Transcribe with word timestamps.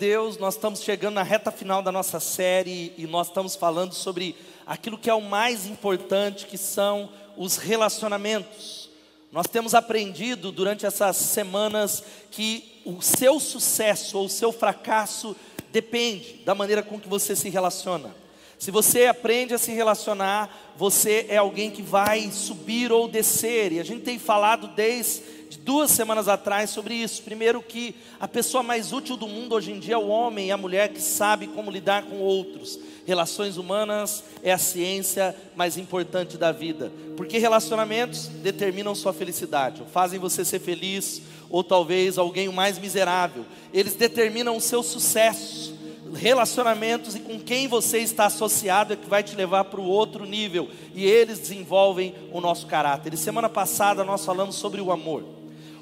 Deus, 0.00 0.38
nós 0.38 0.54
estamos 0.54 0.80
chegando 0.80 1.16
na 1.16 1.22
reta 1.22 1.50
final 1.50 1.82
da 1.82 1.92
nossa 1.92 2.18
série 2.18 2.94
e 2.96 3.06
nós 3.06 3.26
estamos 3.26 3.54
falando 3.54 3.92
sobre 3.92 4.34
aquilo 4.64 4.96
que 4.96 5.10
é 5.10 5.14
o 5.14 5.20
mais 5.20 5.66
importante, 5.66 6.46
que 6.46 6.56
são 6.56 7.10
os 7.36 7.58
relacionamentos. 7.58 8.88
Nós 9.30 9.46
temos 9.46 9.74
aprendido 9.74 10.50
durante 10.50 10.86
essas 10.86 11.18
semanas 11.18 12.02
que 12.30 12.80
o 12.86 13.02
seu 13.02 13.38
sucesso 13.38 14.16
ou 14.16 14.24
o 14.24 14.30
seu 14.30 14.50
fracasso 14.52 15.36
depende 15.70 16.40
da 16.46 16.54
maneira 16.54 16.82
com 16.82 16.98
que 16.98 17.06
você 17.06 17.36
se 17.36 17.50
relaciona. 17.50 18.19
Se 18.60 18.70
você 18.70 19.06
aprende 19.06 19.54
a 19.54 19.58
se 19.58 19.72
relacionar, 19.72 20.74
você 20.76 21.24
é 21.30 21.38
alguém 21.38 21.70
que 21.70 21.80
vai 21.80 22.30
subir 22.30 22.92
ou 22.92 23.08
descer. 23.08 23.72
E 23.72 23.80
a 23.80 23.82
gente 23.82 24.02
tem 24.02 24.18
falado 24.18 24.68
desde 24.68 25.22
duas 25.64 25.90
semanas 25.90 26.28
atrás 26.28 26.68
sobre 26.68 26.92
isso. 26.92 27.22
Primeiro, 27.22 27.62
que 27.62 27.94
a 28.20 28.28
pessoa 28.28 28.62
mais 28.62 28.92
útil 28.92 29.16
do 29.16 29.26
mundo 29.26 29.54
hoje 29.54 29.72
em 29.72 29.78
dia 29.78 29.94
é 29.94 29.98
o 29.98 30.08
homem 30.08 30.48
e 30.48 30.52
a 30.52 30.58
mulher 30.58 30.90
que 30.90 31.00
sabe 31.00 31.46
como 31.46 31.70
lidar 31.70 32.02
com 32.02 32.18
outros. 32.18 32.78
Relações 33.06 33.56
humanas 33.56 34.22
é 34.42 34.52
a 34.52 34.58
ciência 34.58 35.34
mais 35.56 35.78
importante 35.78 36.36
da 36.36 36.52
vida, 36.52 36.92
porque 37.16 37.38
relacionamentos 37.38 38.26
determinam 38.26 38.94
sua 38.94 39.14
felicidade, 39.14 39.80
ou 39.80 39.88
fazem 39.88 40.20
você 40.20 40.44
ser 40.44 40.60
feliz, 40.60 41.22
ou 41.48 41.64
talvez 41.64 42.18
alguém 42.18 42.46
mais 42.50 42.78
miserável. 42.78 43.46
Eles 43.72 43.94
determinam 43.94 44.54
o 44.54 44.60
seu 44.60 44.82
sucesso 44.82 45.79
relacionamentos 46.14 47.14
e 47.14 47.20
com 47.20 47.38
quem 47.38 47.68
você 47.68 47.98
está 47.98 48.26
associado 48.26 48.92
é 48.92 48.96
que 48.96 49.08
vai 49.08 49.22
te 49.22 49.34
levar 49.34 49.64
para 49.64 49.80
o 49.80 49.86
outro 49.86 50.24
nível 50.24 50.68
e 50.94 51.04
eles 51.04 51.38
desenvolvem 51.38 52.14
o 52.32 52.40
nosso 52.40 52.66
caráter. 52.66 53.14
E 53.14 53.16
semana 53.16 53.48
passada 53.48 54.04
nós 54.04 54.24
falamos 54.24 54.56
sobre 54.56 54.80
o 54.80 54.90
amor. 54.90 55.24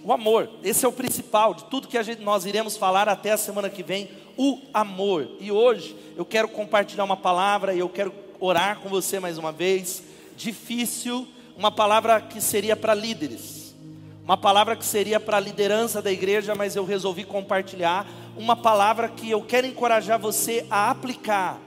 O 0.05 0.13
amor, 0.13 0.49
esse 0.63 0.85
é 0.85 0.89
o 0.89 0.93
principal 0.93 1.55
de 1.55 1.65
tudo 1.65 1.89
que 1.89 2.03
gente, 2.03 2.23
nós 2.23 2.47
iremos 2.47 2.77
falar 2.77 3.09
até 3.09 3.33
a 3.33 3.37
semana 3.37 3.69
que 3.69 3.83
vem, 3.83 4.09
o 4.37 4.59
amor. 4.73 5.29
E 5.41 5.51
hoje 5.51 5.97
eu 6.17 6.25
quero 6.25 6.49
compartilhar 6.49 7.05
uma 7.05 7.17
palavra 7.17 7.75
e 7.75 7.81
eu 7.81 7.89
quero 7.89 8.15
orar 8.41 8.79
com 8.79 8.89
você 8.89 9.19
mais 9.19 9.37
uma 9.37 9.53
vez. 9.53 10.03
Difícil, 10.37 11.27
uma 11.57 11.71
palavra 11.71 12.21
que 12.21 12.41
seria 12.41 12.77
para 12.77 12.95
líderes, 12.95 13.58
uma 14.29 14.37
palavra 14.37 14.77
que 14.77 14.85
seria 14.85 15.19
para 15.19 15.39
a 15.39 15.41
liderança 15.41 16.03
da 16.03 16.13
igreja, 16.13 16.55
mas 16.55 16.77
eu 16.77 16.85
resolvi 16.85 17.25
compartilhar 17.25 18.07
uma 18.37 18.55
palavra 18.55 19.09
que 19.09 19.31
eu 19.31 19.41
quero 19.41 19.67
encorajar 19.67 20.19
você 20.19 20.67
a 20.71 20.91
aplicar 20.91 21.59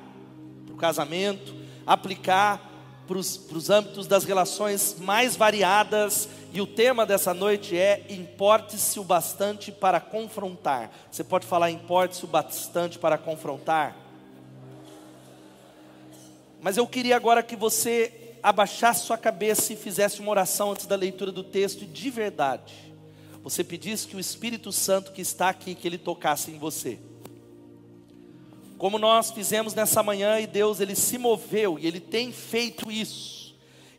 para 0.67 0.75
o 0.75 0.77
casamento, 0.77 1.55
aplicar 1.87 2.69
para 3.07 3.17
os 3.17 3.69
âmbitos 3.71 4.05
das 4.05 4.25
relações 4.25 4.97
mais 4.99 5.35
variadas, 5.35 6.29
e 6.53 6.61
o 6.61 6.67
tema 6.67 7.03
dessa 7.03 7.33
noite 7.33 7.75
é 7.75 8.05
Importe-se 8.09 8.99
o 8.99 9.03
bastante 9.03 9.71
para 9.71 9.99
confrontar. 9.99 10.91
Você 11.09 11.23
pode 11.23 11.47
falar 11.47 11.71
importe-se 11.71 12.25
o 12.25 12.27
bastante 12.27 12.99
para 12.99 13.17
confrontar? 13.17 13.97
Mas 16.61 16.77
eu 16.77 16.85
queria 16.85 17.15
agora 17.15 17.41
que 17.41 17.55
você 17.55 18.20
abaixasse 18.41 19.05
sua 19.05 19.17
cabeça 19.17 19.73
e 19.73 19.75
fizesse 19.75 20.19
uma 20.19 20.31
oração 20.31 20.71
antes 20.71 20.85
da 20.85 20.95
leitura 20.95 21.31
do 21.31 21.43
texto, 21.43 21.85
de 21.85 22.09
verdade 22.09 22.91
você 23.43 23.63
pedisse 23.63 24.07
que 24.07 24.15
o 24.15 24.19
Espírito 24.19 24.71
Santo 24.71 25.11
que 25.11 25.21
está 25.21 25.49
aqui, 25.49 25.73
que 25.73 25.87
ele 25.87 25.97
tocasse 25.97 26.51
em 26.51 26.59
você. 26.59 26.99
Como 28.77 28.99
nós 28.99 29.31
fizemos 29.31 29.73
nessa 29.73 30.03
manhã 30.03 30.39
e 30.39 30.47
Deus 30.47 30.79
ele 30.79 30.95
se 30.95 31.17
moveu 31.17 31.77
e 31.79 31.87
ele 31.87 31.99
tem 31.99 32.31
feito 32.31 32.91
isso. 32.91 33.41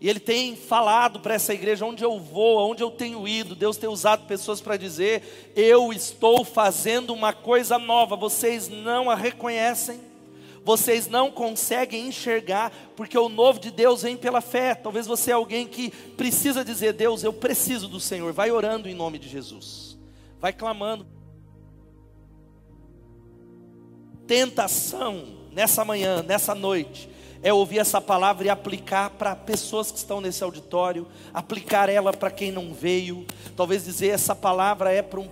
E 0.01 0.09
ele 0.09 0.19
tem 0.19 0.57
falado 0.57 1.21
para 1.21 1.35
essa 1.35 1.55
igreja 1.55 1.85
onde 1.85 2.05
eu 2.05 2.19
vou, 2.19 2.71
onde 2.71 2.83
eu 2.83 2.91
tenho 2.91 3.27
ido. 3.27 3.55
Deus 3.55 3.77
tem 3.77 3.89
usado 3.89 4.27
pessoas 4.27 4.61
para 4.61 4.77
dizer: 4.77 5.53
"Eu 5.55 5.93
estou 5.93 6.45
fazendo 6.45 7.15
uma 7.15 7.33
coisa 7.33 7.79
nova, 7.79 8.17
vocês 8.17 8.69
não 8.69 9.09
a 9.09 9.15
reconhecem?" 9.15 10.01
Vocês 10.65 11.09
não 11.09 11.31
conseguem 11.31 12.07
enxergar, 12.07 12.73
porque 12.97 13.19
o 13.19 13.29
novo 13.29 13.59
de 13.59 13.71
Deus 13.71 14.03
vem 14.03 14.17
pela 14.17 14.41
fé. 14.41 14.75
Talvez 14.75 15.07
você 15.07 15.31
é 15.31 15.35
alguém 15.35 15.67
que 15.67 15.91
precisa 15.91 16.65
dizer: 16.65 16.93
Deus, 16.93 17.25
eu 17.25 17.33
preciso 17.33 17.89
do 17.89 17.99
Senhor. 17.99 18.33
Vai 18.33 18.51
orando 18.51 18.89
em 18.89 18.95
nome 18.95 19.19
de 19.19 19.29
Jesus, 19.29 19.99
vai 20.39 20.53
clamando. 20.53 21.07
Tentação 24.27 25.49
nessa 25.51 25.85
manhã, 25.85 26.23
nessa 26.23 26.55
noite, 26.55 27.11
é 27.43 27.53
ouvir 27.53 27.81
essa 27.81 28.01
palavra 28.01 28.47
e 28.47 28.51
aplicar 28.51 29.11
para 29.11 29.35
pessoas 29.35 29.91
que 29.91 29.99
estão 29.99 30.21
nesse 30.21 30.45
auditório, 30.45 31.09
aplicar 31.35 31.89
ela 31.89 32.13
para 32.13 32.31
quem 32.31 32.53
não 32.53 32.73
veio, 32.73 33.27
talvez 33.57 33.85
dizer 33.85 34.09
essa 34.09 34.35
palavra 34.35 34.93
é 34.93 35.03
para 35.03 35.19
um, 35.19 35.29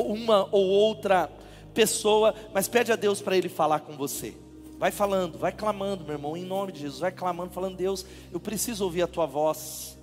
uma 0.00 0.48
ou 0.50 0.66
outra 0.66 1.30
pessoa, 1.72 2.34
mas 2.52 2.66
pede 2.66 2.90
a 2.90 2.96
Deus 2.96 3.22
para 3.22 3.36
Ele 3.36 3.48
falar 3.48 3.80
com 3.80 3.96
você. 3.96 4.43
Vai 4.78 4.90
falando, 4.90 5.38
vai 5.38 5.52
clamando, 5.52 6.04
meu 6.04 6.14
irmão, 6.14 6.36
em 6.36 6.44
nome 6.44 6.72
de 6.72 6.80
Jesus. 6.80 7.00
Vai 7.00 7.12
clamando, 7.12 7.52
falando: 7.52 7.76
Deus, 7.76 8.04
eu 8.32 8.40
preciso 8.40 8.84
ouvir 8.84 9.02
a 9.02 9.06
tua 9.06 9.26
voz. 9.26 9.98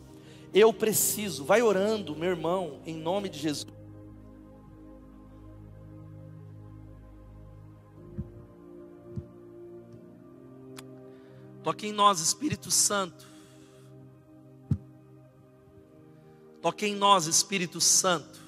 Eu 0.53 0.73
preciso. 0.73 1.43
Vai 1.45 1.61
orando, 1.61 2.15
meu 2.15 2.29
irmão, 2.29 2.79
em 2.85 2.95
nome 2.95 3.29
de 3.29 3.39
Jesus. 3.39 3.67
Toque 11.63 11.87
em 11.87 11.91
nós, 11.91 12.19
Espírito 12.19 12.71
Santo. 12.71 13.27
Toque 16.61 16.85
em 16.85 16.95
nós, 16.95 17.27
Espírito 17.27 17.79
Santo. 17.79 18.40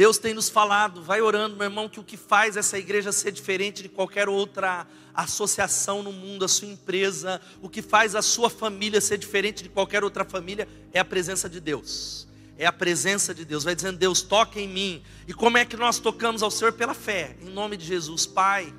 Deus 0.00 0.16
tem 0.16 0.32
nos 0.32 0.48
falado, 0.48 1.02
vai 1.02 1.20
orando, 1.20 1.56
meu 1.56 1.66
irmão, 1.66 1.86
que 1.86 2.00
o 2.00 2.02
que 2.02 2.16
faz 2.16 2.56
essa 2.56 2.78
igreja 2.78 3.12
ser 3.12 3.30
diferente 3.30 3.82
de 3.82 3.88
qualquer 3.90 4.30
outra 4.30 4.86
associação 5.12 6.02
no 6.02 6.10
mundo, 6.10 6.42
a 6.42 6.48
sua 6.48 6.68
empresa, 6.68 7.38
o 7.60 7.68
que 7.68 7.82
faz 7.82 8.14
a 8.14 8.22
sua 8.22 8.48
família 8.48 8.98
ser 8.98 9.18
diferente 9.18 9.62
de 9.62 9.68
qualquer 9.68 10.02
outra 10.02 10.24
família 10.24 10.66
é 10.90 10.98
a 10.98 11.04
presença 11.04 11.50
de 11.50 11.60
Deus. 11.60 12.26
É 12.56 12.64
a 12.64 12.72
presença 12.72 13.34
de 13.34 13.44
Deus. 13.44 13.62
Vai 13.62 13.74
dizendo, 13.74 13.98
Deus, 13.98 14.22
toca 14.22 14.58
em 14.58 14.66
mim. 14.66 15.02
E 15.28 15.34
como 15.34 15.58
é 15.58 15.66
que 15.66 15.76
nós 15.76 15.98
tocamos 15.98 16.42
ao 16.42 16.50
Senhor? 16.50 16.72
Pela 16.72 16.94
fé, 16.94 17.36
em 17.42 17.50
nome 17.50 17.76
de 17.76 17.84
Jesus. 17.84 18.24
Pai, 18.24 18.72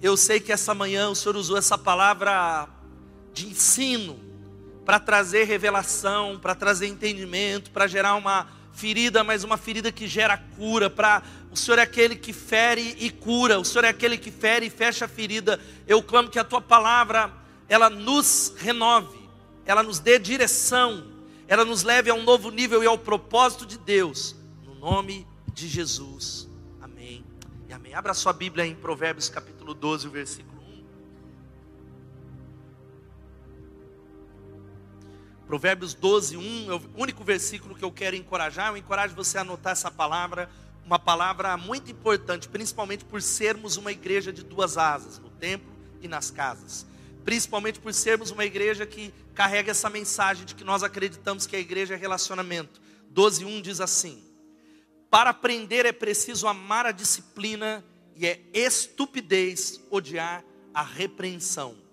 eu 0.00 0.16
sei 0.16 0.40
que 0.40 0.50
essa 0.50 0.74
manhã 0.74 1.10
o 1.10 1.14
Senhor 1.14 1.36
usou 1.36 1.58
essa 1.58 1.76
palavra 1.76 2.70
de 3.34 3.48
ensino 3.48 4.18
para 4.82 4.98
trazer 4.98 5.44
revelação, 5.44 6.38
para 6.40 6.54
trazer 6.54 6.86
entendimento, 6.86 7.70
para 7.70 7.86
gerar 7.86 8.14
uma 8.14 8.63
ferida, 8.74 9.24
mas 9.24 9.44
uma 9.44 9.56
ferida 9.56 9.90
que 9.90 10.06
gera 10.06 10.36
cura. 10.36 10.90
Para 10.90 11.22
o 11.50 11.56
Senhor 11.56 11.78
é 11.78 11.82
aquele 11.82 12.16
que 12.16 12.32
fere 12.32 12.96
e 12.98 13.10
cura. 13.10 13.58
O 13.58 13.64
Senhor 13.64 13.84
é 13.84 13.88
aquele 13.88 14.18
que 14.18 14.30
fere 14.30 14.66
e 14.66 14.70
fecha 14.70 15.04
a 15.04 15.08
ferida. 15.08 15.60
Eu 15.86 16.02
clamo 16.02 16.28
que 16.28 16.38
a 16.38 16.44
tua 16.44 16.60
palavra 16.60 17.32
ela 17.68 17.88
nos 17.88 18.54
renove, 18.58 19.18
ela 19.64 19.82
nos 19.82 19.98
dê 19.98 20.18
direção, 20.18 21.06
ela 21.48 21.64
nos 21.64 21.82
leve 21.82 22.10
a 22.10 22.14
um 22.14 22.22
novo 22.22 22.50
nível 22.50 22.82
e 22.82 22.86
ao 22.86 22.98
propósito 22.98 23.64
de 23.64 23.78
Deus. 23.78 24.36
No 24.64 24.74
nome 24.74 25.26
de 25.52 25.68
Jesus. 25.68 26.48
Amém. 26.82 27.24
E 27.68 27.72
amém. 27.72 27.94
Abra 27.94 28.12
sua 28.12 28.32
Bíblia 28.32 28.66
em 28.66 28.74
Provérbios 28.74 29.28
capítulo 29.28 29.72
12, 29.72 30.08
versículo 30.08 30.53
Provérbios 35.46 35.92
12, 35.92 36.36
1 36.36 36.72
é 36.72 36.74
o 36.74 36.82
único 36.96 37.22
versículo 37.22 37.74
que 37.74 37.84
eu 37.84 37.92
quero 37.92 38.16
encorajar. 38.16 38.70
Eu 38.70 38.76
encorajo 38.76 39.14
você 39.14 39.38
a 39.38 39.42
anotar 39.42 39.72
essa 39.72 39.90
palavra, 39.90 40.48
uma 40.86 40.98
palavra 40.98 41.56
muito 41.56 41.90
importante, 41.90 42.48
principalmente 42.48 43.04
por 43.04 43.20
sermos 43.20 43.76
uma 43.76 43.92
igreja 43.92 44.32
de 44.32 44.42
duas 44.42 44.78
asas, 44.78 45.18
no 45.18 45.28
templo 45.30 45.70
e 46.00 46.08
nas 46.08 46.30
casas. 46.30 46.86
Principalmente 47.24 47.78
por 47.78 47.92
sermos 47.92 48.30
uma 48.30 48.44
igreja 48.44 48.86
que 48.86 49.12
carrega 49.34 49.70
essa 49.70 49.90
mensagem 49.90 50.44
de 50.46 50.54
que 50.54 50.64
nós 50.64 50.82
acreditamos 50.82 51.46
que 51.46 51.56
a 51.56 51.60
igreja 51.60 51.94
é 51.94 51.96
relacionamento. 51.96 52.80
12, 53.10 53.44
1 53.44 53.60
diz 53.60 53.80
assim: 53.80 54.22
Para 55.10 55.30
aprender 55.30 55.84
é 55.84 55.92
preciso 55.92 56.46
amar 56.46 56.86
a 56.86 56.92
disciplina 56.92 57.84
e 58.16 58.26
é 58.26 58.40
estupidez 58.52 59.80
odiar 59.90 60.42
a 60.72 60.82
repreensão. 60.82 61.83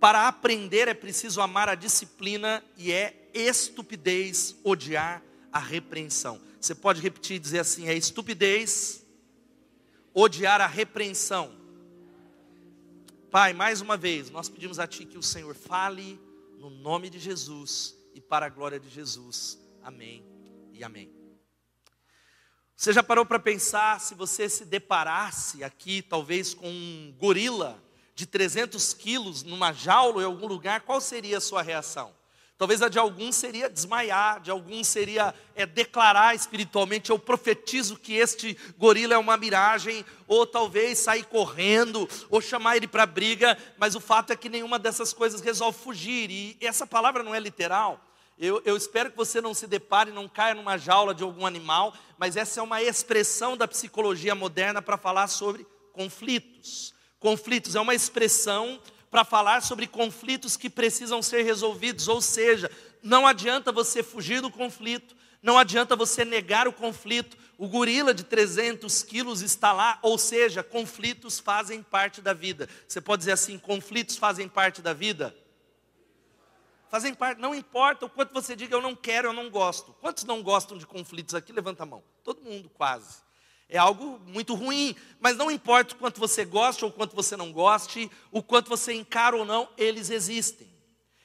Para 0.00 0.26
aprender 0.26 0.88
é 0.88 0.94
preciso 0.94 1.42
amar 1.42 1.68
a 1.68 1.74
disciplina 1.74 2.64
e 2.74 2.90
é 2.90 3.30
estupidez 3.34 4.56
odiar 4.64 5.22
a 5.52 5.58
repreensão. 5.58 6.40
Você 6.58 6.74
pode 6.74 7.02
repetir 7.02 7.36
e 7.36 7.38
dizer 7.38 7.58
assim: 7.58 7.86
é 7.86 7.94
estupidez 7.94 9.04
odiar 10.14 10.62
a 10.62 10.66
repreensão. 10.66 11.54
Pai, 13.30 13.52
mais 13.52 13.82
uma 13.82 13.96
vez, 13.96 14.30
nós 14.30 14.48
pedimos 14.48 14.78
a 14.78 14.86
Ti 14.86 15.04
que 15.04 15.18
o 15.18 15.22
Senhor 15.22 15.54
fale 15.54 16.18
no 16.58 16.70
nome 16.70 17.10
de 17.10 17.18
Jesus 17.18 17.94
e 18.14 18.22
para 18.22 18.46
a 18.46 18.48
glória 18.48 18.80
de 18.80 18.88
Jesus. 18.88 19.58
Amém 19.82 20.24
e 20.72 20.82
amém. 20.82 21.12
Você 22.74 22.94
já 22.94 23.02
parou 23.02 23.26
para 23.26 23.38
pensar 23.38 24.00
se 24.00 24.14
você 24.14 24.48
se 24.48 24.64
deparasse 24.64 25.62
aqui, 25.62 26.00
talvez 26.00 26.54
com 26.54 26.66
um 26.66 27.14
gorila? 27.18 27.89
De 28.14 28.26
300 28.26 28.92
quilos 28.94 29.42
numa 29.42 29.72
jaula 29.72 30.22
em 30.22 30.26
algum 30.26 30.46
lugar, 30.46 30.80
qual 30.82 31.00
seria 31.00 31.38
a 31.38 31.40
sua 31.40 31.62
reação? 31.62 32.12
Talvez 32.60 32.82
a 32.82 32.90
de 32.90 32.98
alguns 32.98 33.36
seria 33.36 33.70
desmaiar, 33.70 34.38
de 34.38 34.50
alguns 34.50 34.86
seria 34.86 35.34
é, 35.54 35.64
declarar 35.64 36.34
espiritualmente: 36.34 37.08
eu 37.08 37.18
profetizo 37.18 37.96
que 37.96 38.12
este 38.12 38.54
gorila 38.76 39.14
é 39.14 39.18
uma 39.18 39.38
miragem, 39.38 40.04
ou 40.28 40.46
talvez 40.46 40.98
sair 40.98 41.24
correndo, 41.24 42.06
ou 42.28 42.38
chamar 42.38 42.76
ele 42.76 42.86
para 42.86 43.06
briga, 43.06 43.56
mas 43.78 43.94
o 43.94 44.00
fato 44.00 44.34
é 44.34 44.36
que 44.36 44.50
nenhuma 44.50 44.78
dessas 44.78 45.14
coisas 45.14 45.40
resolve 45.40 45.78
fugir, 45.78 46.30
e 46.30 46.58
essa 46.60 46.86
palavra 46.86 47.22
não 47.22 47.34
é 47.34 47.40
literal. 47.40 47.98
Eu, 48.38 48.60
eu 48.66 48.76
espero 48.76 49.10
que 49.10 49.16
você 49.16 49.40
não 49.40 49.54
se 49.54 49.66
depare, 49.66 50.12
não 50.12 50.28
caia 50.28 50.54
numa 50.54 50.76
jaula 50.76 51.14
de 51.14 51.22
algum 51.22 51.46
animal, 51.46 51.94
mas 52.18 52.36
essa 52.36 52.60
é 52.60 52.62
uma 52.62 52.82
expressão 52.82 53.56
da 53.56 53.66
psicologia 53.66 54.34
moderna 54.34 54.82
para 54.82 54.98
falar 54.98 55.28
sobre 55.28 55.66
conflitos. 55.94 56.92
Conflitos 57.20 57.76
é 57.76 57.80
uma 57.80 57.94
expressão 57.94 58.80
para 59.10 59.24
falar 59.24 59.60
sobre 59.62 59.86
conflitos 59.86 60.56
que 60.56 60.70
precisam 60.70 61.20
ser 61.20 61.42
resolvidos, 61.42 62.08
ou 62.08 62.22
seja, 62.22 62.70
não 63.02 63.26
adianta 63.26 63.70
você 63.70 64.02
fugir 64.02 64.40
do 64.40 64.50
conflito, 64.50 65.14
não 65.42 65.58
adianta 65.58 65.94
você 65.94 66.24
negar 66.24 66.66
o 66.66 66.72
conflito. 66.72 67.36
O 67.58 67.68
gorila 67.68 68.14
de 68.14 68.24
300 68.24 69.02
quilos 69.02 69.42
está 69.42 69.70
lá, 69.70 69.98
ou 70.00 70.16
seja, 70.16 70.62
conflitos 70.62 71.38
fazem 71.38 71.82
parte 71.82 72.22
da 72.22 72.32
vida. 72.32 72.66
Você 72.88 73.02
pode 73.02 73.20
dizer 73.20 73.32
assim: 73.32 73.58
conflitos 73.58 74.16
fazem 74.16 74.48
parte 74.48 74.80
da 74.80 74.94
vida? 74.94 75.36
Fazem 76.88 77.12
parte, 77.12 77.38
não 77.38 77.54
importa 77.54 78.06
o 78.06 78.10
quanto 78.10 78.32
você 78.32 78.56
diga 78.56 78.74
eu 78.74 78.80
não 78.80 78.96
quero, 78.96 79.28
eu 79.28 79.32
não 79.32 79.50
gosto. 79.50 79.92
Quantos 80.00 80.24
não 80.24 80.42
gostam 80.42 80.78
de 80.78 80.86
conflitos 80.86 81.34
aqui? 81.34 81.52
Levanta 81.52 81.82
a 81.82 81.86
mão. 81.86 82.02
Todo 82.24 82.42
mundo, 82.42 82.70
quase 82.70 83.29
é 83.70 83.78
algo 83.78 84.20
muito 84.26 84.54
ruim, 84.54 84.96
mas 85.20 85.36
não 85.36 85.50
importa 85.50 85.94
o 85.94 85.96
quanto 85.96 86.18
você 86.18 86.44
goste 86.44 86.84
ou 86.84 86.90
o 86.90 86.92
quanto 86.92 87.14
você 87.14 87.36
não 87.36 87.52
goste, 87.52 88.10
o 88.32 88.42
quanto 88.42 88.68
você 88.68 88.92
encara 88.92 89.36
ou 89.36 89.44
não, 89.44 89.68
eles 89.78 90.10
existem. 90.10 90.68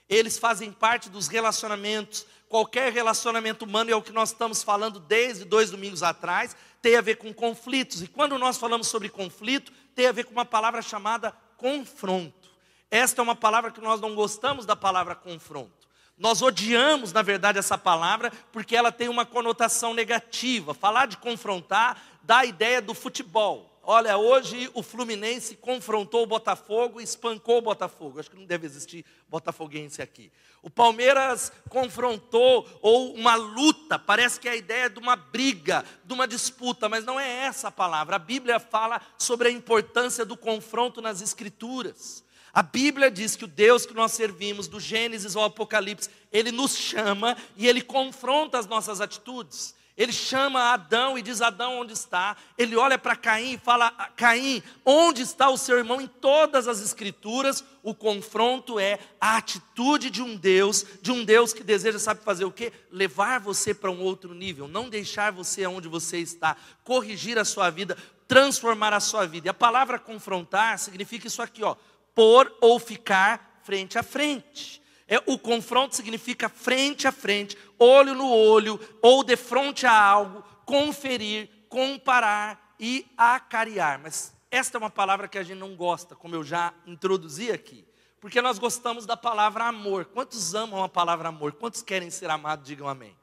Eles 0.08 0.38
fazem 0.38 0.72
parte 0.72 1.10
dos 1.10 1.28
relacionamentos. 1.28 2.26
Qualquer 2.48 2.94
relacionamento 2.94 3.66
humano 3.66 3.90
é 3.90 3.96
o 3.96 4.02
que 4.02 4.12
nós 4.12 4.30
estamos 4.30 4.62
falando 4.62 5.00
desde 5.00 5.44
dois 5.44 5.72
domingos 5.72 6.04
atrás, 6.04 6.56
tem 6.82 6.96
a 6.96 7.02
ver 7.02 7.16
com 7.16 7.34
conflitos. 7.34 8.04
E 8.04 8.08
quando 8.08 8.38
nós 8.38 8.58
falamos 8.58 8.88
sobre 8.88 9.10
conflito, 9.10 9.74
tem 9.96 10.06
a 10.06 10.12
ver 10.12 10.26
com 10.26 10.32
uma 10.32 10.46
palavra 10.46 10.84
chamada 10.84 11.32
confronto. 11.58 12.52
Esta 12.92 13.22
é 13.22 13.24
uma 13.24 13.36
palavra 13.36 13.72
que 13.72 13.82
nós 13.82 14.00
não 14.00 14.14
gostamos 14.14 14.66
da 14.66 14.76
palavra 14.76 15.16
confronto. 15.16 15.88
Nós 16.18 16.42
odiamos, 16.42 17.12
na 17.12 17.22
verdade, 17.22 17.60
essa 17.60 17.78
palavra 17.78 18.32
porque 18.52 18.76
ela 18.76 18.92
tem 18.92 19.10
uma 19.10 19.26
conotação 19.26 19.94
negativa. 19.94 20.74
Falar 20.74 21.08
de 21.08 21.18
confrontar 21.18 22.02
dá 22.24 22.40
a 22.40 22.46
ideia 22.46 22.82
do 22.82 22.94
futebol. 22.94 23.72
Olha, 23.88 24.18
hoje 24.18 24.68
o 24.74 24.82
Fluminense 24.82 25.56
confrontou 25.58 26.24
o 26.24 26.26
Botafogo 26.26 27.00
e 27.00 27.04
espancou 27.04 27.60
o 27.60 27.62
Botafogo. 27.62 28.20
Acho 28.20 28.32
que 28.32 28.38
não 28.38 28.46
deve 28.46 28.66
existir 28.66 29.06
botafoguense 29.30 30.02
aqui. 30.02 30.32
O 30.64 30.72
Palmeiras 30.72 31.52
confrontou, 31.70 32.68
ou 32.82 33.14
uma 33.14 33.36
luta, 33.36 34.00
parece 34.00 34.40
que 34.40 34.48
é 34.48 34.54
a 34.54 34.56
ideia 34.56 34.90
de 34.90 34.98
uma 34.98 35.16
briga, 35.16 35.86
de 36.04 36.12
uma 36.12 36.28
disputa, 36.28 36.90
mas 36.90 37.06
não 37.06 37.20
é 37.20 37.46
essa 37.46 37.68
a 37.68 37.72
palavra. 37.72 38.16
A 38.16 38.20
Bíblia 38.20 38.60
fala 38.60 39.00
sobre 39.20 39.50
a 39.50 39.52
importância 39.52 40.26
do 40.26 40.36
confronto 40.36 41.00
nas 41.00 41.22
Escrituras. 41.22 42.25
A 42.56 42.64
Bíblia 42.64 43.12
diz 43.12 43.36
que 43.36 43.44
o 43.44 43.50
Deus 43.50 43.86
que 43.86 43.94
nós 43.94 44.14
servimos, 44.14 44.70
do 44.70 44.80
Gênesis 44.80 45.36
ao 45.36 45.44
Apocalipse, 45.44 46.10
ele 46.32 46.54
nos 46.54 46.74
chama 46.74 47.36
e 47.58 47.68
ele 47.68 47.82
confronta 47.82 48.58
as 48.58 48.66
nossas 48.66 49.02
atitudes. 49.02 49.76
Ele 49.98 50.14
chama 50.14 50.72
Adão 50.72 51.18
e 51.18 51.22
diz: 51.22 51.42
Adão, 51.42 51.82
onde 51.82 51.92
está? 51.92 52.38
Ele 52.58 52.78
olha 52.78 52.98
para 52.98 53.14
Caim 53.14 53.56
e 53.56 53.58
fala: 53.58 53.92
Caim, 54.16 54.64
onde 54.86 55.22
está 55.22 55.50
o 55.50 55.58
seu 55.58 55.78
irmão? 55.78 56.00
Em 56.00 56.08
todas 56.08 56.66
as 56.66 56.82
Escrituras, 56.82 57.62
o 57.84 57.94
confronto 57.94 58.80
é 58.80 59.00
a 59.20 59.36
atitude 59.36 60.10
de 60.10 60.22
um 60.22 60.38
Deus, 60.38 60.86
de 61.02 61.12
um 61.12 61.26
Deus 61.26 61.52
que 61.52 61.64
deseja, 61.64 62.00
sabe 62.00 62.24
fazer 62.24 62.46
o 62.46 62.52
quê? 62.52 62.72
Levar 62.90 63.42
você 63.42 63.74
para 63.74 63.92
um 63.92 64.02
outro 64.02 64.34
nível, 64.34 64.66
não 64.66 64.88
deixar 64.88 65.30
você 65.30 65.68
onde 65.68 65.90
você 65.90 66.20
está, 66.20 66.56
corrigir 66.86 67.38
a 67.38 67.44
sua 67.44 67.70
vida, 67.70 67.98
transformar 68.30 68.94
a 68.94 69.02
sua 69.02 69.26
vida. 69.26 69.48
E 69.48 69.50
a 69.50 69.54
palavra 69.54 70.00
confrontar 70.00 70.80
significa 70.80 71.28
isso 71.28 71.42
aqui, 71.42 71.62
ó 71.62 71.76
pôr 72.16 72.52
ou 72.62 72.80
ficar 72.80 73.60
frente 73.62 74.00
a 74.00 74.04
frente. 74.04 74.82
É, 75.08 75.22
o 75.28 75.38
confronto 75.38 75.96
significa 75.96 76.50
frente 76.50 77.08
a 77.08 77.12
frente, 77.12 77.56
olho 77.78 78.16
no 78.16 78.28
olho, 78.28 78.80
ou 79.02 79.24
de 79.24 79.36
frente 79.36 79.86
a 79.86 79.94
algo, 79.94 80.44
conferir, 80.66 81.48
comparar 81.70 82.76
e 82.80 83.06
acariar. 83.16 84.00
Mas 84.02 84.34
esta 84.50 84.78
é 84.78 84.80
uma 84.80 84.90
palavra 84.90 85.28
que 85.28 85.38
a 85.38 85.44
gente 85.44 85.60
não 85.60 85.76
gosta, 85.76 86.16
como 86.16 86.34
eu 86.34 86.44
já 86.44 86.74
introduzi 86.88 87.52
aqui. 87.52 87.86
Porque 88.20 88.42
nós 88.42 88.58
gostamos 88.58 89.06
da 89.06 89.16
palavra 89.16 89.66
amor. 89.66 90.06
Quantos 90.06 90.56
amam 90.56 90.84
a 90.84 90.90
palavra 90.90 91.30
amor? 91.30 91.54
Quantos 91.54 91.84
querem 91.84 92.10
ser 92.10 92.30
amados? 92.32 92.66
Digam 92.66 92.88
amém. 92.88 93.16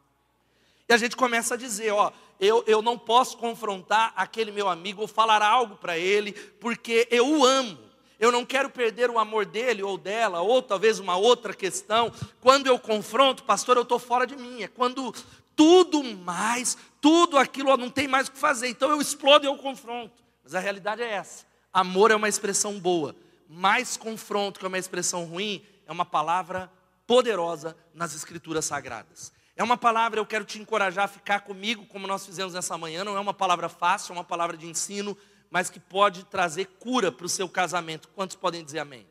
E 0.89 0.93
a 0.93 0.97
gente 0.97 1.17
começa 1.17 1.55
a 1.55 1.57
dizer: 1.57 1.91
ó, 1.91 2.13
eu, 2.39 2.63
eu 2.69 2.81
não 2.81 2.97
posso 2.97 3.37
confrontar 3.37 4.13
aquele 4.15 4.53
meu 4.53 4.69
amigo 4.69 5.01
ou 5.03 5.09
falar 5.09 5.43
algo 5.43 5.75
para 5.75 5.99
ele, 5.99 6.33
porque 6.61 7.09
eu 7.11 7.29
o 7.29 7.45
amo 7.45 7.92
eu 8.23 8.31
não 8.31 8.47
quero 8.47 8.71
perder 8.71 9.11
o 9.11 9.19
amor 9.19 9.45
dele 9.45 9.83
ou 9.83 9.99
dela, 9.99 10.43
ou 10.43 10.63
talvez 10.63 11.01
uma 11.01 11.17
outra 11.17 11.53
questão. 11.53 12.13
Quando 12.41 12.69
eu 12.69 12.79
confronto, 12.79 13.43
pastor, 13.43 13.77
eu 13.77 13.83
estou 13.83 13.99
fora 13.99 14.25
de 14.25 14.37
mim. 14.37 14.63
É 14.63 14.69
quando 14.69 15.13
tudo 15.57 16.05
mais, 16.05 16.79
tudo 17.01 17.37
aquilo 17.37 17.77
não 17.77 17.91
tem 17.91 18.07
mais 18.07 18.29
o 18.29 18.31
que 18.31 18.39
fazer. 18.39 18.69
Então 18.69 18.91
eu 18.91 19.01
explodo 19.01 19.45
e 19.45 19.49
eu 19.49 19.57
confronto. 19.57 20.23
Mas 20.45 20.55
a 20.55 20.61
realidade 20.61 21.03
é 21.03 21.15
essa: 21.15 21.45
amor 21.73 22.13
é 22.13 22.15
uma 22.15 22.29
expressão 22.29 22.79
boa, 22.79 23.17
mais 23.49 23.97
confronto, 23.97 24.61
que 24.61 24.65
é 24.65 24.69
uma 24.69 24.79
expressão 24.79 25.25
ruim, 25.25 25.61
é 25.85 25.91
uma 25.91 26.05
palavra 26.05 26.71
poderosa 27.09 27.77
nas 27.93 28.15
Escrituras 28.15 28.67
Sagradas. 28.67 29.33
É 29.57 29.65
uma 29.65 29.77
palavra, 29.77 30.21
eu 30.21 30.27
quero 30.27 30.45
te 30.45 30.61
encorajar 30.61 31.07
a 31.07 31.09
ficar 31.09 31.41
comigo, 31.41 31.87
como 31.87 32.07
nós 32.07 32.25
fizemos 32.25 32.55
nessa 32.55 32.79
manhã. 32.79 33.03
Não 33.03 33.17
é 33.17 33.21
uma 33.21 33.35
palavra 33.35 33.69
fácil, 33.69 34.13
é 34.13 34.17
uma 34.17 34.25
palavra 34.25 34.57
de 34.57 34.69
ensino 34.69 35.19
mas 35.53 35.69
que 35.69 35.79
pode 35.79 36.25
trazer 36.25 36.65
cura 36.79 37.13
para 37.13 37.27
o 37.27 37.29
seu 37.29 37.47
casamento. 37.47 38.09
Quantos 38.09 38.35
podem 38.35 38.65
dizer 38.65 38.79
amém? 38.79 39.07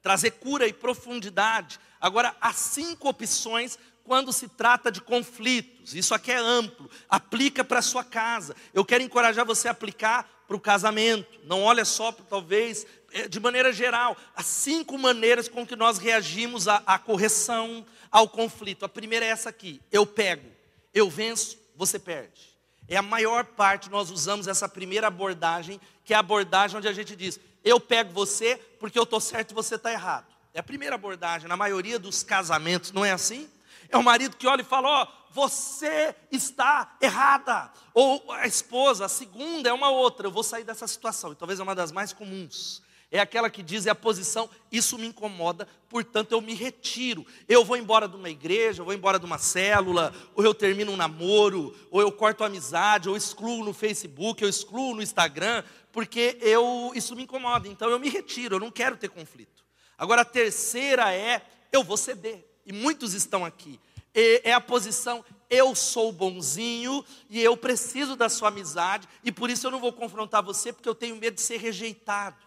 Trazer 0.00 0.30
cura 0.30 0.64
e 0.68 0.72
profundidade. 0.72 1.80
Agora, 2.00 2.36
há 2.40 2.52
cinco 2.52 3.08
opções 3.08 3.76
quando 4.04 4.32
se 4.32 4.46
trata 4.48 4.92
de 4.92 5.00
conflitos. 5.00 5.92
Isso 5.92 6.14
aqui 6.14 6.30
é 6.30 6.36
amplo, 6.36 6.88
aplica 7.08 7.64
para 7.64 7.80
a 7.80 7.82
sua 7.82 8.04
casa. 8.04 8.54
Eu 8.72 8.84
quero 8.84 9.02
encorajar 9.02 9.44
você 9.44 9.66
a 9.66 9.72
aplicar 9.72 10.44
para 10.46 10.56
o 10.56 10.60
casamento. 10.60 11.40
Não 11.42 11.64
olha 11.64 11.84
só 11.84 12.12
talvez, 12.12 12.86
é, 13.10 13.26
de 13.26 13.40
maneira 13.40 13.72
geral, 13.72 14.16
as 14.36 14.46
cinco 14.46 14.96
maneiras 14.96 15.48
com 15.48 15.66
que 15.66 15.74
nós 15.74 15.98
reagimos 15.98 16.68
à, 16.68 16.80
à 16.86 16.96
correção, 16.96 17.84
ao 18.08 18.28
conflito. 18.28 18.84
A 18.84 18.88
primeira 18.88 19.26
é 19.26 19.30
essa 19.30 19.48
aqui: 19.48 19.80
eu 19.90 20.06
pego, 20.06 20.48
eu 20.92 21.10
venço, 21.10 21.58
você 21.74 21.98
perde. 21.98 22.53
É 22.88 22.96
a 22.96 23.02
maior 23.02 23.44
parte, 23.44 23.90
nós 23.90 24.10
usamos 24.10 24.46
essa 24.46 24.68
primeira 24.68 25.06
abordagem, 25.06 25.80
que 26.04 26.12
é 26.12 26.16
a 26.16 26.20
abordagem 26.20 26.76
onde 26.76 26.88
a 26.88 26.92
gente 26.92 27.16
diz: 27.16 27.40
eu 27.64 27.80
pego 27.80 28.12
você 28.12 28.56
porque 28.78 28.98
eu 28.98 29.04
estou 29.04 29.20
certo 29.20 29.52
e 29.52 29.54
você 29.54 29.76
está 29.76 29.92
errado. 29.92 30.26
É 30.52 30.60
a 30.60 30.62
primeira 30.62 30.94
abordagem, 30.94 31.48
na 31.48 31.56
maioria 31.56 31.98
dos 31.98 32.22
casamentos, 32.22 32.92
não 32.92 33.04
é 33.04 33.12
assim? 33.12 33.48
É 33.88 33.96
o 33.96 34.02
marido 34.02 34.36
que 34.36 34.46
olha 34.46 34.60
e 34.60 34.64
fala: 34.64 34.88
Ó, 34.88 35.02
oh, 35.02 35.32
você 35.32 36.14
está 36.30 36.96
errada. 37.00 37.72
Ou 37.92 38.30
a 38.32 38.46
esposa, 38.46 39.06
a 39.06 39.08
segunda 39.08 39.68
é 39.68 39.72
uma 39.72 39.90
outra, 39.90 40.26
eu 40.26 40.30
vou 40.30 40.42
sair 40.42 40.64
dessa 40.64 40.86
situação, 40.86 41.32
e 41.32 41.34
talvez 41.34 41.58
é 41.58 41.62
uma 41.62 41.74
das 41.74 41.90
mais 41.90 42.12
comuns 42.12 42.83
é 43.14 43.20
aquela 43.20 43.48
que 43.48 43.62
diz, 43.62 43.86
é 43.86 43.90
a 43.90 43.94
posição, 43.94 44.50
isso 44.72 44.98
me 44.98 45.06
incomoda, 45.06 45.68
portanto 45.88 46.32
eu 46.32 46.40
me 46.40 46.52
retiro. 46.52 47.24
Eu 47.48 47.64
vou 47.64 47.76
embora 47.76 48.08
de 48.08 48.16
uma 48.16 48.28
igreja, 48.28 48.80
eu 48.80 48.84
vou 48.84 48.92
embora 48.92 49.20
de 49.20 49.24
uma 49.24 49.38
célula, 49.38 50.12
ou 50.34 50.44
eu 50.44 50.52
termino 50.52 50.90
um 50.90 50.96
namoro, 50.96 51.72
ou 51.92 52.00
eu 52.00 52.10
corto 52.10 52.42
amizade, 52.42 53.08
ou 53.08 53.16
excluo 53.16 53.64
no 53.64 53.72
Facebook, 53.72 54.42
eu 54.42 54.48
excluo 54.48 54.96
no 54.96 55.00
Instagram, 55.00 55.62
porque 55.92 56.36
eu, 56.40 56.90
isso 56.96 57.14
me 57.14 57.22
incomoda, 57.22 57.68
então 57.68 57.88
eu 57.88 58.00
me 58.00 58.08
retiro, 58.08 58.56
eu 58.56 58.60
não 58.60 58.68
quero 58.72 58.96
ter 58.96 59.08
conflito. 59.08 59.64
Agora 59.96 60.22
a 60.22 60.24
terceira 60.24 61.14
é, 61.14 61.40
eu 61.70 61.84
vou 61.84 61.96
ceder, 61.96 62.44
e 62.66 62.72
muitos 62.72 63.14
estão 63.14 63.44
aqui. 63.44 63.78
é 64.12 64.52
a 64.52 64.60
posição, 64.60 65.24
eu 65.48 65.72
sou 65.76 66.10
bonzinho 66.10 67.04
e 67.30 67.40
eu 67.40 67.56
preciso 67.56 68.16
da 68.16 68.28
sua 68.28 68.48
amizade, 68.48 69.08
e 69.22 69.30
por 69.30 69.50
isso 69.50 69.68
eu 69.68 69.70
não 69.70 69.78
vou 69.78 69.92
confrontar 69.92 70.42
você, 70.42 70.72
porque 70.72 70.88
eu 70.88 70.96
tenho 70.96 71.14
medo 71.14 71.36
de 71.36 71.42
ser 71.42 71.58
rejeitado. 71.58 72.42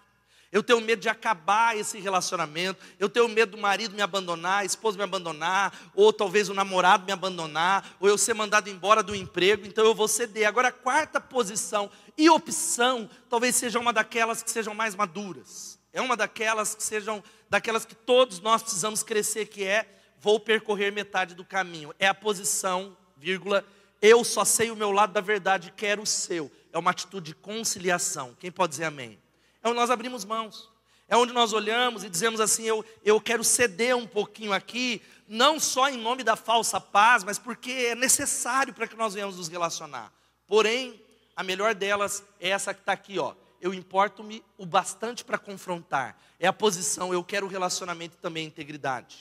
Eu 0.51 0.63
tenho 0.63 0.79
medo 0.79 1.01
de 1.01 1.09
acabar 1.09 1.77
esse 1.77 1.99
relacionamento. 1.99 2.83
Eu 2.97 3.09
tenho 3.09 3.27
medo 3.27 3.51
do 3.51 3.57
marido 3.57 3.95
me 3.95 4.01
abandonar, 4.01 4.61
a 4.61 4.65
esposa 4.65 4.97
me 4.97 5.03
abandonar, 5.03 5.73
ou 5.93 6.13
talvez 6.13 6.49
o 6.49 6.53
namorado 6.53 7.05
me 7.05 7.11
abandonar, 7.11 7.97
ou 7.99 8.07
eu 8.07 8.17
ser 8.17 8.33
mandado 8.33 8.69
embora 8.69 9.03
do 9.03 9.15
emprego, 9.15 9.65
então 9.65 9.85
eu 9.85 9.93
vou 9.93 10.07
ceder. 10.07 10.47
Agora, 10.47 10.69
a 10.69 10.71
quarta 10.71 11.19
posição 11.19 11.91
e 12.17 12.29
opção, 12.29 13.09
talvez 13.29 13.55
seja 13.55 13.79
uma 13.79 13.91
daquelas 13.91 14.41
que 14.41 14.49
sejam 14.49 14.73
mais 14.73 14.95
maduras. 14.95 15.77
É 15.91 16.01
uma 16.01 16.15
daquelas 16.15 16.75
que 16.75 16.83
sejam 16.83 17.23
daquelas 17.49 17.85
que 17.85 17.95
todos 17.95 18.39
nós 18.39 18.61
precisamos 18.61 19.03
crescer, 19.03 19.47
que 19.47 19.63
é 19.63 19.87
vou 20.19 20.39
percorrer 20.39 20.91
metade 20.91 21.35
do 21.35 21.45
caminho. 21.45 21.93
É 21.99 22.07
a 22.07 22.13
posição, 22.13 22.95
vírgula, 23.15 23.65
eu 24.01 24.23
só 24.23 24.45
sei 24.45 24.69
o 24.69 24.75
meu 24.75 24.91
lado 24.91 25.13
da 25.13 25.21
verdade, 25.21 25.73
quero 25.75 26.01
o 26.01 26.05
seu. 26.05 26.51
É 26.71 26.77
uma 26.77 26.91
atitude 26.91 27.27
de 27.27 27.35
conciliação. 27.35 28.35
Quem 28.39 28.51
pode 28.51 28.71
dizer 28.71 28.85
amém? 28.85 29.19
Então 29.67 29.75
nós 29.75 29.89
abrimos 29.89 30.23
mãos. 30.23 30.71
É 31.09 31.17
onde 31.17 31.33
nós 31.33 31.51
olhamos 31.51 32.05
e 32.05 32.09
dizemos 32.09 32.39
assim: 32.39 32.63
eu, 32.63 32.85
eu 33.03 33.19
quero 33.19 33.43
ceder 33.43 33.97
um 33.97 34.07
pouquinho 34.07 34.53
aqui, 34.53 35.01
não 35.27 35.59
só 35.59 35.89
em 35.89 35.97
nome 35.97 36.23
da 36.23 36.37
falsa 36.37 36.79
paz, 36.79 37.21
mas 37.21 37.37
porque 37.37 37.69
é 37.69 37.93
necessário 37.93 38.73
para 38.73 38.87
que 38.87 38.95
nós 38.95 39.13
venhamos 39.13 39.35
nos 39.35 39.49
relacionar. 39.49 40.13
Porém, 40.47 41.03
a 41.35 41.43
melhor 41.43 41.75
delas 41.75 42.23
é 42.39 42.47
essa 42.47 42.73
que 42.73 42.79
está 42.79 42.93
aqui, 42.93 43.19
ó. 43.19 43.33
Eu 43.59 43.73
importo-me 43.73 44.41
o 44.57 44.65
bastante 44.65 45.25
para 45.25 45.37
confrontar. 45.37 46.17
É 46.39 46.47
a 46.47 46.53
posição, 46.53 47.11
eu 47.11 47.21
quero 47.21 47.45
relacionamento 47.45 48.15
e 48.15 48.21
também 48.21 48.47
integridade. 48.47 49.17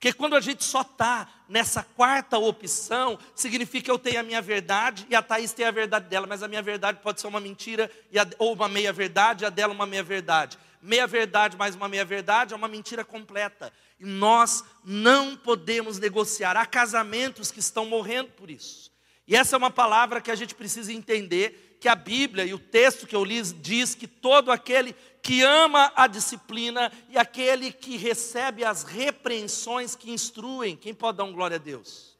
Porque 0.00 0.14
quando 0.14 0.34
a 0.34 0.40
gente 0.40 0.64
só 0.64 0.80
está 0.80 1.28
nessa 1.46 1.82
quarta 1.82 2.38
opção, 2.38 3.18
significa 3.34 3.84
que 3.84 3.90
eu 3.90 3.98
tenho 3.98 4.18
a 4.18 4.22
minha 4.22 4.40
verdade 4.40 5.06
e 5.10 5.14
a 5.14 5.20
Thaís 5.20 5.52
tem 5.52 5.66
a 5.66 5.70
verdade 5.70 6.08
dela, 6.08 6.26
mas 6.26 6.42
a 6.42 6.48
minha 6.48 6.62
verdade 6.62 7.00
pode 7.02 7.20
ser 7.20 7.26
uma 7.26 7.38
mentira 7.38 7.90
a, 8.16 8.26
ou 8.38 8.54
uma 8.54 8.66
meia-verdade, 8.66 9.44
e 9.44 9.46
a 9.46 9.50
dela 9.50 9.74
uma 9.74 9.84
meia-verdade. 9.84 10.58
Meia-verdade 10.80 11.54
mais 11.54 11.74
uma 11.74 11.86
meia-verdade 11.86 12.54
é 12.54 12.56
uma 12.56 12.66
mentira 12.66 13.04
completa. 13.04 13.70
E 13.98 14.06
nós 14.06 14.64
não 14.82 15.36
podemos 15.36 15.98
negociar. 15.98 16.56
Há 16.56 16.64
casamentos 16.64 17.50
que 17.50 17.60
estão 17.60 17.84
morrendo 17.84 18.30
por 18.30 18.50
isso. 18.50 18.90
E 19.28 19.36
essa 19.36 19.54
é 19.54 19.58
uma 19.58 19.70
palavra 19.70 20.22
que 20.22 20.30
a 20.30 20.34
gente 20.34 20.54
precisa 20.54 20.90
entender, 20.94 21.69
que 21.80 21.88
a 21.88 21.94
Bíblia 21.94 22.44
e 22.44 22.52
o 22.52 22.58
texto 22.58 23.06
que 23.06 23.16
eu 23.16 23.24
li 23.24 23.40
diz 23.42 23.94
que 23.94 24.06
todo 24.06 24.52
aquele 24.52 24.94
que 25.22 25.42
ama 25.42 25.90
a 25.96 26.06
disciplina 26.06 26.92
e 27.08 27.16
aquele 27.16 27.72
que 27.72 27.96
recebe 27.96 28.62
as 28.62 28.82
repreensões 28.82 29.96
que 29.96 30.10
instruem, 30.10 30.76
quem 30.76 30.92
pode 30.92 31.16
dar 31.18 31.24
um 31.24 31.32
glória 31.32 31.56
a 31.56 31.58
Deus? 31.58 32.10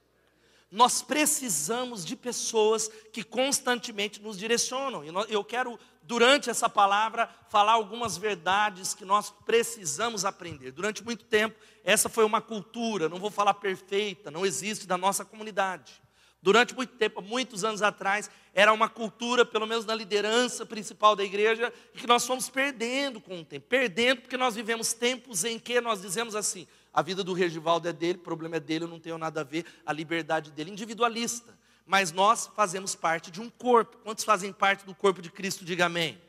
Nós 0.70 1.02
precisamos 1.02 2.06
de 2.06 2.16
pessoas 2.16 2.88
que 3.12 3.22
constantemente 3.22 4.22
nos 4.22 4.38
direcionam. 4.38 5.04
E 5.04 5.08
eu 5.28 5.44
quero, 5.44 5.78
durante 6.02 6.48
essa 6.48 6.68
palavra, 6.68 7.28
falar 7.48 7.72
algumas 7.72 8.16
verdades 8.16 8.94
que 8.94 9.04
nós 9.04 9.30
precisamos 9.44 10.24
aprender. 10.24 10.70
Durante 10.70 11.04
muito 11.04 11.24
tempo, 11.24 11.58
essa 11.84 12.08
foi 12.08 12.24
uma 12.24 12.40
cultura, 12.40 13.08
não 13.08 13.18
vou 13.18 13.30
falar 13.30 13.54
perfeita, 13.54 14.30
não 14.30 14.46
existe 14.46 14.86
da 14.86 14.96
nossa 14.96 15.24
comunidade. 15.24 16.00
Durante 16.42 16.74
muito 16.74 16.94
tempo, 16.94 17.20
muitos 17.20 17.64
anos 17.64 17.82
atrás, 17.82 18.30
era 18.54 18.72
uma 18.72 18.88
cultura, 18.88 19.44
pelo 19.44 19.66
menos 19.66 19.84
na 19.84 19.94
liderança 19.94 20.64
principal 20.64 21.14
da 21.14 21.22
igreja, 21.22 21.70
que 21.94 22.06
nós 22.06 22.26
fomos 22.26 22.48
perdendo 22.48 23.20
com 23.20 23.40
o 23.40 23.44
tempo. 23.44 23.66
Perdendo 23.68 24.22
porque 24.22 24.38
nós 24.38 24.54
vivemos 24.54 24.94
tempos 24.94 25.44
em 25.44 25.58
que 25.58 25.80
nós 25.82 26.00
dizemos 26.00 26.34
assim: 26.34 26.66
a 26.94 27.02
vida 27.02 27.22
do 27.22 27.34
Regivaldo 27.34 27.88
é 27.88 27.92
dele, 27.92 28.18
o 28.18 28.22
problema 28.22 28.56
é 28.56 28.60
dele, 28.60 28.84
eu 28.84 28.88
não 28.88 28.98
tenho 28.98 29.18
nada 29.18 29.42
a 29.42 29.44
ver, 29.44 29.66
a 29.84 29.92
liberdade 29.92 30.50
dele, 30.50 30.70
individualista. 30.70 31.58
Mas 31.84 32.10
nós 32.10 32.48
fazemos 32.56 32.94
parte 32.94 33.30
de 33.30 33.40
um 33.40 33.50
corpo. 33.50 33.98
Quantos 33.98 34.24
fazem 34.24 34.52
parte 34.52 34.86
do 34.86 34.94
corpo 34.94 35.20
de 35.20 35.30
Cristo? 35.30 35.64
Diga 35.64 35.86
amém. 35.86 36.20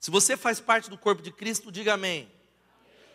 Se 0.00 0.10
você 0.10 0.36
faz 0.36 0.60
parte 0.60 0.88
do 0.88 0.96
corpo 0.96 1.20
de 1.20 1.32
Cristo, 1.32 1.70
diga 1.70 1.94
amém. 1.94 2.30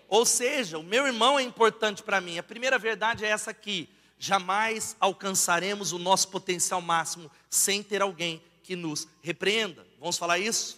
Ou 0.08 0.25
seja, 0.25 0.77
o 0.77 0.84
meu 0.84 1.08
irmão 1.08 1.39
é 1.39 1.44
importante 1.44 2.03
para 2.03 2.20
mim. 2.20 2.38
A 2.38 2.44
primeira 2.44 2.77
verdade 2.77 3.24
é 3.24 3.29
essa 3.29 3.51
aqui 3.51 3.89
jamais 4.20 4.98
alcançaremos 5.00 5.94
o 5.94 5.98
nosso 5.98 6.28
potencial 6.28 6.82
máximo 6.82 7.32
sem 7.50 7.82
ter 7.82 8.02
alguém 8.02 8.44
que 8.62 8.76
nos 8.76 9.08
repreenda. 9.22 9.88
Vamos 9.98 10.18
falar 10.18 10.38
isso? 10.38 10.78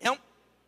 É, 0.00 0.10
um, 0.10 0.18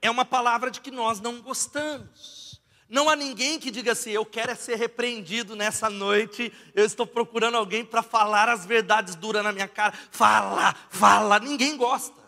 é 0.00 0.10
uma 0.10 0.24
palavra 0.24 0.70
de 0.70 0.80
que 0.80 0.90
nós 0.90 1.20
não 1.20 1.42
gostamos. 1.42 2.62
Não 2.88 3.08
há 3.08 3.16
ninguém 3.16 3.58
que 3.58 3.70
diga 3.70 3.92
assim: 3.92 4.10
eu 4.10 4.24
quero 4.24 4.52
é 4.52 4.54
ser 4.54 4.76
repreendido 4.76 5.56
nessa 5.56 5.90
noite, 5.90 6.52
eu 6.74 6.84
estou 6.84 7.06
procurando 7.06 7.56
alguém 7.56 7.84
para 7.84 8.02
falar 8.02 8.48
as 8.48 8.64
verdades 8.64 9.16
duras 9.16 9.42
na 9.42 9.50
minha 9.50 9.68
cara. 9.68 9.92
Fala, 10.10 10.74
fala. 10.90 11.40
Ninguém 11.40 11.76
gosta. 11.76 12.21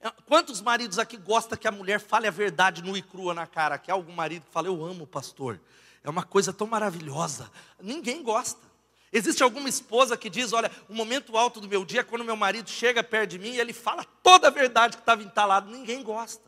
É, 0.00 0.10
quantos 0.26 0.60
maridos 0.60 0.98
aqui 0.98 1.16
gostam 1.16 1.58
que 1.58 1.66
a 1.66 1.72
mulher 1.72 2.00
fale 2.00 2.26
a 2.26 2.30
verdade 2.30 2.82
nua 2.82 2.98
e 2.98 3.02
crua 3.02 3.34
na 3.34 3.46
cara? 3.46 3.78
Que 3.78 3.90
há 3.90 3.94
algum 3.94 4.12
marido 4.12 4.44
que 4.44 4.52
fala, 4.52 4.68
eu 4.68 4.84
amo 4.84 5.04
o 5.04 5.06
pastor. 5.06 5.60
É 6.04 6.10
uma 6.10 6.22
coisa 6.22 6.52
tão 6.52 6.66
maravilhosa. 6.66 7.50
Ninguém 7.80 8.22
gosta. 8.22 8.68
Existe 9.12 9.42
alguma 9.42 9.68
esposa 9.68 10.16
que 10.16 10.30
diz: 10.30 10.52
Olha, 10.52 10.70
o 10.88 10.94
momento 10.94 11.36
alto 11.36 11.60
do 11.60 11.68
meu 11.68 11.84
dia 11.84 12.00
é 12.00 12.04
quando 12.04 12.24
meu 12.24 12.36
marido 12.36 12.70
chega 12.70 13.02
perto 13.02 13.30
de 13.30 13.38
mim 13.38 13.54
e 13.54 13.60
ele 13.60 13.72
fala 13.72 14.04
toda 14.22 14.48
a 14.48 14.50
verdade 14.50 14.96
que 14.96 15.02
estava 15.02 15.22
entalado. 15.22 15.70
Ninguém 15.70 16.02
gosta. 16.02 16.46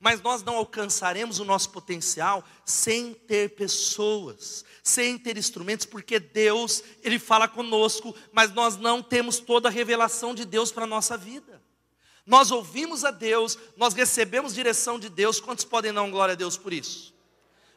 Mas 0.00 0.20
nós 0.20 0.42
não 0.42 0.56
alcançaremos 0.56 1.38
o 1.38 1.44
nosso 1.44 1.70
potencial 1.70 2.44
sem 2.64 3.14
ter 3.14 3.54
pessoas, 3.54 4.64
sem 4.82 5.16
ter 5.16 5.38
instrumentos, 5.38 5.86
porque 5.86 6.18
Deus, 6.18 6.82
Ele 7.04 7.20
fala 7.20 7.46
conosco, 7.46 8.12
mas 8.32 8.52
nós 8.52 8.76
não 8.76 9.00
temos 9.00 9.38
toda 9.38 9.68
a 9.68 9.72
revelação 9.72 10.34
de 10.34 10.44
Deus 10.44 10.72
para 10.72 10.84
a 10.84 10.88
nossa 10.88 11.16
vida. 11.16 11.61
Nós 12.24 12.50
ouvimos 12.50 13.04
a 13.04 13.10
Deus, 13.10 13.58
nós 13.76 13.94
recebemos 13.94 14.54
direção 14.54 14.98
de 14.98 15.08
Deus. 15.08 15.40
Quantos 15.40 15.64
podem 15.64 15.92
dar 15.92 16.08
glória 16.08 16.32
a 16.32 16.36
Deus 16.36 16.56
por 16.56 16.72
isso? 16.72 17.12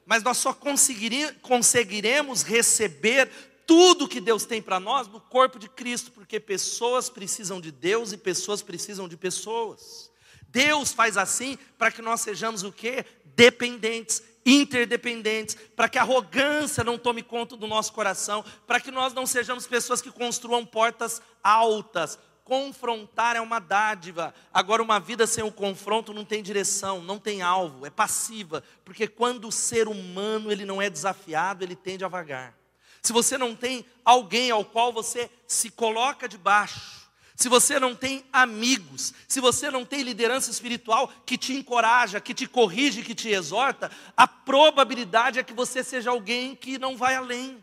Mas 0.05 0.21
nós 0.21 0.37
só 0.37 0.53
conseguiremos 0.53 2.43
receber 2.43 3.29
tudo 3.65 4.07
que 4.07 4.21
Deus 4.21 4.45
tem 4.45 4.61
para 4.61 4.79
nós 4.79 5.07
no 5.07 5.19
corpo 5.19 5.57
de 5.57 5.67
Cristo, 5.67 6.11
porque 6.11 6.39
pessoas 6.39 7.09
precisam 7.09 7.59
de 7.59 7.71
Deus 7.71 8.11
e 8.11 8.17
pessoas 8.17 8.61
precisam 8.61 9.07
de 9.07 9.17
pessoas. 9.17 10.11
Deus 10.47 10.91
faz 10.93 11.17
assim 11.17 11.57
para 11.77 11.91
que 11.91 12.01
nós 12.01 12.21
sejamos 12.21 12.63
o 12.63 12.71
que? 12.71 13.03
Dependentes, 13.35 14.21
interdependentes, 14.45 15.57
para 15.75 15.89
que 15.89 15.97
a 15.97 16.01
arrogância 16.01 16.83
não 16.83 16.97
tome 16.97 17.23
conta 17.23 17.57
do 17.57 17.65
nosso 17.65 17.91
coração, 17.91 18.45
para 18.67 18.79
que 18.79 18.91
nós 18.91 19.13
não 19.13 19.25
sejamos 19.25 19.65
pessoas 19.65 20.01
que 20.01 20.11
construam 20.11 20.63
portas 20.63 21.21
altas, 21.43 22.19
confrontar 22.45 23.35
é 23.35 23.41
uma 23.41 23.59
dádiva. 23.59 24.33
Agora, 24.53 24.81
uma 24.81 24.99
vida 24.99 25.25
sem 25.27 25.43
o 25.43 25.51
confronto 25.51 26.13
não 26.13 26.23
tem 26.23 26.43
direção, 26.43 27.01
não 27.01 27.17
tem 27.17 27.41
alvo, 27.41 27.85
é 27.85 27.89
passiva, 27.89 28.63
porque 28.85 29.07
quando 29.07 29.47
o 29.47 29.51
ser 29.51 29.87
humano 29.87 30.51
ele 30.51 30.63
não 30.63 30.81
é 30.81 30.89
desafiado, 30.89 31.63
ele 31.63 31.75
tende 31.75 32.05
a 32.05 32.07
vagar. 32.07 32.55
Se 33.01 33.11
você 33.11 33.37
não 33.37 33.55
tem 33.55 33.83
alguém 34.05 34.51
ao 34.51 34.63
qual 34.63 34.93
você 34.93 35.29
se 35.47 35.71
coloca 35.71 36.29
debaixo, 36.29 37.09
se 37.35 37.49
você 37.49 37.79
não 37.79 37.95
tem 37.95 38.23
amigos, 38.31 39.13
se 39.27 39.41
você 39.41 39.69
não 39.69 39.83
tem 39.83 40.03
liderança 40.03 40.49
espiritual 40.51 41.11
que 41.25 41.37
te 41.37 41.53
encoraja, 41.53 42.21
que 42.21 42.33
te 42.33 42.47
corrige, 42.47 43.03
que 43.03 43.15
te 43.15 43.29
exorta, 43.29 43.91
a 44.15 44.27
probabilidade 44.27 45.39
é 45.39 45.43
que 45.43 45.53
você 45.53 45.83
seja 45.83 46.11
alguém 46.11 46.55
que 46.55 46.77
não 46.77 46.95
vai 46.95 47.15
além. 47.15 47.57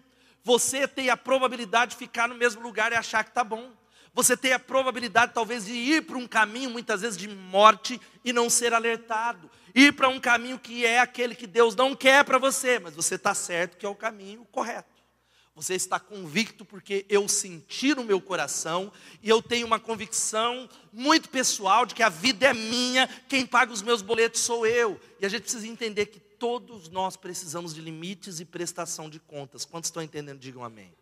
Você 0.44 0.88
tem 0.88 1.08
a 1.08 1.16
probabilidade 1.16 1.92
de 1.92 1.98
ficar 1.98 2.28
no 2.28 2.34
mesmo 2.34 2.60
lugar 2.60 2.90
e 2.90 2.96
achar 2.96 3.22
que 3.22 3.30
está 3.30 3.44
bom 3.44 3.70
você 4.14 4.36
tem 4.36 4.52
a 4.52 4.58
probabilidade 4.58 5.32
talvez 5.34 5.64
de 5.64 5.72
ir 5.72 6.02
para 6.02 6.18
um 6.18 6.26
caminho 6.26 6.70
muitas 6.70 7.00
vezes 7.00 7.16
de 7.16 7.28
morte 7.28 8.00
e 8.24 8.32
não 8.32 8.50
ser 8.50 8.74
alertado. 8.74 9.50
Ir 9.74 9.92
para 9.94 10.08
um 10.08 10.20
caminho 10.20 10.58
que 10.58 10.84
é 10.84 10.98
aquele 10.98 11.34
que 11.34 11.46
Deus 11.46 11.74
não 11.74 11.96
quer 11.96 12.24
para 12.24 12.38
você, 12.38 12.78
mas 12.78 12.94
você 12.94 13.14
está 13.14 13.34
certo 13.34 13.78
que 13.78 13.86
é 13.86 13.88
o 13.88 13.94
caminho 13.94 14.46
correto. 14.52 14.92
Você 15.54 15.74
está 15.74 16.00
convicto 16.00 16.64
porque 16.64 17.04
eu 17.08 17.28
senti 17.28 17.94
no 17.94 18.04
meu 18.04 18.20
coração 18.20 18.90
e 19.22 19.28
eu 19.28 19.42
tenho 19.42 19.66
uma 19.66 19.78
convicção 19.78 20.68
muito 20.90 21.28
pessoal 21.28 21.84
de 21.84 21.94
que 21.94 22.02
a 22.02 22.08
vida 22.08 22.46
é 22.46 22.54
minha, 22.54 23.06
quem 23.28 23.44
paga 23.46 23.72
os 23.72 23.82
meus 23.82 24.00
boletos 24.00 24.40
sou 24.40 24.66
eu. 24.66 24.98
E 25.20 25.26
a 25.26 25.28
gente 25.28 25.42
precisa 25.42 25.66
entender 25.66 26.06
que 26.06 26.20
todos 26.20 26.88
nós 26.88 27.16
precisamos 27.16 27.74
de 27.74 27.80
limites 27.80 28.40
e 28.40 28.44
prestação 28.44 29.10
de 29.10 29.20
contas. 29.20 29.64
Quantos 29.64 29.88
estão 29.88 30.02
entendendo? 30.02 30.38
Digam 30.38 30.64
amém. 30.64 30.92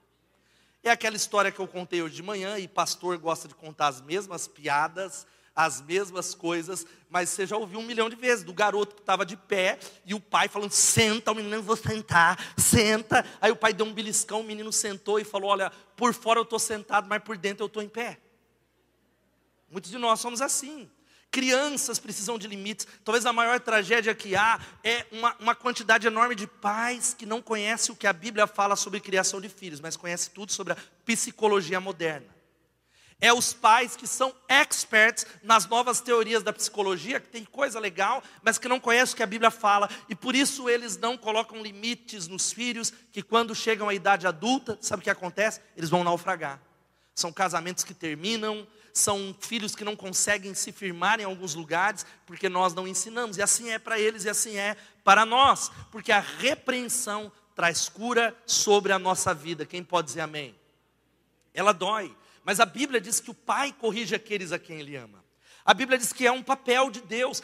É 0.83 0.91
aquela 0.91 1.17
história 1.17 1.53
que 1.53 1.61
eu 1.61 1.69
contei 1.69 2.03
hoje 2.03 2.15
de 2.15 2.23
manhã, 2.23 2.59
e 2.59 2.67
pastor 2.67 3.19
gosta 3.19 3.47
de 3.47 3.55
contar 3.55 3.89
as 3.89 4.01
mesmas 4.01 4.49
piadas, 4.49 5.27
as 5.55 5.83
mesmas 5.83 6.35
coisas, 6.35 6.87
mas 7.11 7.29
você 7.29 7.47
já 7.47 7.57
ouviu 7.57 7.81
um 7.81 7.83
milhão 7.83 8.09
de 8.09 8.17
vezes, 8.17 8.45
do 8.45 8.53
garoto 8.53 8.95
que 8.95 9.03
estava 9.03 9.27
de 9.27 9.37
pé, 9.37 9.79
e 10.07 10.15
o 10.15 10.21
pai 10.21 10.49
falando, 10.49 10.71
senta, 10.71 11.33
o 11.33 11.35
menino, 11.35 11.63
vou 11.63 11.77
sentar, 11.77 12.39
senta. 12.57 13.25
Aí 13.41 13.51
o 13.51 13.57
pai 13.57 13.75
deu 13.75 13.85
um 13.85 13.93
beliscão, 13.93 14.41
o 14.41 14.45
menino 14.45 14.73
sentou 14.73 15.19
e 15.19 15.25
falou, 15.25 15.51
olha, 15.51 15.71
por 15.97 16.15
fora 16.15 16.39
eu 16.39 16.45
estou 16.45 16.59
sentado, 16.59 17.09
mas 17.09 17.23
por 17.23 17.37
dentro 17.37 17.65
eu 17.65 17.67
estou 17.67 17.83
em 17.83 17.89
pé. 17.89 18.19
Muitos 19.71 19.91
de 19.91 19.99
nós 19.99 20.19
somos 20.19 20.41
assim. 20.41 20.91
Crianças 21.31 21.99
precisam 21.99 22.37
de 22.37 22.49
limites. 22.49 22.87
Talvez 23.05 23.25
a 23.25 23.33
maior 23.33 23.61
tragédia 23.61 24.15
que 24.15 24.35
há 24.35 24.61
é 24.83 25.07
uma, 25.13 25.37
uma 25.39 25.55
quantidade 25.55 26.07
enorme 26.07 26.35
de 26.35 26.47
pais 26.47 27.15
que 27.17 27.25
não 27.25 27.41
conhecem 27.41 27.93
o 27.93 27.97
que 27.97 28.07
a 28.07 28.13
Bíblia 28.13 28.49
fala 28.49 28.75
sobre 28.75 28.99
criação 28.99 29.41
de 29.41 29.49
filhos, 29.49 29.81
mas 29.81 29.97
conhecem 29.97 30.33
tudo 30.35 30.51
sobre 30.51 30.73
a 30.73 30.77
psicologia 31.05 31.81
moderna. 31.81 32.41
É 33.21 33.33
os 33.33 33.53
pais 33.53 33.95
que 33.95 34.07
são 34.07 34.35
experts 34.49 35.27
nas 35.43 35.67
novas 35.67 36.01
teorias 36.01 36.43
da 36.43 36.53
psicologia, 36.53 37.21
que 37.21 37.29
tem 37.29 37.45
coisa 37.45 37.79
legal, 37.79 38.23
mas 38.43 38.57
que 38.59 38.67
não 38.67 38.81
conhecem 38.81 39.13
o 39.13 39.17
que 39.17 39.23
a 39.23 39.27
Bíblia 39.27 39.51
fala, 39.51 39.91
e 40.09 40.15
por 40.15 40.35
isso 40.35 40.71
eles 40.71 40.97
não 40.97 41.19
colocam 41.19 41.63
limites 41.63 42.27
nos 42.27 42.51
filhos, 42.51 42.93
que 43.13 43.23
quando 43.23 43.55
chegam 43.55 43.91
à 43.91 43.95
idade 43.95 44.27
adulta, 44.27 44.79
sabe 44.81 45.03
o 45.03 45.05
que 45.05 45.11
acontece? 45.11 45.61
Eles 45.77 45.91
vão 45.91 46.03
naufragar. 46.03 46.61
São 47.15 47.31
casamentos 47.31 47.85
que 47.85 47.93
terminam, 47.93 48.67
são 48.92 49.35
filhos 49.38 49.75
que 49.75 49.85
não 49.85 49.97
conseguem 49.97 50.54
se 50.54 50.73
firmar 50.73 51.20
em 51.20 51.25
alguns 51.25 51.54
lugares, 51.54 52.04
porque 52.26 52.49
nós 52.49 52.75
não 52.75 52.87
ensinamos, 52.87 53.37
e 53.37 53.42
assim 53.42 53.70
é 53.70 53.78
para 53.78 53.99
eles 53.99 54.25
e 54.25 54.28
assim 54.28 54.56
é 54.56 54.76
para 55.04 55.25
nós, 55.25 55.70
porque 55.90 56.12
a 56.12 56.20
repreensão 56.20 57.32
traz 57.54 57.88
cura 57.88 58.37
sobre 58.47 58.92
a 58.92 58.99
nossa 58.99 59.35
vida. 59.35 59.66
Quem 59.66 59.85
pode 59.85 60.09
dizer 60.09 60.20
amém? 60.20 60.54
Ela 61.52 61.73
dói, 61.73 62.14
Mas 62.42 62.59
a 62.59 62.64
Bíblia 62.64 63.00
diz 63.00 63.20
que 63.20 63.30
o 63.30 63.35
pai 63.35 63.73
corrige 63.73 64.14
aqueles 64.14 64.50
a 64.50 64.59
quem 64.59 64.80
ele 64.80 64.97
ama. 64.97 65.23
A 65.64 65.75
Bíblia 65.75 65.99
diz 65.99 66.12
que 66.12 66.26
é 66.26 66.32
um 66.32 66.42
papel 66.42 66.90
de 66.90 67.00
Deus. 67.02 67.42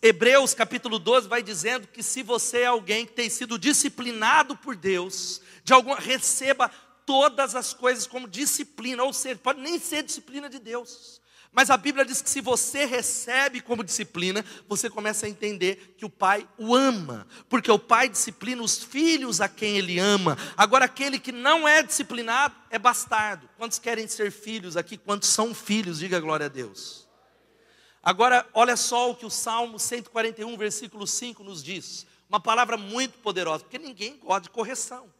Hebreus 0.00 0.54
capítulo 0.54 0.98
12 0.98 1.28
vai 1.28 1.42
dizendo 1.42 1.88
que 1.88 2.02
se 2.02 2.22
você 2.22 2.60
é 2.60 2.66
alguém 2.66 3.04
que 3.04 3.12
tem 3.12 3.28
sido 3.28 3.58
disciplinado 3.58 4.56
por 4.56 4.76
Deus, 4.76 5.42
de 5.64 5.72
alguma 5.72 5.96
receba 5.96 6.70
todas 7.06 7.54
as 7.54 7.72
coisas 7.72 8.06
como 8.06 8.28
disciplina, 8.28 9.02
ou 9.02 9.12
seja, 9.12 9.36
pode 9.36 9.60
nem 9.60 9.78
ser 9.78 10.02
disciplina 10.02 10.50
de 10.50 10.58
Deus. 10.58 11.22
Mas 11.56 11.70
a 11.70 11.76
Bíblia 11.78 12.04
diz 12.04 12.20
que 12.20 12.28
se 12.28 12.42
você 12.42 12.84
recebe 12.84 13.62
como 13.62 13.82
disciplina, 13.82 14.44
você 14.68 14.90
começa 14.90 15.24
a 15.24 15.28
entender 15.28 15.94
que 15.96 16.04
o 16.04 16.10
pai 16.10 16.46
o 16.58 16.74
ama, 16.74 17.26
porque 17.48 17.70
o 17.70 17.78
pai 17.78 18.10
disciplina 18.10 18.62
os 18.62 18.84
filhos 18.84 19.40
a 19.40 19.48
quem 19.48 19.78
ele 19.78 19.98
ama. 19.98 20.36
Agora, 20.54 20.84
aquele 20.84 21.18
que 21.18 21.32
não 21.32 21.66
é 21.66 21.82
disciplinado 21.82 22.54
é 22.68 22.78
bastardo. 22.78 23.48
Quantos 23.56 23.78
querem 23.78 24.06
ser 24.06 24.30
filhos 24.30 24.76
aqui? 24.76 24.98
Quantos 24.98 25.30
são 25.30 25.54
filhos? 25.54 26.00
Diga 26.00 26.20
glória 26.20 26.44
a 26.44 26.50
Deus. 26.50 27.08
Agora, 28.02 28.46
olha 28.52 28.76
só 28.76 29.10
o 29.10 29.16
que 29.16 29.24
o 29.24 29.30
Salmo 29.30 29.78
141, 29.78 30.54
versículo 30.58 31.06
5 31.06 31.42
nos 31.42 31.64
diz. 31.64 32.06
Uma 32.28 32.38
palavra 32.38 32.76
muito 32.76 33.18
poderosa, 33.20 33.64
porque 33.64 33.78
ninguém 33.78 34.18
gosta 34.18 34.42
de 34.42 34.50
correção. 34.50 35.15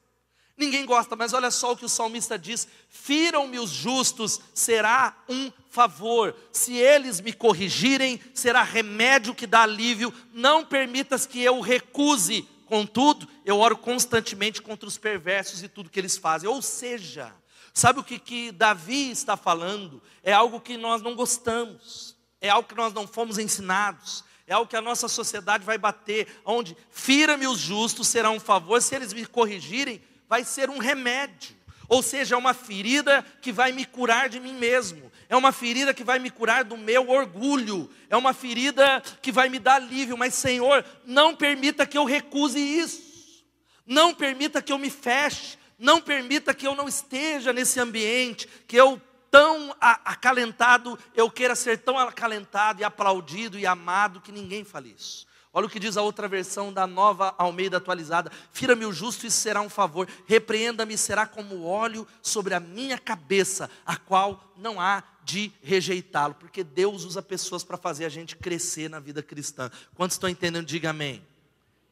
Ninguém 0.59 0.87
gosta, 0.87 1.15
mas 1.15 1.35
olha 1.35 1.51
só 1.51 1.73
o 1.73 1.77
que 1.77 1.85
o 1.85 1.89
salmista 1.89 2.39
diz: 2.39 2.67
Firam-me 2.89 3.59
os 3.59 3.69
justos, 3.69 4.41
será 4.55 5.15
um 5.29 5.53
favor. 5.69 6.35
Se 6.51 6.75
eles 6.75 7.21
me 7.21 7.33
corrigirem, 7.33 8.19
será 8.33 8.63
remédio 8.63 9.35
que 9.35 9.47
dá 9.47 9.63
alívio. 9.63 10.13
Não 10.33 10.65
permitas 10.65 11.27
que 11.27 11.43
eu 11.43 11.61
recuse. 11.61 12.49
Contudo, 12.65 13.29
eu 13.45 13.59
oro 13.59 13.77
constantemente 13.77 14.63
contra 14.63 14.89
os 14.89 14.97
perversos 14.97 15.63
e 15.63 15.69
tudo 15.69 15.91
que 15.91 16.01
eles 16.01 16.17
fazem. 16.17 16.49
Ou 16.49 16.63
seja, 16.63 17.33
sabe 17.75 18.01
o 18.01 18.05
que, 18.05 18.19
que 18.19 18.51
Davi 18.51 19.11
está 19.11 19.37
falando? 19.37 20.03
É 20.23 20.33
algo 20.33 20.59
que 20.59 20.77
nós 20.79 21.03
não 21.03 21.15
gostamos, 21.15 22.17
é 22.41 22.49
algo 22.49 22.69
que 22.69 22.75
nós 22.75 22.93
não 22.93 23.07
fomos 23.07 23.39
ensinados, 23.39 24.25
é 24.47 24.55
algo 24.55 24.69
que 24.69 24.75
a 24.75 24.81
nossa 24.81 25.07
sociedade 25.07 25.65
vai 25.65 25.79
bater, 25.79 26.41
onde 26.45 26.77
fira-me 26.91 27.47
os 27.47 27.59
justos, 27.59 28.09
será 28.09 28.31
um 28.31 28.41
favor, 28.41 28.83
se 28.83 28.97
eles 28.97 29.13
me 29.13 29.25
corrigirem, 29.27 30.03
vai 30.29 30.45
ser 30.45 30.71
um 30.71 30.79
remédio. 30.79 31.57
Ou 31.89 32.03
seja, 32.03 32.35
é 32.35 32.39
uma 32.39 32.55
ferida 32.55 33.25
que 33.41 33.53
vai 33.53 33.73
me 33.73 33.85
curar 33.85 34.29
de 34.29 34.41
mim 34.41 34.55
mesmo. 34.55 35.11
É 35.29 35.37
uma 35.37 35.53
ferida 35.53 35.95
que 35.95 36.05
vai 36.05 36.19
me 36.19 36.31
curar 36.31 36.65
do 36.65 36.77
meu 36.77 37.09
orgulho. 37.11 37.91
É 38.09 38.17
uma 38.17 38.33
ferida 38.33 39.03
que 39.23 39.31
vai 39.31 39.49
me 39.49 39.59
dar 39.59 39.77
alívio. 39.77 40.17
Mas, 40.17 40.35
Senhor, 40.35 40.85
não 41.05 41.35
permita 41.35 41.87
que 41.87 41.97
eu 41.97 42.05
recuse 42.05 42.59
isso. 42.59 43.45
Não 43.87 44.13
permita 44.13 44.61
que 44.61 44.73
eu 44.73 44.79
me 44.79 44.91
feche. 44.91 45.59
Não 45.79 46.01
permita 46.01 46.55
que 46.55 46.67
eu 46.67 46.75
não 46.75 46.89
esteja 46.89 47.53
nesse 47.53 47.79
ambiente. 47.79 48.49
Que 48.67 48.77
eu, 48.77 49.01
tão 49.31 49.75
acalentado, 49.81 50.99
eu 51.15 51.31
queira 51.31 51.55
ser 51.55 51.79
tão 51.79 51.99
acalentado 51.99 52.81
e 52.81 52.85
aplaudido 52.85 53.59
e 53.59 53.67
amado 53.67 54.21
que 54.21 54.33
ninguém 54.33 54.65
fale 54.65 54.95
isso. 54.97 55.27
Olha 55.57 55.69
o 55.69 55.71
que 55.71 55.81
diz 55.81 55.97
a 55.97 56.03
outra 56.03 56.29
versão 56.29 56.71
da 56.71 56.87
nova 56.87 57.35
Almeida 57.39 57.79
atualizada: 57.79 58.31
Fira-me 58.53 58.85
o 58.85 58.93
justo, 58.93 59.27
isso 59.27 59.41
será 59.41 59.63
um 59.63 59.71
favor, 59.71 60.07
repreenda-me, 60.27 60.99
será 60.99 61.27
como 61.27 61.65
óleo 61.65 62.07
sobre 62.21 62.53
a 62.53 62.61
minha 62.61 62.99
cabeça, 62.99 63.71
a 63.87 63.97
qual 63.97 64.53
não 64.55 64.79
há 64.79 65.03
de 65.25 65.51
rejeitá-lo, 65.63 66.35
porque 66.35 66.63
Deus 66.63 67.05
usa 67.05 67.23
pessoas 67.23 67.65
para 67.65 67.79
fazer 67.79 68.05
a 68.05 68.11
gente 68.11 68.37
crescer 68.37 68.91
na 68.91 69.01
vida 69.01 69.23
cristã. 69.23 69.71
Quantos 69.95 70.17
estão 70.17 70.29
entendendo? 70.29 70.67
Diga 70.67 70.91
amém. 70.91 71.27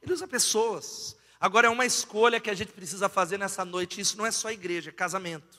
Ele 0.02 0.12
usa 0.12 0.28
pessoas. 0.28 1.16
Agora 1.40 1.66
é 1.66 1.70
uma 1.70 1.86
escolha 1.86 2.40
que 2.40 2.50
a 2.50 2.54
gente 2.54 2.70
precisa 2.70 3.08
fazer 3.08 3.38
nessa 3.38 3.64
noite. 3.64 3.98
Isso 3.98 4.18
não 4.18 4.26
é 4.26 4.30
só 4.30 4.50
igreja, 4.50 4.90
é 4.90 4.92
casamento. 4.92 5.58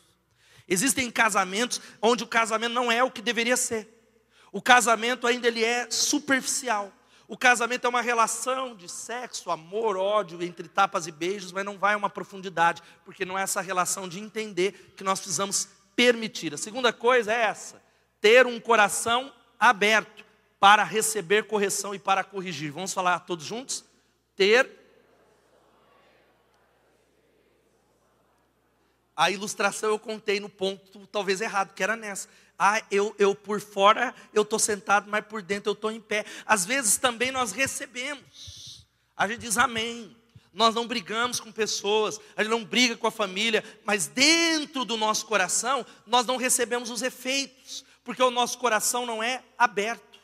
Existem 0.67 1.09
casamentos 1.09 1.81
onde 1.99 2.23
o 2.23 2.27
casamento 2.27 2.73
não 2.73 2.91
é 2.91 3.03
o 3.03 3.09
que 3.09 3.23
deveria 3.23 3.57
ser. 3.57 3.89
O 4.51 4.61
casamento 4.61 5.25
ainda 5.25 5.47
ele 5.47 5.63
é 5.63 5.89
superficial. 5.89 6.93
O 7.27 7.35
casamento 7.35 7.85
é 7.85 7.89
uma 7.89 8.01
relação 8.01 8.75
de 8.75 8.87
sexo, 8.87 9.49
amor, 9.49 9.97
ódio, 9.97 10.43
entre 10.43 10.67
tapas 10.67 11.07
e 11.07 11.11
beijos, 11.11 11.51
mas 11.51 11.65
não 11.65 11.77
vai 11.77 11.95
a 11.95 11.97
uma 11.97 12.09
profundidade, 12.09 12.83
porque 13.03 13.25
não 13.25 13.37
é 13.37 13.41
essa 13.41 13.61
relação 13.61 14.07
de 14.07 14.19
entender 14.19 14.93
que 14.95 15.03
nós 15.03 15.19
precisamos 15.19 15.67
permitir. 15.95 16.53
A 16.53 16.57
segunda 16.57 16.93
coisa 16.93 17.33
é 17.33 17.41
essa: 17.41 17.81
ter 18.21 18.45
um 18.45 18.59
coração 18.59 19.33
aberto 19.59 20.23
para 20.59 20.83
receber 20.83 21.47
correção 21.47 21.95
e 21.95 21.99
para 21.99 22.23
corrigir. 22.23 22.71
Vamos 22.71 22.93
falar 22.93 23.19
todos 23.19 23.45
juntos? 23.45 23.83
Ter. 24.35 24.84
A 29.15 29.31
ilustração 29.31 29.89
eu 29.89 29.99
contei 29.99 30.39
no 30.39 30.49
ponto 30.49 31.07
talvez 31.07 31.41
errado, 31.41 31.73
que 31.73 31.83
era 31.83 31.95
nessa 31.95 32.27
ah, 32.57 32.81
eu, 32.89 33.13
eu 33.19 33.35
por 33.35 33.59
fora 33.59 34.15
eu 34.33 34.43
estou 34.43 34.57
sentado, 34.57 35.09
mas 35.09 35.25
por 35.25 35.41
dentro 35.41 35.69
eu 35.69 35.73
estou 35.73 35.91
em 35.91 35.99
pé. 35.99 36.25
Às 36.45 36.65
vezes 36.65 36.97
também 36.97 37.31
nós 37.31 37.51
recebemos. 37.51 38.85
A 39.15 39.27
gente 39.27 39.41
diz 39.41 39.57
amém. 39.57 40.15
Nós 40.53 40.73
não 40.73 40.87
brigamos 40.87 41.41
com 41.41 41.51
pessoas, 41.51 42.17
a 42.33 42.41
gente 42.41 42.51
não 42.51 42.63
briga 42.63 42.95
com 42.95 43.05
a 43.05 43.11
família, 43.11 43.61
mas 43.83 44.07
dentro 44.07 44.85
do 44.85 44.95
nosso 44.95 45.25
coração 45.25 45.85
nós 46.07 46.25
não 46.25 46.37
recebemos 46.37 46.89
os 46.89 47.01
efeitos, 47.01 47.83
porque 48.05 48.23
o 48.23 48.31
nosso 48.31 48.57
coração 48.57 49.05
não 49.05 49.21
é 49.21 49.43
aberto. 49.57 50.17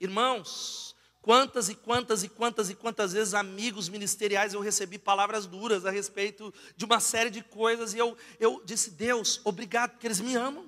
Irmãos, 0.00 0.85
quantas 1.26 1.68
e 1.68 1.74
quantas 1.74 2.22
e 2.22 2.28
quantas 2.28 2.70
e 2.70 2.74
quantas 2.76 3.12
vezes 3.12 3.34
amigos 3.34 3.88
ministeriais 3.88 4.54
eu 4.54 4.60
recebi 4.60 4.96
palavras 4.96 5.44
duras 5.44 5.84
a 5.84 5.90
respeito 5.90 6.54
de 6.76 6.84
uma 6.84 7.00
série 7.00 7.30
de 7.30 7.42
coisas 7.42 7.94
e 7.94 7.98
eu, 7.98 8.16
eu 8.38 8.62
disse, 8.64 8.92
Deus, 8.92 9.40
obrigado, 9.42 9.90
porque 9.90 10.06
eles 10.06 10.20
me 10.20 10.36
amam. 10.36 10.64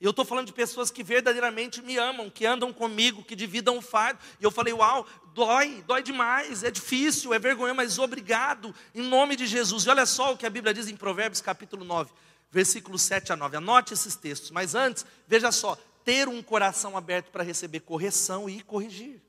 Eu 0.00 0.08
estou 0.08 0.24
falando 0.24 0.46
de 0.46 0.54
pessoas 0.54 0.90
que 0.90 1.02
verdadeiramente 1.02 1.82
me 1.82 1.98
amam, 1.98 2.30
que 2.30 2.46
andam 2.46 2.72
comigo, 2.72 3.22
que 3.22 3.36
dividam 3.36 3.76
o 3.76 3.82
fardo. 3.82 4.18
E 4.40 4.44
eu 4.44 4.50
falei, 4.50 4.72
uau, 4.72 5.06
dói, 5.34 5.84
dói 5.86 6.02
demais, 6.02 6.64
é 6.64 6.70
difícil, 6.70 7.34
é 7.34 7.38
vergonha, 7.38 7.74
mas 7.74 7.98
obrigado, 7.98 8.74
em 8.94 9.02
nome 9.02 9.36
de 9.36 9.46
Jesus. 9.46 9.84
E 9.84 9.90
olha 9.90 10.06
só 10.06 10.32
o 10.32 10.38
que 10.38 10.46
a 10.46 10.50
Bíblia 10.50 10.72
diz 10.72 10.88
em 10.88 10.96
Provérbios 10.96 11.42
capítulo 11.42 11.84
9, 11.84 12.10
versículos 12.50 13.02
7 13.02 13.34
a 13.34 13.36
9. 13.36 13.58
Anote 13.58 13.92
esses 13.92 14.16
textos, 14.16 14.50
mas 14.50 14.74
antes, 14.74 15.04
veja 15.26 15.52
só, 15.52 15.76
ter 16.06 16.26
um 16.26 16.42
coração 16.42 16.96
aberto 16.96 17.30
para 17.30 17.44
receber 17.44 17.80
correção 17.80 18.48
e 18.48 18.62
corrigir. 18.62 19.27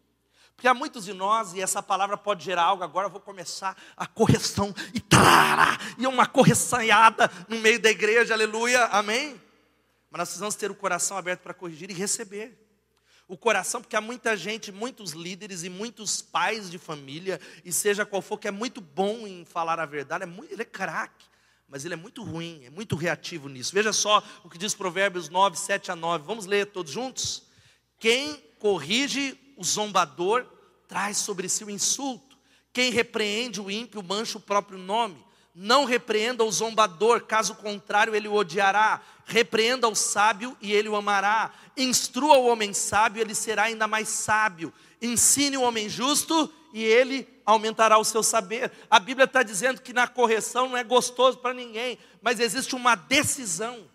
Porque 0.60 0.67
há 0.67 0.74
muitos 0.74 1.06
de 1.06 1.13
nós, 1.13 1.54
e 1.54 1.62
essa 1.62 1.82
palavra 1.82 2.17
pode 2.17 2.43
gerar 2.43 2.63
algo, 2.63 2.84
agora 2.84 3.08
eu 3.08 3.10
vou 3.10 3.22
começar 3.22 3.82
a 3.95 4.06
correção, 4.06 4.76
e 4.93 5.00
tarará, 5.00 5.78
e 5.98 6.06
uma 6.06 6.28
correçanhada 6.28 7.32
no 7.48 7.58
meio 7.60 7.80
da 7.80 7.89
igreja, 7.89 8.34
aleluia, 8.34 8.84
amém? 8.88 9.41
Mas 10.12 10.19
nós 10.19 10.28
precisamos 10.28 10.56
ter 10.56 10.69
o 10.69 10.76
coração 10.76 11.17
aberto 11.17 11.43
para 11.43 11.54
corrigir 11.54 11.89
e 11.89 11.93
receber. 11.93 12.60
O 13.26 13.38
coração, 13.38 13.80
porque 13.80 13.95
há 13.95 14.02
muita 14.02 14.36
gente, 14.36 14.69
muitos 14.69 15.13
líderes 15.13 15.63
e 15.63 15.69
muitos 15.69 16.22
pais 16.22 16.69
de 16.69 16.78
família, 16.78 17.39
e 17.63 17.72
seja 17.72 18.06
qual 18.06 18.22
for, 18.22 18.38
que 18.38 18.50
é 18.50 18.52
muito 18.52 18.82
bom 18.82 19.26
em 19.26 19.45
falar 19.45 19.80
a 19.80 19.86
verdade, 19.86 20.26
é 20.26 20.28
muito, 20.28 20.52
ele 20.52 20.63
é 20.63 20.65
craque, 20.65 21.26
mas 21.69 21.86
ele 21.86 21.93
é 21.93 21.98
muito 21.98 22.22
ruim, 22.22 22.65
é 22.65 22.69
muito 22.69 22.98
reativo 22.98 23.48
nisso. 23.48 23.74
Veja 23.74 23.93
só 23.93 24.22
o 24.43 24.50
que 24.50 24.58
diz 24.58 24.76
Provérbios 24.76 25.30
9, 25.30 25.58
7 25.58 25.89
a 25.89 25.95
9. 25.95 26.26
Vamos 26.26 26.45
ler 26.45 26.65
todos 26.65 26.91
juntos? 26.91 27.43
Quem 27.98 28.43
corrige 28.60 29.39
o 29.60 29.63
zombador 29.63 30.45
traz 30.88 31.17
sobre 31.17 31.50
si 31.50 31.65
o 31.65 31.69
insulto. 31.69 32.38
Quem 32.72 32.91
repreende 32.91 33.60
o 33.60 33.69
ímpio 33.69 34.02
mancha 34.02 34.38
o 34.38 34.41
próprio 34.41 34.80
nome. 34.80 35.22
Não 35.54 35.84
repreenda 35.84 36.45
o 36.45 36.52
zombador, 36.52 37.26
caso 37.26 37.56
contrário 37.56 38.15
ele 38.15 38.30
o 38.30 38.34
odiará. 38.34 39.02
Repreenda 39.26 39.89
o 39.89 39.93
sábio 39.93 40.56
e 40.62 40.72
ele 40.72 40.88
o 40.88 40.95
amará. 40.95 41.52
Instrua 41.76 42.38
o 42.38 42.48
homem 42.48 42.74
sábio, 42.74 43.22
ele 43.22 43.36
será 43.36 43.63
ainda 43.63 43.86
mais 43.86 44.08
sábio. 44.08 44.74
Ensine 45.02 45.58
o 45.58 45.63
homem 45.63 45.89
justo 45.89 46.52
e 46.74 46.82
ele 46.82 47.28
aumentará 47.45 47.98
o 47.98 48.06
seu 48.06 48.24
saber. 48.24 48.72
A 48.89 48.98
Bíblia 48.98 49.26
está 49.26 49.43
dizendo 49.43 49.82
que 49.82 49.91
na 49.91 50.08
correção 50.08 50.69
não 50.69 50.78
é 50.78 50.86
gostoso 50.86 51.39
para 51.39 51.54
ninguém, 51.54 52.00
mas 52.22 52.39
existe 52.39 52.76
uma 52.76 52.95
decisão. 52.95 53.89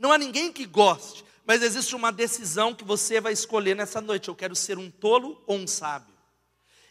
Não 0.00 0.10
há 0.10 0.18
ninguém 0.18 0.52
que 0.52 0.66
goste, 0.66 1.24
mas 1.46 1.62
existe 1.62 1.94
uma 1.94 2.10
decisão 2.10 2.74
que 2.74 2.84
você 2.84 3.20
vai 3.20 3.32
escolher 3.32 3.76
nessa 3.76 4.00
noite. 4.00 4.28
Eu 4.28 4.34
quero 4.34 4.56
ser 4.56 4.78
um 4.78 4.90
tolo 4.90 5.40
ou 5.46 5.56
um 5.56 5.66
sábio. 5.66 6.14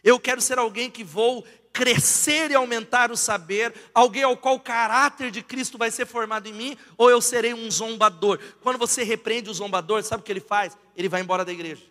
Eu 0.02 0.18
quero 0.18 0.40
ser 0.40 0.58
alguém 0.58 0.90
que 0.90 1.04
vou 1.04 1.44
crescer 1.72 2.50
e 2.50 2.54
aumentar 2.54 3.10
o 3.10 3.16
saber, 3.16 3.74
alguém 3.92 4.22
ao 4.22 4.34
qual 4.34 4.54
o 4.54 4.60
caráter 4.60 5.30
de 5.30 5.42
Cristo 5.42 5.76
vai 5.76 5.90
ser 5.90 6.06
formado 6.06 6.48
em 6.48 6.52
mim, 6.54 6.78
ou 6.96 7.10
eu 7.10 7.20
serei 7.20 7.52
um 7.52 7.70
zombador. 7.70 8.38
Quando 8.62 8.78
você 8.78 9.02
repreende 9.02 9.50
o 9.50 9.54
zombador, 9.54 10.02
sabe 10.02 10.22
o 10.22 10.24
que 10.24 10.32
ele 10.32 10.40
faz? 10.40 10.74
Ele 10.96 11.08
vai 11.08 11.20
embora 11.20 11.44
da 11.44 11.52
igreja. 11.52 11.82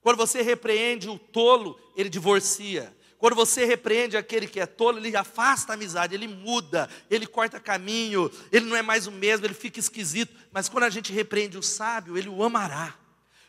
Quando 0.00 0.16
você 0.16 0.40
repreende 0.40 1.08
o 1.08 1.18
tolo, 1.18 1.78
ele 1.96 2.08
divorcia. 2.08 2.94
Quando 3.22 3.36
você 3.36 3.64
repreende 3.64 4.16
aquele 4.16 4.48
que 4.48 4.58
é 4.58 4.66
tolo, 4.66 4.98
ele 4.98 5.16
afasta 5.16 5.72
a 5.72 5.74
amizade, 5.74 6.12
ele 6.12 6.26
muda, 6.26 6.90
ele 7.08 7.24
corta 7.24 7.60
caminho, 7.60 8.28
ele 8.50 8.66
não 8.66 8.74
é 8.74 8.82
mais 8.82 9.06
o 9.06 9.12
mesmo, 9.12 9.46
ele 9.46 9.54
fica 9.54 9.78
esquisito. 9.78 10.34
Mas 10.50 10.68
quando 10.68 10.82
a 10.82 10.90
gente 10.90 11.12
repreende 11.12 11.56
o 11.56 11.62
sábio, 11.62 12.18
ele 12.18 12.28
o 12.28 12.42
amará. 12.42 12.96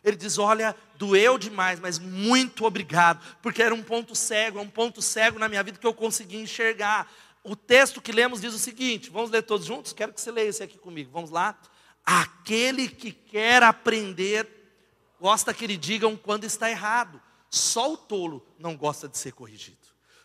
Ele 0.04 0.16
diz: 0.16 0.38
Olha, 0.38 0.76
doeu 0.96 1.40
demais, 1.40 1.80
mas 1.80 1.98
muito 1.98 2.66
obrigado, 2.66 3.20
porque 3.42 3.64
era 3.64 3.74
um 3.74 3.82
ponto 3.82 4.14
cego, 4.14 4.60
é 4.60 4.62
um 4.62 4.70
ponto 4.70 5.02
cego 5.02 5.40
na 5.40 5.50
minha 5.50 5.64
vida 5.64 5.80
que 5.80 5.88
eu 5.88 5.94
consegui 5.96 6.38
enxergar. 6.38 7.12
O 7.44 7.56
texto 7.56 8.00
que 8.00 8.12
lemos 8.12 8.42
diz 8.42 8.54
o 8.54 8.60
seguinte: 8.60 9.10
vamos 9.10 9.32
ler 9.32 9.42
todos 9.42 9.66
juntos? 9.66 9.92
Quero 9.92 10.14
que 10.14 10.22
você 10.22 10.30
leia 10.30 10.50
esse 10.50 10.62
aqui 10.62 10.78
comigo. 10.78 11.10
Vamos 11.12 11.32
lá. 11.32 11.58
Aquele 12.06 12.88
que 12.88 13.12
quer 13.12 13.64
aprender, 13.64 14.48
gosta 15.20 15.52
que 15.52 15.66
lhe 15.66 15.78
digam 15.78 16.16
quando 16.16 16.44
está 16.44 16.70
errado. 16.70 17.20
Só 17.54 17.94
o 17.94 17.98
tolo 17.98 18.44
não 18.58 18.76
gosta 18.76 19.08
de 19.08 19.16
ser 19.16 19.32
corrigido. 19.32 19.78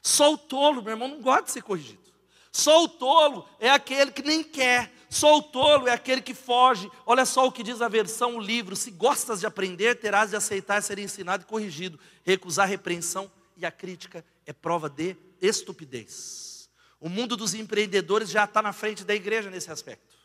Só 0.02 0.32
o 0.32 0.38
tolo, 0.38 0.80
meu 0.80 0.92
irmão, 0.92 1.08
não 1.08 1.20
gosta 1.20 1.42
de 1.42 1.50
ser 1.50 1.62
corrigido. 1.62 2.10
Só 2.50 2.84
o 2.84 2.88
tolo 2.88 3.46
é 3.60 3.68
aquele 3.68 4.10
que 4.10 4.22
nem 4.22 4.42
quer. 4.42 4.90
Só 5.10 5.36
o 5.36 5.42
tolo 5.42 5.86
é 5.86 5.92
aquele 5.92 6.22
que 6.22 6.32
foge. 6.32 6.90
Olha 7.04 7.26
só 7.26 7.46
o 7.46 7.52
que 7.52 7.62
diz 7.62 7.82
a 7.82 7.88
versão, 7.88 8.36
o 8.36 8.40
livro. 8.40 8.74
Se 8.74 8.90
gostas 8.90 9.40
de 9.40 9.46
aprender, 9.46 9.96
terás 9.96 10.30
de 10.30 10.36
aceitar 10.36 10.82
ser 10.82 10.98
ensinado 10.98 11.42
e 11.42 11.46
corrigido. 11.46 12.00
Recusar 12.24 12.64
a 12.64 12.68
repreensão 12.70 13.30
e 13.58 13.66
a 13.66 13.70
crítica 13.70 14.24
é 14.46 14.54
prova 14.54 14.88
de 14.88 15.14
estupidez. 15.38 16.70
O 16.98 17.10
mundo 17.10 17.36
dos 17.36 17.52
empreendedores 17.52 18.30
já 18.30 18.44
está 18.44 18.62
na 18.62 18.72
frente 18.72 19.04
da 19.04 19.14
igreja 19.14 19.50
nesse 19.50 19.70
aspecto. 19.70 20.16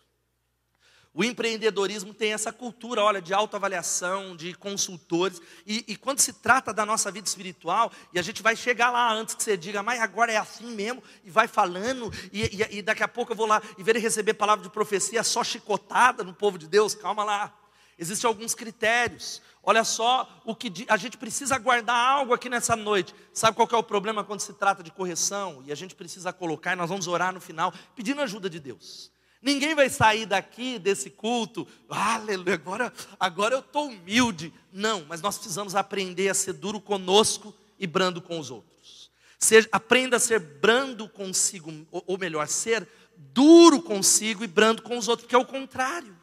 O 1.15 1.23
empreendedorismo 1.23 2.12
tem 2.12 2.34
essa 2.34 2.52
cultura, 2.52 3.04
olha, 3.04 3.21
de 3.21 3.36
autoavaliação, 3.36 4.36
de 4.36 4.56
consultores. 4.56 5.39
E, 5.65 5.86
e, 5.88 5.95
quando 5.95 6.19
se 6.19 6.34
trata 6.34 6.73
da 6.73 6.84
nossa 6.88 7.12
vida 7.12 7.28
espiritual, 7.28 7.91
e 8.12 8.17
a 8.17 8.21
gente 8.23 8.41
vai 8.41 8.56
chegar 8.56 8.89
lá 8.89 9.13
antes 9.13 9.36
que 9.36 9.43
você 9.43 9.56
diga, 9.56 9.84
mas 9.84 10.02
agora 10.02 10.32
é 10.32 10.38
assim 10.38 10.73
mesmo, 10.73 11.04
e 11.23 11.30
vai 11.30 11.47
falando, 11.47 12.12
e, 12.32 12.41
e, 12.41 12.78
e 12.78 12.82
daqui 12.82 13.04
a 13.04 13.08
pouco 13.08 13.32
eu 13.32 13.36
vou 13.36 13.45
lá 13.45 13.62
e 13.78 13.84
ver 13.84 13.95
receber 13.97 14.34
palavra 14.34 14.63
de 14.63 14.71
profecia 14.71 15.23
só 15.23 15.43
chicotada 15.43 16.23
no 16.23 16.34
povo 16.34 16.58
de 16.58 16.67
Deus, 16.67 16.95
calma 16.95 17.23
lá. 17.23 17.54
Existem 17.95 18.28
alguns 18.28 18.56
critérios. 18.56 19.39
Olha 19.62 19.84
só 19.84 20.41
o 20.43 20.56
que 20.56 20.86
a 20.89 20.97
gente 20.97 21.15
precisa 21.15 21.60
guardar 21.60 21.95
algo 21.95 22.34
aqui 22.34 22.49
nessa 22.49 22.76
noite. 22.76 23.13
Sabe 23.32 23.56
qual 23.56 23.69
é 23.71 23.78
o 23.78 23.84
problema 23.84 24.23
quando 24.23 24.39
se 24.39 24.54
trata 24.54 24.82
de 24.82 24.91
correção? 24.91 25.62
E 25.63 25.71
a 25.71 25.76
gente 25.76 25.93
precisa 25.93 26.34
colocar, 26.34 26.73
e 26.73 26.76
nós 26.76 26.89
vamos 26.89 27.08
orar 27.08 27.32
no 27.32 27.39
final, 27.39 27.71
pedindo 27.95 28.19
ajuda 28.19 28.49
de 28.49 28.60
Deus. 28.60 29.12
Ninguém 29.44 29.76
vai 29.76 29.90
sair 29.90 30.26
daqui 30.26 30.80
desse 30.80 31.10
culto, 31.10 31.68
aleluia, 31.90 32.54
agora, 32.54 32.94
agora 33.20 33.56
eu 33.56 33.60
estou 33.60 33.88
humilde. 33.88 34.54
Não, 34.72 35.06
mas 35.10 35.22
nós 35.22 35.38
precisamos 35.38 35.76
aprender 35.76 36.30
a 36.30 36.34
ser 36.34 36.54
duro 36.54 36.80
conosco 36.80 37.54
e 37.78 37.86
brando 37.86 38.22
com 38.22 38.40
os 38.40 38.50
outros. 38.50 39.12
Seja, 39.38 39.68
aprenda 39.70 40.16
a 40.16 40.20
ser 40.20 40.40
brando 40.40 41.10
consigo, 41.10 41.86
ou, 41.92 42.02
ou 42.08 42.18
melhor, 42.18 42.48
ser 42.48 42.88
duro 43.18 43.82
consigo 43.82 44.46
e 44.46 44.48
brando 44.48 44.82
com 44.82 44.98
os 44.98 45.10
outros, 45.10 45.26
porque 45.26 45.36
é 45.36 45.40
o 45.40 45.46
contrário. 45.46 46.18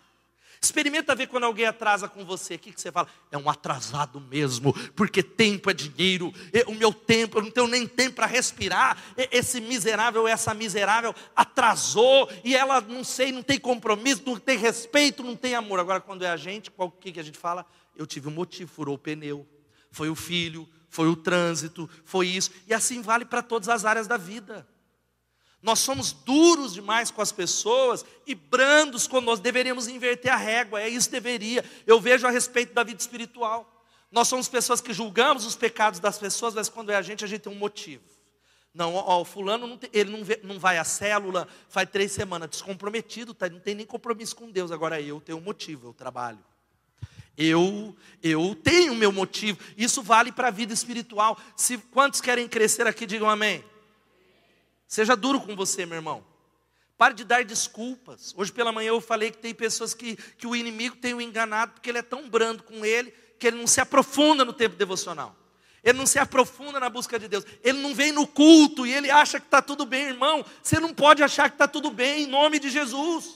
Experimenta 0.63 1.15
ver 1.15 1.27
quando 1.27 1.45
alguém 1.45 1.65
atrasa 1.65 2.07
com 2.07 2.23
você. 2.23 2.57
O 2.57 2.59
que, 2.59 2.73
você 2.77 2.93
fala? 2.93 3.09
É 3.33 3.39
um 3.39 3.49
atrasado 3.49 4.21
mesmo, 4.21 4.75
porque 4.95 5.23
tempo 5.23 5.71
é 5.71 5.73
dinheiro. 5.73 6.31
O 6.67 6.75
meu 6.75 6.93
tempo, 6.93 7.39
eu 7.39 7.43
não 7.43 7.51
tenho 7.51 7.67
nem 7.67 7.87
tempo 7.87 8.17
para 8.17 8.27
respirar. 8.27 8.99
Esse 9.17 9.59
miserável, 9.59 10.29
essa 10.29 10.53
miserável 10.53 11.15
atrasou 11.35 12.29
e 12.45 12.55
ela, 12.55 12.79
não 12.83 13.03
sei, 13.03 13.33
não 13.33 13.43
tem 13.43 13.59
compromisso, 13.59 14.23
não 14.27 14.39
tem 14.39 14.59
respeito, 14.59 15.23
não 15.23 15.35
tem 15.35 15.55
amor. 15.55 15.81
Agora, 15.81 16.01
quando 16.01 16.25
é 16.25 16.29
a 16.29 16.37
gente, 16.37 16.71
o 16.77 16.91
que, 16.91 17.13
que 17.13 17.21
a 17.21 17.25
gente 17.25 17.39
fala? 17.39 17.65
Eu 17.97 18.07
tive 18.07 18.29
um 18.29 18.33
motivo, 18.33 18.71
furou 18.71 18.97
o 18.97 18.99
pneu. 18.99 19.49
Foi 19.91 20.11
o 20.11 20.15
filho, 20.15 20.69
foi 20.91 21.09
o 21.09 21.17
trânsito, 21.17 21.89
foi 22.05 22.29
isso. 22.29 22.51
E 22.67 22.75
assim 22.75 23.01
vale 23.01 23.25
para 23.25 23.43
todas 23.43 23.69
as 23.71 23.87
áreas 23.87 24.07
da 24.07 24.19
vida. 24.19 24.69
Nós 25.63 25.79
somos 25.81 26.13
duros 26.13 26.73
demais 26.73 27.11
com 27.11 27.21
as 27.21 27.33
pessoas 27.33 28.05
e 28.27 28.35
brandos 28.35 29.07
conosco. 29.07 29.43
Deveríamos 29.43 29.89
inverter 29.89 30.33
a 30.33 30.37
régua, 30.37 30.81
é 30.81 30.89
isso 30.89 31.11
deveria. 31.11 31.65
Eu 31.87 32.01
vejo 32.01 32.27
a 32.27 32.31
respeito 32.31 32.73
da 32.73 32.83
vida 32.83 33.01
espiritual. 33.01 33.71
Nós 34.11 34.27
somos 34.27 34.49
pessoas 34.49 34.81
que 34.81 34.93
julgamos 34.93 35.45
os 35.45 35.55
pecados 35.55 36.01
das 36.01 36.19
pessoas, 36.19 36.55
mas 36.55 36.69
quando 36.69 36.91
é 36.91 36.97
a 36.97 37.03
gente, 37.03 37.25
a 37.25 37.29
gente 37.29 37.43
tem 37.43 37.53
um 37.53 37.57
motivo. 37.57 38.03
Não, 38.73 38.95
ó, 38.95 39.21
o 39.21 39.25
fulano 39.25 39.67
não 39.67 39.77
tem, 39.77 39.91
ele 39.93 40.11
não, 40.11 40.25
vê, 40.25 40.41
não, 40.43 40.59
vai 40.59 40.79
à 40.79 40.85
célula, 40.85 41.47
faz 41.69 41.89
três 41.91 42.13
semanas, 42.13 42.49
descomprometido, 42.49 43.35
tá, 43.35 43.49
não 43.49 43.59
tem 43.59 43.75
nem 43.75 43.85
compromisso 43.85 44.35
com 44.35 44.51
Deus. 44.51 44.71
Agora 44.71 45.01
eu 45.01 45.21
tenho 45.21 45.39
um 45.39 45.43
motivo, 45.43 45.89
eu 45.89 45.93
trabalho. 45.93 46.39
Eu, 47.37 47.97
eu 48.23 48.55
tenho 48.55 48.95
meu 48.95 49.13
motivo. 49.13 49.59
Isso 49.77 50.03
vale 50.03 50.31
para 50.31 50.49
a 50.49 50.51
vida 50.51 50.73
espiritual. 50.73 51.39
Se 51.57 51.79
quantos 51.79 52.21
querem 52.21 52.47
crescer 52.47 52.87
aqui, 52.87 53.07
digam 53.07 53.29
amém. 53.29 53.65
Seja 54.91 55.15
duro 55.15 55.41
com 55.41 55.55
você, 55.55 55.87
meu 55.87 55.95
irmão. 55.95 56.27
Pare 56.99 57.15
de 57.15 57.23
dar 57.23 57.45
desculpas. 57.45 58.35
Hoje 58.37 58.51
pela 58.51 58.73
manhã 58.73 58.89
eu 58.89 59.01
falei 59.01 59.31
que 59.31 59.39
tem 59.39 59.55
pessoas 59.55 59.95
que, 59.95 60.17
que 60.17 60.49
o 60.49 60.57
inimigo 60.57 60.97
tem 60.97 61.15
o 61.15 61.21
enganado 61.21 61.75
porque 61.75 61.89
ele 61.89 61.99
é 61.99 62.03
tão 62.03 62.29
brando 62.29 62.65
com 62.65 62.85
ele 62.85 63.13
que 63.39 63.47
ele 63.47 63.57
não 63.57 63.69
se 63.69 63.81
aprofunda 63.81 64.45
no 64.45 64.53
tempo 64.53 64.75
devocional. 64.75 65.37
Ele 65.85 65.97
não 65.97 66.07
se 66.07 66.19
aprofunda 66.19 66.81
na 66.81 66.91
busca 66.91 67.21
de 67.21 67.29
Deus. 67.29 67.45
Ele 67.63 67.79
não 67.79 67.95
vem 67.95 68.11
no 68.11 68.27
culto 68.27 68.85
e 68.85 68.93
ele 68.93 69.09
acha 69.13 69.39
que 69.39 69.47
está 69.47 69.63
tudo 69.63 69.87
bem, 69.87 70.09
irmão. 70.09 70.45
Você 70.61 70.81
não 70.81 70.93
pode 70.93 71.23
achar 71.23 71.49
que 71.49 71.55
está 71.55 71.69
tudo 71.69 71.93
bem 71.93 72.25
em 72.25 72.27
nome 72.27 72.59
de 72.59 72.69
Jesus. 72.69 73.33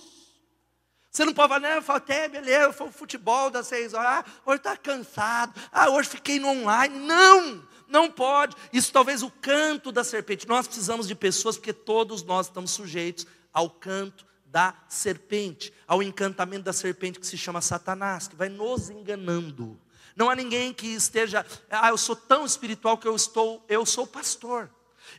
Você 1.09 1.25
não 1.25 1.33
pode 1.33 1.51
falar, 1.51 1.61
não, 1.61 1.77
eu 1.77 1.83
falo, 1.83 1.99
até 1.99 2.27
beleza, 2.29 2.73
foi 2.73 2.89
o 2.89 2.93
futebol 2.93 3.49
das 3.49 3.69
seis 3.69 3.95
horas, 3.95 4.11
ah, 4.11 4.25
hoje 4.45 4.57
está 4.57 4.77
cansado, 4.77 5.55
ah, 5.71 5.89
hoje 5.89 6.09
fiquei 6.09 6.41
no 6.41 6.49
online. 6.49 6.99
Não! 6.99 7.63
Não 7.95 8.11
pode. 8.11 8.57
Isso 8.73 8.93
talvez 8.93 9.23
o 9.23 9.31
canto 9.31 9.93
da 9.93 10.03
serpente. 10.03 10.49
Nós 10.49 10.67
precisamos 10.67 11.07
de 11.07 11.15
pessoas 11.15 11.57
porque 11.57 11.73
todos 11.73 12.25
nós 12.25 12.47
estamos 12.47 12.73
sujeitos 12.73 13.25
ao 13.53 13.71
canto 13.71 14.27
da 14.47 14.75
serpente, 14.89 15.73
ao 15.87 16.03
encantamento 16.03 16.65
da 16.65 16.73
serpente 16.73 17.21
que 17.21 17.27
se 17.27 17.39
chama 17.39 17.61
Satanás, 17.61 18.27
que 18.27 18.35
vai 18.35 18.49
nos 18.49 18.91
enganando. 18.91 19.81
Não 20.17 20.29
há 20.29 20.35
ninguém 20.35 20.73
que 20.73 20.89
esteja, 20.89 21.47
ah, 21.71 21.89
eu 21.89 21.97
sou 21.97 22.17
tão 22.17 22.45
espiritual 22.45 22.99
que 22.99 23.07
eu 23.07 23.15
estou, 23.15 23.65
eu 23.69 23.87
sou 23.87 24.09
pastor. 24.09 24.69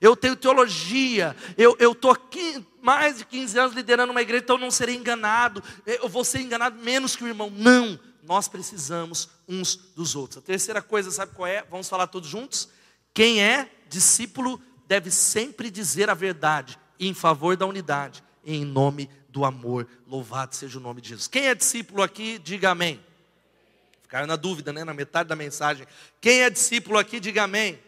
Eu 0.02 0.14
tenho 0.14 0.36
teologia, 0.36 1.34
eu 1.58 1.92
estou 1.94 2.12
aqui 2.12 2.66
mais 2.82 3.20
de 3.20 3.26
15 3.26 3.58
anos 3.58 3.76
liderando 3.76 4.12
uma 4.12 4.22
igreja, 4.22 4.44
então 4.44 4.58
eu 4.58 4.62
não 4.62 4.72
serei 4.72 4.96
enganado, 4.96 5.64
eu 5.86 6.10
vou 6.10 6.26
ser 6.26 6.42
enganado 6.42 6.78
menos 6.82 7.16
que 7.16 7.24
o 7.24 7.28
irmão. 7.28 7.50
Não, 7.50 7.98
nós 8.26 8.48
precisamos 8.48 9.30
uns 9.48 9.76
dos 9.76 10.16
outros. 10.16 10.40
A 10.40 10.42
terceira 10.42 10.82
coisa, 10.82 11.12
sabe 11.12 11.34
qual 11.34 11.48
é? 11.48 11.64
Vamos 11.70 11.88
falar 11.88 12.08
todos 12.08 12.28
juntos? 12.28 12.68
Quem 13.14 13.42
é 13.42 13.70
discípulo 13.88 14.62
deve 14.88 15.12
sempre 15.12 15.70
dizer 15.70 16.10
a 16.10 16.14
verdade 16.14 16.78
em 17.00 17.14
favor 17.14 17.56
da 17.56 17.66
unidade, 17.66 18.24
em 18.44 18.66
nome 18.66 19.10
do 19.30 19.46
amor. 19.46 19.88
Louvado 20.08 20.56
seja 20.56 20.78
o 20.78 20.82
nome 20.82 21.02
de 21.02 21.10
Jesus. 21.10 21.28
Quem 21.28 21.48
é 21.48 21.56
discípulo 21.56 22.02
aqui, 22.02 22.40
diga 22.40 22.72
amém. 22.72 23.04
Ficaram 24.02 24.28
na 24.28 24.36
dúvida, 24.36 24.74
né? 24.74 24.84
Na 24.84 24.94
metade 24.94 25.30
da 25.30 25.36
mensagem. 25.36 25.86
Quem 26.20 26.42
é 26.42 26.50
discípulo 26.50 26.98
aqui, 26.98 27.20
diga 27.20 27.44
amém. 27.44 27.80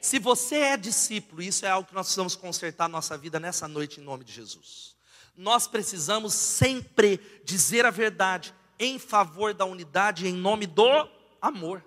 Se 0.00 0.18
você 0.18 0.56
é 0.56 0.76
discípulo, 0.76 1.42
isso 1.42 1.66
é 1.66 1.68
algo 1.68 1.88
que 1.88 1.94
nós 1.94 2.06
precisamos 2.06 2.34
consertar 2.34 2.88
nossa 2.88 3.18
vida 3.18 3.38
nessa 3.38 3.68
noite, 3.68 4.00
em 4.00 4.04
nome 4.04 4.24
de 4.24 4.32
Jesus. 4.32 4.96
Nós 5.36 5.66
precisamos 5.66 6.34
sempre 6.34 7.20
dizer 7.44 7.84
a 7.84 7.90
verdade 7.90 8.54
em 8.80 8.98
favor 8.98 9.54
da 9.54 9.64
unidade 9.64 10.26
em 10.26 10.32
nome 10.32 10.66
do 10.66 11.08
amor. 11.40 11.84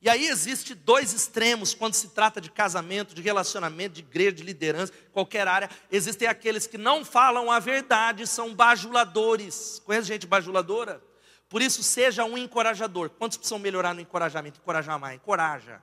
E 0.00 0.08
aí 0.08 0.26
existe 0.28 0.74
dois 0.74 1.14
extremos 1.14 1.72
quando 1.72 1.94
se 1.94 2.10
trata 2.10 2.38
de 2.38 2.50
casamento, 2.50 3.14
de 3.14 3.22
relacionamento, 3.22 3.94
de 3.94 4.02
igreja, 4.02 4.32
de 4.32 4.42
liderança, 4.42 4.92
qualquer 5.10 5.48
área. 5.48 5.70
Existem 5.90 6.28
aqueles 6.28 6.66
que 6.66 6.76
não 6.76 7.06
falam 7.06 7.50
a 7.50 7.58
verdade, 7.58 8.26
são 8.26 8.54
bajuladores. 8.54 9.80
Conhece 9.82 10.06
gente 10.06 10.26
bajuladora? 10.26 11.02
Por 11.48 11.62
isso, 11.62 11.82
seja 11.82 12.22
um 12.22 12.36
encorajador. 12.36 13.08
Quantos 13.08 13.38
precisam 13.38 13.58
melhorar 13.58 13.94
no 13.94 14.00
encorajamento? 14.02 14.60
Encorajar 14.60 14.98
mais, 14.98 15.16
encoraja. 15.16 15.82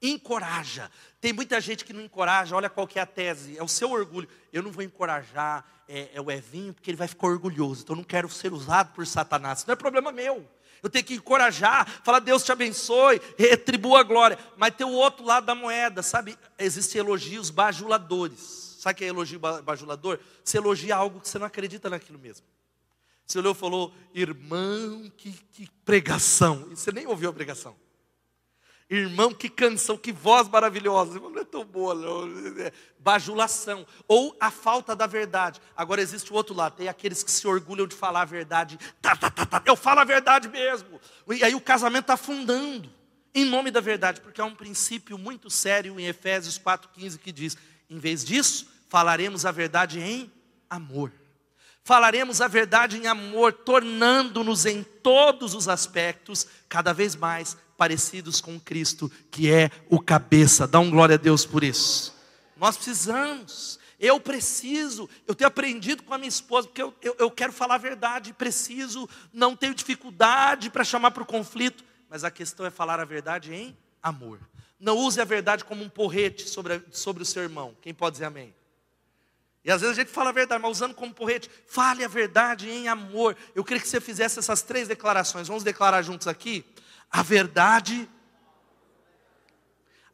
Encoraja. 0.00 0.90
Tem 1.20 1.32
muita 1.32 1.60
gente 1.60 1.84
que 1.84 1.92
não 1.92 2.02
encoraja, 2.02 2.54
olha 2.54 2.70
qual 2.70 2.86
que 2.86 2.98
é 2.98 3.02
a 3.02 3.06
tese, 3.06 3.58
é 3.58 3.62
o 3.62 3.68
seu 3.68 3.90
orgulho. 3.90 4.28
Eu 4.52 4.62
não 4.62 4.70
vou 4.70 4.84
encorajar 4.84 5.64
é, 5.88 6.10
é 6.14 6.20
o 6.20 6.30
Evinho 6.30 6.72
porque 6.72 6.90
ele 6.90 6.96
vai 6.96 7.08
ficar 7.08 7.26
orgulhoso, 7.26 7.82
então 7.82 7.94
eu 7.94 7.98
não 7.98 8.04
quero 8.04 8.28
ser 8.28 8.52
usado 8.52 8.92
por 8.94 9.06
Satanás. 9.06 9.64
Não 9.66 9.72
é 9.72 9.76
problema 9.76 10.12
meu. 10.12 10.48
Eu 10.80 10.88
tenho 10.88 11.04
que 11.04 11.14
encorajar, 11.14 11.88
falar 12.04 12.20
Deus 12.20 12.44
te 12.44 12.52
abençoe, 12.52 13.20
retribua 13.36 14.00
a 14.00 14.02
glória. 14.04 14.38
Mas 14.56 14.74
tem 14.76 14.86
o 14.86 14.92
outro 14.92 15.24
lado 15.24 15.44
da 15.46 15.54
moeda, 15.54 16.02
sabe? 16.02 16.38
Existem 16.56 17.00
elogios 17.00 17.50
bajuladores. 17.50 18.76
Sabe 18.78 18.94
o 18.94 18.96
que 18.96 19.04
é 19.04 19.08
elogio 19.08 19.40
bajulador? 19.40 20.20
Você 20.44 20.56
elogia 20.56 20.94
algo 20.94 21.20
que 21.20 21.28
você 21.28 21.36
não 21.36 21.46
acredita 21.46 21.90
naquilo 21.90 22.18
mesmo. 22.18 22.46
Você 23.26 23.38
olhou 23.40 23.52
e 23.52 23.56
falou, 23.56 23.92
irmão, 24.14 25.10
que, 25.16 25.32
que 25.52 25.68
pregação. 25.84 26.68
E 26.70 26.76
você 26.76 26.92
nem 26.92 27.06
ouviu 27.06 27.28
a 27.28 27.32
pregação. 27.32 27.76
Irmão, 28.90 29.34
que 29.34 29.50
canção, 29.50 29.98
que 29.98 30.10
voz 30.10 30.48
maravilhosa. 30.48 31.20
Não 31.20 31.38
é 31.38 31.44
tão 31.44 31.62
boa, 31.62 31.94
não. 31.94 32.24
É 32.58 32.72
bajulação. 32.98 33.86
Ou 34.06 34.34
a 34.40 34.50
falta 34.50 34.96
da 34.96 35.06
verdade. 35.06 35.60
Agora 35.76 36.00
existe 36.00 36.32
o 36.32 36.34
outro 36.34 36.54
lado. 36.54 36.76
Tem 36.76 36.88
aqueles 36.88 37.22
que 37.22 37.30
se 37.30 37.46
orgulham 37.46 37.86
de 37.86 37.94
falar 37.94 38.22
a 38.22 38.24
verdade. 38.24 38.78
Tá, 39.02 39.14
tá, 39.14 39.30
tá, 39.30 39.44
tá. 39.44 39.62
Eu 39.66 39.76
falo 39.76 40.00
a 40.00 40.04
verdade 40.04 40.48
mesmo. 40.48 40.98
E 41.28 41.44
aí 41.44 41.54
o 41.54 41.60
casamento 41.60 42.04
está 42.04 42.14
afundando. 42.14 42.90
Em 43.34 43.44
nome 43.44 43.70
da 43.70 43.80
verdade. 43.80 44.22
Porque 44.22 44.40
há 44.40 44.44
um 44.46 44.54
princípio 44.54 45.18
muito 45.18 45.50
sério 45.50 46.00
em 46.00 46.06
Efésios 46.06 46.58
4,15 46.58 47.18
que 47.18 47.30
diz: 47.30 47.58
em 47.90 47.98
vez 47.98 48.24
disso, 48.24 48.66
falaremos 48.88 49.44
a 49.44 49.52
verdade 49.52 50.00
em 50.00 50.32
amor. 50.70 51.12
Falaremos 51.84 52.40
a 52.40 52.48
verdade 52.48 52.98
em 52.98 53.06
amor, 53.06 53.52
tornando-nos 53.52 54.66
em 54.66 54.82
todos 54.82 55.54
os 55.54 55.68
aspectos 55.68 56.46
cada 56.68 56.92
vez 56.92 57.16
mais 57.16 57.56
parecidos 57.78 58.40
com 58.40 58.58
Cristo, 58.58 59.10
que 59.30 59.50
é 59.50 59.70
o 59.88 60.00
cabeça. 60.00 60.66
Dá 60.66 60.80
um 60.80 60.90
glória 60.90 61.14
a 61.14 61.18
Deus 61.18 61.46
por 61.46 61.62
isso. 61.62 62.12
Nós 62.56 62.76
precisamos. 62.76 63.78
Eu 64.00 64.20
preciso, 64.20 65.08
eu 65.26 65.34
tenho 65.34 65.48
aprendido 65.48 66.02
com 66.02 66.14
a 66.14 66.18
minha 66.18 66.28
esposa, 66.28 66.68
porque 66.68 66.82
eu, 66.82 66.94
eu, 67.02 67.16
eu 67.18 67.30
quero 67.30 67.52
falar 67.52 67.76
a 67.76 67.78
verdade, 67.78 68.32
preciso, 68.32 69.08
não 69.32 69.56
tenho 69.56 69.74
dificuldade 69.74 70.70
para 70.70 70.84
chamar 70.84 71.10
para 71.10 71.24
o 71.24 71.26
conflito, 71.26 71.84
mas 72.08 72.22
a 72.22 72.30
questão 72.30 72.64
é 72.64 72.70
falar 72.70 73.00
a 73.00 73.04
verdade 73.04 73.52
em 73.52 73.76
amor. 74.00 74.38
Não 74.78 74.96
use 74.96 75.20
a 75.20 75.24
verdade 75.24 75.64
como 75.64 75.82
um 75.82 75.88
porrete 75.88 76.48
sobre, 76.48 76.80
sobre 76.92 77.24
o 77.24 77.26
seu 77.26 77.42
irmão. 77.42 77.76
Quem 77.82 77.92
pode 77.92 78.14
dizer 78.14 78.26
amém? 78.26 78.54
E 79.64 79.70
às 79.70 79.80
vezes 79.80 79.98
a 79.98 80.00
gente 80.00 80.12
fala 80.12 80.30
a 80.30 80.32
verdade, 80.32 80.62
mas 80.62 80.70
usando 80.70 80.94
como 80.94 81.12
porrete. 81.12 81.50
Fale 81.66 82.04
a 82.04 82.08
verdade 82.08 82.70
em 82.70 82.86
amor. 82.86 83.36
Eu 83.54 83.64
queria 83.64 83.82
que 83.82 83.88
você 83.88 84.00
fizesse 84.00 84.38
essas 84.38 84.62
três 84.62 84.86
declarações. 84.86 85.48
Vamos 85.48 85.64
declarar 85.64 86.02
juntos 86.02 86.28
aqui? 86.28 86.64
A 87.10 87.22
verdade, 87.22 88.08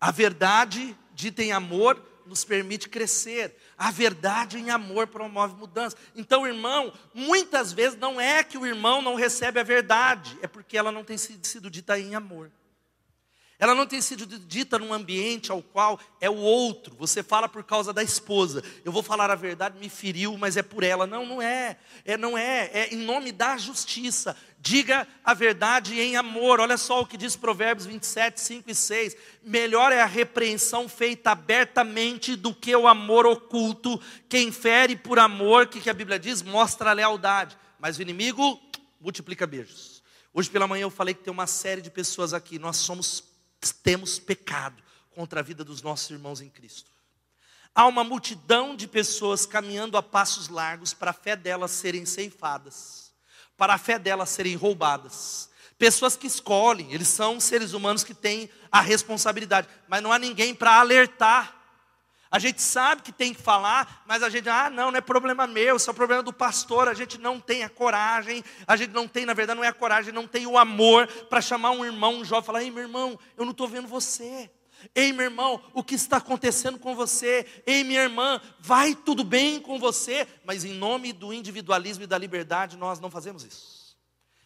a 0.00 0.10
verdade 0.10 0.96
dita 1.12 1.42
em 1.42 1.52
amor 1.52 2.02
nos 2.26 2.44
permite 2.44 2.88
crescer. 2.88 3.56
A 3.76 3.90
verdade 3.90 4.58
em 4.58 4.70
amor 4.70 5.06
promove 5.06 5.54
mudança. 5.56 5.96
Então, 6.14 6.46
irmão, 6.46 6.92
muitas 7.12 7.72
vezes 7.72 7.98
não 7.98 8.20
é 8.20 8.42
que 8.42 8.56
o 8.56 8.66
irmão 8.66 9.02
não 9.02 9.14
recebe 9.14 9.60
a 9.60 9.64
verdade, 9.64 10.38
é 10.40 10.46
porque 10.46 10.76
ela 10.76 10.92
não 10.92 11.04
tem 11.04 11.18
sido 11.18 11.70
dita 11.70 11.98
em 11.98 12.14
amor. 12.14 12.50
Ela 13.58 13.74
não 13.74 13.86
tem 13.86 14.00
sido 14.00 14.26
dita 14.26 14.78
num 14.78 14.92
ambiente 14.92 15.52
ao 15.52 15.62
qual 15.62 15.98
é 16.20 16.28
o 16.28 16.36
outro. 16.36 16.96
Você 16.98 17.22
fala 17.22 17.48
por 17.48 17.62
causa 17.62 17.92
da 17.92 18.02
esposa. 18.02 18.64
Eu 18.84 18.90
vou 18.90 19.02
falar 19.02 19.30
a 19.30 19.36
verdade, 19.36 19.78
me 19.78 19.88
feriu, 19.88 20.36
mas 20.36 20.56
é 20.56 20.62
por 20.62 20.82
ela. 20.82 21.06
Não, 21.06 21.24
não 21.24 21.40
é. 21.40 21.76
É 22.04 22.16
não 22.16 22.36
é. 22.36 22.70
É 22.72 22.94
em 22.94 22.98
nome 22.98 23.30
da 23.30 23.56
justiça. 23.56 24.36
Diga 24.58 25.06
a 25.22 25.32
verdade 25.34 26.00
em 26.00 26.16
amor. 26.16 26.58
Olha 26.58 26.76
só 26.76 27.00
o 27.00 27.06
que 27.06 27.16
diz 27.16 27.36
Provérbios 27.36 27.86
27, 27.86 28.40
5 28.40 28.70
e 28.70 28.74
6. 28.74 29.16
Melhor 29.44 29.92
é 29.92 30.00
a 30.00 30.06
repreensão 30.06 30.88
feita 30.88 31.30
abertamente 31.30 32.34
do 32.34 32.52
que 32.52 32.74
o 32.74 32.88
amor 32.88 33.24
oculto. 33.24 34.00
Quem 34.28 34.50
fere 34.50 34.96
por 34.96 35.18
amor, 35.20 35.68
que, 35.68 35.80
que 35.80 35.90
a 35.90 35.94
Bíblia 35.94 36.18
diz, 36.18 36.42
mostra 36.42 36.90
a 36.90 36.94
lealdade. 36.94 37.56
Mas 37.78 37.98
o 37.98 38.02
inimigo 38.02 38.60
multiplica 39.00 39.46
beijos. 39.46 40.02
Hoje 40.32 40.50
pela 40.50 40.66
manhã 40.66 40.82
eu 40.82 40.90
falei 40.90 41.14
que 41.14 41.22
tem 41.22 41.32
uma 41.32 41.46
série 41.46 41.80
de 41.80 41.90
pessoas 41.90 42.34
aqui. 42.34 42.58
Nós 42.58 42.78
somos 42.78 43.33
temos 43.82 44.18
pecado 44.18 44.82
contra 45.14 45.40
a 45.40 45.42
vida 45.42 45.64
dos 45.64 45.82
nossos 45.82 46.10
irmãos 46.10 46.40
em 46.40 46.48
Cristo. 46.48 46.90
Há 47.74 47.86
uma 47.86 48.04
multidão 48.04 48.76
de 48.76 48.86
pessoas 48.86 49.46
caminhando 49.46 49.96
a 49.96 50.02
passos 50.02 50.48
largos 50.48 50.94
para 50.94 51.10
a 51.10 51.14
fé 51.14 51.34
delas 51.34 51.72
serem 51.72 52.06
ceifadas, 52.06 53.12
para 53.56 53.74
a 53.74 53.78
fé 53.78 53.98
delas 53.98 54.28
serem 54.30 54.54
roubadas. 54.54 55.50
Pessoas 55.76 56.16
que 56.16 56.26
escolhem, 56.26 56.92
eles 56.92 57.08
são 57.08 57.40
seres 57.40 57.72
humanos 57.72 58.04
que 58.04 58.14
têm 58.14 58.48
a 58.70 58.80
responsabilidade, 58.80 59.68
mas 59.88 60.02
não 60.02 60.12
há 60.12 60.18
ninguém 60.18 60.54
para 60.54 60.78
alertar 60.78 61.63
a 62.34 62.38
gente 62.40 62.60
sabe 62.60 63.02
que 63.02 63.12
tem 63.12 63.32
que 63.32 63.40
falar, 63.40 64.02
mas 64.08 64.20
a 64.20 64.28
gente, 64.28 64.48
ah, 64.48 64.68
não, 64.68 64.90
não 64.90 64.98
é 64.98 65.00
problema 65.00 65.46
meu, 65.46 65.76
isso 65.76 65.88
é 65.88 65.92
problema 65.92 66.20
do 66.20 66.32
pastor. 66.32 66.88
A 66.88 66.92
gente 66.92 67.16
não 67.16 67.38
tem 67.38 67.62
a 67.62 67.68
coragem, 67.68 68.42
a 68.66 68.74
gente 68.74 68.90
não 68.90 69.06
tem, 69.06 69.24
na 69.24 69.32
verdade, 69.32 69.56
não 69.56 69.62
é 69.62 69.68
a 69.68 69.72
coragem, 69.72 70.12
não 70.12 70.26
tem 70.26 70.44
o 70.44 70.58
amor 70.58 71.06
para 71.06 71.40
chamar 71.40 71.70
um 71.70 71.84
irmão, 71.84 72.16
um 72.16 72.24
jovem, 72.24 72.42
e 72.42 72.46
falar: 72.46 72.62
ei, 72.64 72.72
meu 72.72 72.82
irmão, 72.82 73.16
eu 73.36 73.44
não 73.44 73.52
estou 73.52 73.68
vendo 73.68 73.86
você. 73.86 74.50
Ei, 74.92 75.12
meu 75.12 75.26
irmão, 75.26 75.62
o 75.72 75.84
que 75.84 75.94
está 75.94 76.16
acontecendo 76.16 76.76
com 76.76 76.96
você? 76.96 77.46
Ei, 77.64 77.84
minha 77.84 78.02
irmã, 78.02 78.40
vai 78.58 78.96
tudo 78.96 79.22
bem 79.22 79.60
com 79.60 79.78
você? 79.78 80.26
Mas 80.44 80.64
em 80.64 80.74
nome 80.74 81.12
do 81.12 81.32
individualismo 81.32 82.02
e 82.02 82.08
da 82.08 82.18
liberdade, 82.18 82.76
nós 82.76 82.98
não 82.98 83.12
fazemos 83.12 83.44
isso. 83.44 83.96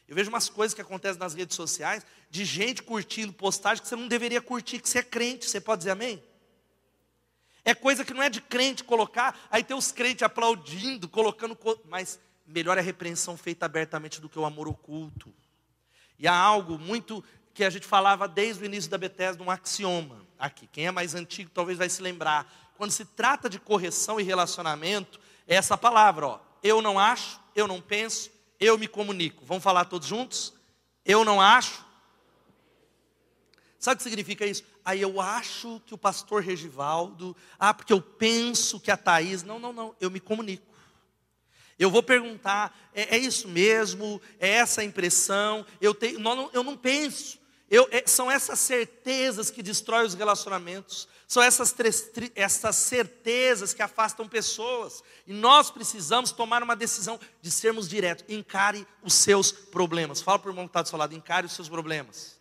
Eu 0.07 0.15
vejo 0.15 0.29
umas 0.29 0.51
coisas 0.51 0.75
que 0.75 0.83
acontecem 0.83 1.19
nas 1.19 1.33
redes 1.33 1.57
sociais, 1.57 2.05
de 2.29 2.45
gente 2.45 2.83
curtindo 2.83 3.33
postagem 3.33 3.83
que 3.83 3.89
você 3.89 3.97
não 3.97 4.09
deveria 4.09 4.43
curtir, 4.43 4.79
que 4.79 4.91
você 4.91 4.99
é 4.99 5.03
crente, 5.03 5.49
você 5.49 5.59
pode 5.59 5.79
dizer 5.79 5.93
amém? 5.93 6.23
É 7.69 7.75
coisa 7.75 8.03
que 8.03 8.15
não 8.15 8.23
é 8.23 8.31
de 8.31 8.41
crente 8.41 8.83
colocar, 8.83 9.39
aí 9.51 9.63
tem 9.63 9.77
os 9.77 9.93
crentes 9.93 10.23
aplaudindo, 10.23 11.07
colocando. 11.07 11.55
Mas 11.85 12.19
melhor 12.47 12.79
é 12.79 12.81
a 12.81 12.83
repreensão 12.83 13.37
feita 13.37 13.67
abertamente 13.67 14.23
do 14.23 14.29
que 14.31 14.39
o 14.39 14.47
amor 14.47 14.67
oculto. 14.67 15.31
E 16.19 16.27
há 16.27 16.35
algo 16.35 16.79
muito 16.79 17.23
que 17.53 17.63
a 17.63 17.69
gente 17.69 17.87
falava 17.87 18.27
desde 18.27 18.63
o 18.63 18.65
início 18.65 18.91
da 18.91 18.97
Bethesda, 18.97 19.43
um 19.43 19.51
axioma 19.51 20.25
aqui. 20.39 20.67
Quem 20.67 20.87
é 20.87 20.91
mais 20.91 21.15
antigo 21.15 21.51
talvez 21.51 21.77
vai 21.77 21.91
se 21.91 22.01
lembrar. 22.01 22.51
Quando 22.79 22.91
se 22.91 23.05
trata 23.05 23.51
de 23.51 23.61
correção 23.61 24.19
e 24.19 24.23
relacionamento, 24.23 25.21
é 25.47 25.57
essa 25.57 25.77
palavra, 25.77 26.27
ó. 26.27 26.41
Eu 26.63 26.81
não 26.81 26.99
acho, 26.99 27.39
eu 27.55 27.69
não 27.69 27.83
penso, 27.83 28.31
eu 28.59 28.79
me 28.79 28.89
comunico. 28.89 29.45
Vamos 29.45 29.63
falar 29.63 29.85
todos 29.85 30.09
juntos? 30.09 30.55
Eu 31.05 31.23
não 31.23 31.39
acho. 31.39 31.85
Sabe 33.79 33.97
o 33.97 33.99
que 33.99 34.05
significa 34.05 34.47
isso? 34.47 34.65
Aí 34.89 35.03
eu 35.03 35.21
acho 35.21 35.83
que 35.85 35.93
o 35.93 35.99
pastor 35.99 36.43
Regivaldo, 36.43 37.37
ah, 37.59 37.75
porque 37.75 37.93
eu 37.93 38.01
penso 38.01 38.81
que 38.81 38.91
a 38.91 38.97
Thaís. 38.97 39.43
Não, 39.43 39.59
não, 39.59 39.71
não, 39.71 39.95
eu 40.01 40.11
me 40.11 40.19
comunico. 40.19 40.67
Eu 41.79 41.91
vou 41.91 42.03
perguntar, 42.03 42.75
é, 42.95 43.17
é 43.17 43.19
isso 43.19 43.49
mesmo? 43.49 44.19
É 44.41 44.49
essa 44.49 44.81
a 44.81 44.85
impressão? 44.85 45.67
Eu, 45.79 45.95
tenho, 45.95 46.19
não, 46.19 46.49
eu 46.55 46.63
não 46.63 46.75
penso. 46.75 47.39
Eu, 47.71 47.87
é, 47.91 48.03
são 48.07 48.31
essas 48.31 48.59
certezas 48.61 49.51
que 49.51 49.63
destroem 49.63 50.07
os 50.07 50.15
relacionamentos, 50.15 51.07
são 51.27 51.43
essas, 51.43 51.75
essas 52.35 52.77
certezas 52.77 53.75
que 53.75 53.83
afastam 53.83 54.27
pessoas, 54.27 55.05
e 55.27 55.35
nós 55.35 55.71
precisamos 55.71 56.33
tomar 56.33 56.63
uma 56.63 56.75
decisão 56.75 57.21
de 57.43 57.51
sermos 57.51 57.87
diretos. 57.87 58.25
Encare 58.27 58.87
os 59.03 59.13
seus 59.13 59.53
problemas. 59.53 60.23
Fala 60.23 60.39
para 60.39 60.49
o 60.49 60.53
irmão 60.53 60.65
que 60.65 60.71
está 60.71 60.81
do 60.81 60.89
seu 60.89 60.97
lado, 60.97 61.15
encare 61.15 61.45
os 61.45 61.53
seus 61.53 61.69
problemas. 61.69 62.38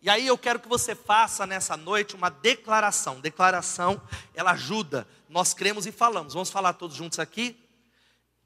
E 0.00 0.08
aí 0.08 0.26
eu 0.26 0.38
quero 0.38 0.60
que 0.60 0.68
você 0.68 0.94
faça 0.94 1.46
nessa 1.46 1.76
noite 1.76 2.14
uma 2.14 2.30
declaração. 2.30 3.20
Declaração, 3.20 4.00
ela 4.34 4.52
ajuda. 4.52 5.06
Nós 5.28 5.52
cremos 5.52 5.86
e 5.86 5.92
falamos. 5.92 6.34
Vamos 6.34 6.50
falar 6.50 6.74
todos 6.74 6.96
juntos 6.96 7.18
aqui? 7.18 7.58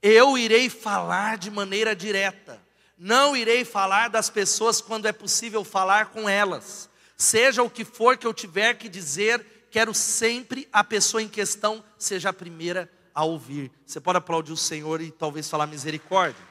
Eu 0.00 0.36
irei 0.38 0.70
falar 0.70 1.36
de 1.36 1.50
maneira 1.50 1.94
direta. 1.94 2.60
Não 2.96 3.36
irei 3.36 3.64
falar 3.64 4.08
das 4.08 4.30
pessoas 4.30 4.80
quando 4.80 5.06
é 5.06 5.12
possível 5.12 5.62
falar 5.62 6.06
com 6.06 6.28
elas. 6.28 6.88
Seja 7.16 7.62
o 7.62 7.70
que 7.70 7.84
for 7.84 8.16
que 8.16 8.26
eu 8.26 8.32
tiver 8.32 8.74
que 8.74 8.88
dizer, 8.88 9.68
quero 9.70 9.92
sempre 9.94 10.68
a 10.72 10.82
pessoa 10.82 11.22
em 11.22 11.28
questão 11.28 11.84
seja 11.98 12.30
a 12.30 12.32
primeira 12.32 12.90
a 13.14 13.24
ouvir. 13.24 13.70
Você 13.86 14.00
pode 14.00 14.18
aplaudir 14.18 14.52
o 14.52 14.56
Senhor 14.56 15.00
e 15.00 15.10
talvez 15.10 15.48
falar 15.48 15.66
misericórdia. 15.66 16.42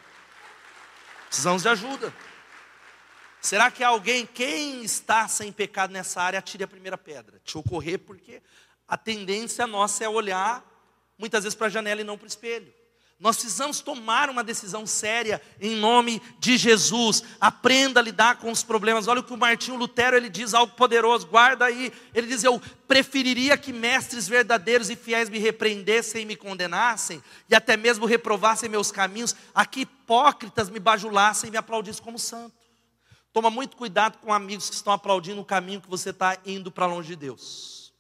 Precisamos 1.28 1.64
de 1.64 1.70
ajuda. 1.70 2.14
Será 3.42 3.72
que 3.72 3.84
alguém, 3.84 4.26
quem 4.26 4.84
está 4.84 5.28
sem 5.28 5.52
pecado 5.52 5.92
nessa 5.92 6.22
área, 6.22 6.38
atire 6.38 6.64
a 6.64 6.68
primeira 6.68 6.98
pedra? 6.98 7.42
Te 7.44 7.58
ocorrer, 7.58 7.98
porque 7.98 8.40
a 8.88 8.96
tendência 8.96 9.66
nossa 9.66 10.04
é 10.04 10.10
olhar 10.10 10.64
muitas 11.18 11.44
vezes 11.44 11.56
para 11.56 11.68
a 11.68 11.70
janela 11.72 12.02
e 12.02 12.04
não 12.04 12.18
para 12.18 12.26
o 12.26 12.28
espelho. 12.28 12.72
Nós 13.20 13.38
precisamos 13.38 13.82
tomar 13.82 14.32
uma 14.32 14.44
decisão 14.44 14.86
séria 14.88 15.40
em 15.60 15.76
nome 15.76 16.20
de 16.40 16.58
Jesus. 16.58 17.24
Aprenda 17.40 18.00
a 18.00 18.04
lidar 18.04 18.38
com 18.38 18.52
os 18.52 18.64
problemas. 18.64 19.08
Olha 19.08 19.20
o 19.20 19.24
que 19.24 19.34
o 19.34 19.38
Martinho 19.38 19.78
Lutero 19.78 20.18
ele 20.18 20.28
diz 20.28 20.56
algo 20.56 20.74
poderoso. 20.74 21.28
Guarda 21.28 21.66
aí. 21.66 21.94
Ele 22.16 22.26
diz: 22.26 22.44
"Eu 22.44 22.60
preferiria 22.88 23.56
que 23.60 23.72
mestres 23.72 24.28
verdadeiros 24.28 24.90
e 24.90 24.96
fiéis 24.96 25.30
me 25.30 25.38
repreendessem 25.38 26.24
e 26.24 26.26
me 26.26 26.36
condenassem 26.36 27.22
e 27.48 27.54
até 27.54 27.78
mesmo 27.78 28.08
reprovassem 28.08 28.68
meus 28.68 28.92
caminhos, 28.92 29.36
a 29.54 29.68
que 29.68 29.82
hipócritas 29.82 30.70
me 30.70 30.80
bajulassem 30.80 31.50
e 31.50 31.52
me 31.52 31.58
aplaudissem 31.58 32.04
como 32.04 32.18
santo." 32.18 32.61
Toma 33.34 33.50
muito 33.50 33.78
cuidado 33.78 34.18
com 34.18 34.34
amigos 34.34 34.70
que 34.70 34.76
estão 34.76 34.92
aplaudindo 34.92 35.40
o 35.40 35.46
caminho 35.46 35.80
que 35.80 35.90
você 35.90 36.10
está 36.10 36.38
indo 36.46 36.70
para 36.70 36.86
longe 36.86 37.10
de 37.10 37.16
Deus. 37.16 37.94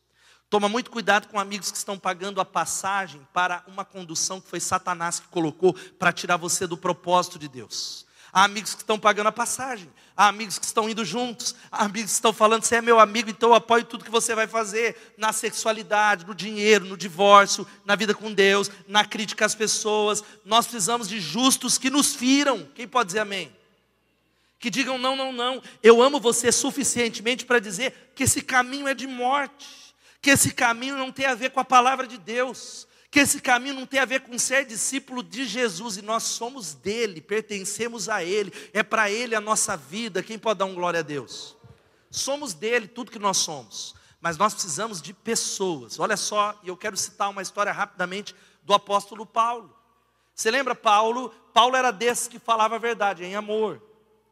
Toma 0.50 0.68
muito 0.68 0.92
cuidado 0.92 1.30
com 1.30 1.40
amigos 1.40 1.72
que 1.72 1.78
estão 1.78 1.98
pagando 1.98 2.42
a 2.42 2.46
passagem 2.46 3.26
para 3.32 3.64
uma 3.66 3.86
condução 3.86 4.42
que 4.42 4.50
foi 4.50 4.60
Satanás 4.60 5.22
que 5.22 5.30
colocou 5.30 5.74
para 5.98 6.12
tirar 6.12 6.36
você 6.36 6.68
do 6.68 6.76
propósito 6.76 7.40
de 7.40 7.48
Deus. 7.48 8.06
Há 8.34 8.44
amigos 8.44 8.74
que 8.74 8.82
estão 8.82 9.00
pagando 9.00 9.28
a 9.28 9.32
passagem, 9.32 9.90
há 10.16 10.28
amigos 10.28 10.60
que 10.60 10.66
estão 10.66 10.90
indo 10.90 11.06
juntos, 11.06 11.56
há 11.72 11.86
amigos 11.86 12.12
que 12.12 12.16
estão 12.16 12.34
falando: 12.34 12.64
você 12.64 12.76
é 12.76 12.82
meu 12.82 13.00
amigo, 13.00 13.30
então 13.30 13.50
eu 13.50 13.56
apoio 13.56 13.86
tudo 13.86 14.04
que 14.04 14.12
você 14.12 14.36
vai 14.36 14.48
fazer 14.48 15.16
na 15.18 15.32
sexualidade, 15.32 16.26
no 16.26 16.36
dinheiro, 16.36 16.84
no 16.84 16.98
divórcio, 16.98 17.66
na 17.86 17.96
vida 17.96 18.14
com 18.14 18.34
Deus, 18.34 18.70
na 18.88 19.06
crítica 19.06 19.46
às 19.46 19.56
pessoas. 19.56 20.22
Nós 20.44 20.66
precisamos 20.66 21.08
de 21.08 21.22
justos 21.22 21.78
que 21.78 21.90
nos 21.90 22.14
firam. 22.14 22.66
Quem 22.76 22.88
pode 22.88 23.08
dizer 23.08 23.20
amém? 23.20 23.61
Que 24.62 24.70
digam: 24.70 24.98
não, 24.98 25.16
não, 25.16 25.34
não, 25.34 25.62
eu 25.82 26.02
amo 26.02 26.20
você 26.20 26.52
suficientemente 26.52 27.46
para 27.46 27.60
dizer 27.60 28.12
que 28.16 28.24
esse 28.24 28.44
caminho 28.44 28.88
é 28.88 28.94
de 28.94 29.08
morte, 29.08 29.68
que 30.22 30.30
esse 30.30 30.54
caminho 30.54 30.96
não 30.96 31.12
tem 31.12 31.26
a 31.26 31.34
ver 31.34 31.50
com 31.50 31.60
a 31.60 31.66
palavra 31.66 32.06
de 32.06 32.20
Deus, 32.20 32.88
que 33.10 33.20
esse 33.20 33.42
caminho 33.42 33.74
não 33.74 33.88
tem 33.88 34.00
a 34.00 34.06
ver 34.06 34.22
com 34.22 34.38
ser 34.38 34.64
discípulo 34.66 35.24
de 35.24 35.46
Jesus 35.46 35.98
e 35.98 36.04
nós 36.04 36.24
somos 36.24 36.76
dele, 36.76 37.20
pertencemos 37.20 38.08
a 38.08 38.24
ele, 38.24 38.54
é 38.72 38.84
para 38.84 39.10
ele 39.10 39.36
a 39.36 39.42
nossa 39.42 39.76
vida. 39.76 40.22
Quem 40.22 40.38
pode 40.38 40.60
dar 40.60 40.66
um 40.66 40.76
glória 40.76 41.00
a 41.00 41.04
Deus? 41.04 41.58
Somos 42.12 42.54
dele, 42.54 42.88
tudo 42.88 43.10
que 43.10 43.18
nós 43.18 43.38
somos, 43.38 43.96
mas 44.22 44.38
nós 44.38 44.54
precisamos 44.54 45.02
de 45.02 45.12
pessoas. 45.12 46.00
Olha 46.00 46.16
só, 46.16 46.58
e 46.62 46.68
eu 46.68 46.78
quero 46.78 46.96
citar 46.96 47.32
uma 47.32 47.42
história 47.42 47.72
rapidamente 47.72 48.36
do 48.62 48.76
apóstolo 48.76 49.26
Paulo. 49.26 49.76
Você 50.36 50.52
lembra 50.52 50.76
Paulo? 50.76 51.30
Paulo 51.52 51.76
era 51.76 51.90
desses 51.90 52.28
que 52.28 52.38
falava 52.38 52.76
a 52.76 52.80
verdade 52.80 53.24
em 53.24 53.36
amor 53.36 53.91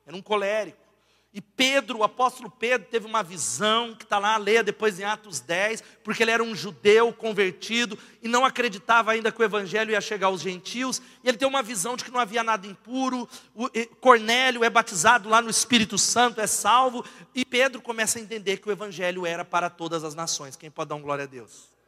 era 0.09 0.17
um 0.17 0.21
colérico. 0.21 0.89
E 1.31 1.39
Pedro, 1.39 1.99
o 1.99 2.03
apóstolo 2.03 2.49
Pedro, 2.49 2.87
teve 2.89 3.05
uma 3.05 3.21
visão, 3.21 3.93
que 3.93 4.03
está 4.03 4.17
lá, 4.17 4.35
leia 4.35 4.63
depois 4.63 4.99
em 4.99 5.03
Atos 5.03 5.39
10, 5.39 5.83
porque 6.03 6.23
ele 6.23 6.31
era 6.31 6.43
um 6.43 6.55
judeu 6.55 7.13
convertido 7.13 7.95
e 8.19 8.27
não 8.27 8.43
acreditava 8.43 9.11
ainda 9.11 9.31
que 9.31 9.39
o 9.39 9.45
evangelho 9.45 9.91
ia 9.91 10.01
chegar 10.01 10.27
aos 10.27 10.41
gentios. 10.41 10.99
E 11.23 11.29
ele 11.29 11.37
tem 11.37 11.47
uma 11.47 11.61
visão 11.61 11.95
de 11.95 12.03
que 12.03 12.09
não 12.09 12.19
havia 12.19 12.43
nada 12.43 12.65
impuro. 12.65 13.29
O 13.53 13.69
Cornélio 14.01 14.63
é 14.63 14.69
batizado 14.71 15.29
lá 15.29 15.39
no 15.39 15.51
Espírito 15.51 15.99
Santo, 15.99 16.41
é 16.41 16.47
salvo. 16.47 17.05
E 17.35 17.45
Pedro 17.45 17.79
começa 17.79 18.17
a 18.17 18.21
entender 18.21 18.57
que 18.57 18.67
o 18.67 18.71
evangelho 18.71 19.23
era 19.23 19.45
para 19.45 19.69
todas 19.69 20.03
as 20.03 20.15
nações. 20.15 20.55
Quem 20.55 20.71
pode 20.71 20.89
dar 20.89 20.95
um 20.95 21.01
glória 21.03 21.25
a 21.25 21.27
Deus? 21.27 21.78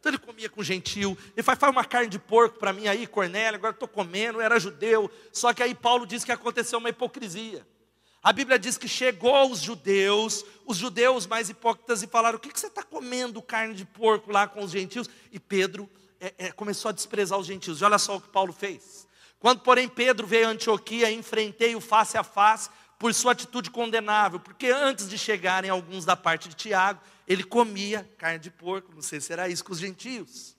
Então 0.00 0.10
ele 0.10 0.18
comia 0.18 0.48
com 0.48 0.62
gentil. 0.62 1.16
Ele 1.36 1.42
faz, 1.42 1.58
faz 1.58 1.70
uma 1.70 1.84
carne 1.84 2.08
de 2.08 2.18
porco 2.18 2.58
para 2.58 2.72
mim 2.72 2.88
aí, 2.88 3.06
Cornélio, 3.06 3.58
agora 3.58 3.74
estou 3.74 3.86
comendo, 3.86 4.40
era 4.40 4.58
judeu. 4.58 5.10
Só 5.30 5.52
que 5.52 5.62
aí 5.62 5.74
Paulo 5.74 6.06
diz 6.06 6.24
que 6.24 6.32
aconteceu 6.32 6.78
uma 6.78 6.88
hipocrisia. 6.88 7.66
A 8.22 8.32
Bíblia 8.32 8.58
diz 8.58 8.76
que 8.76 8.88
chegou 8.88 9.50
os 9.50 9.60
judeus, 9.60 10.44
os 10.66 10.76
judeus 10.76 11.26
mais 11.26 11.48
hipócritas, 11.48 12.02
e 12.02 12.06
falaram: 12.06 12.36
O 12.36 12.40
que, 12.40 12.50
que 12.50 12.58
você 12.58 12.66
está 12.66 12.82
comendo 12.82 13.40
carne 13.40 13.74
de 13.74 13.84
porco 13.84 14.32
lá 14.32 14.46
com 14.46 14.62
os 14.64 14.70
gentios? 14.70 15.08
E 15.30 15.38
Pedro 15.38 15.88
é, 16.18 16.34
é, 16.38 16.52
começou 16.52 16.88
a 16.88 16.92
desprezar 16.92 17.38
os 17.38 17.46
gentios. 17.46 17.80
E 17.80 17.84
olha 17.84 17.98
só 17.98 18.16
o 18.16 18.20
que 18.20 18.28
Paulo 18.28 18.52
fez. 18.52 19.06
Quando, 19.38 19.60
porém, 19.60 19.88
Pedro 19.88 20.26
veio 20.26 20.48
a 20.48 20.50
Antioquia, 20.50 21.10
enfrentei-o 21.10 21.80
face 21.80 22.18
a 22.18 22.22
face 22.24 22.68
por 22.98 23.14
sua 23.14 23.32
atitude 23.32 23.70
condenável, 23.70 24.38
porque 24.38 24.66
antes 24.66 25.08
de 25.08 25.16
chegarem 25.16 25.70
alguns 25.70 26.04
da 26.04 26.14
parte 26.14 26.50
de 26.50 26.54
Tiago, 26.54 27.00
ele 27.30 27.44
comia 27.44 28.10
carne 28.18 28.40
de 28.40 28.50
porco, 28.50 28.92
não 28.92 29.00
sei 29.00 29.20
se 29.20 29.32
era 29.32 29.48
isso 29.48 29.64
com 29.64 29.70
os 29.72 29.78
gentios. 29.78 30.56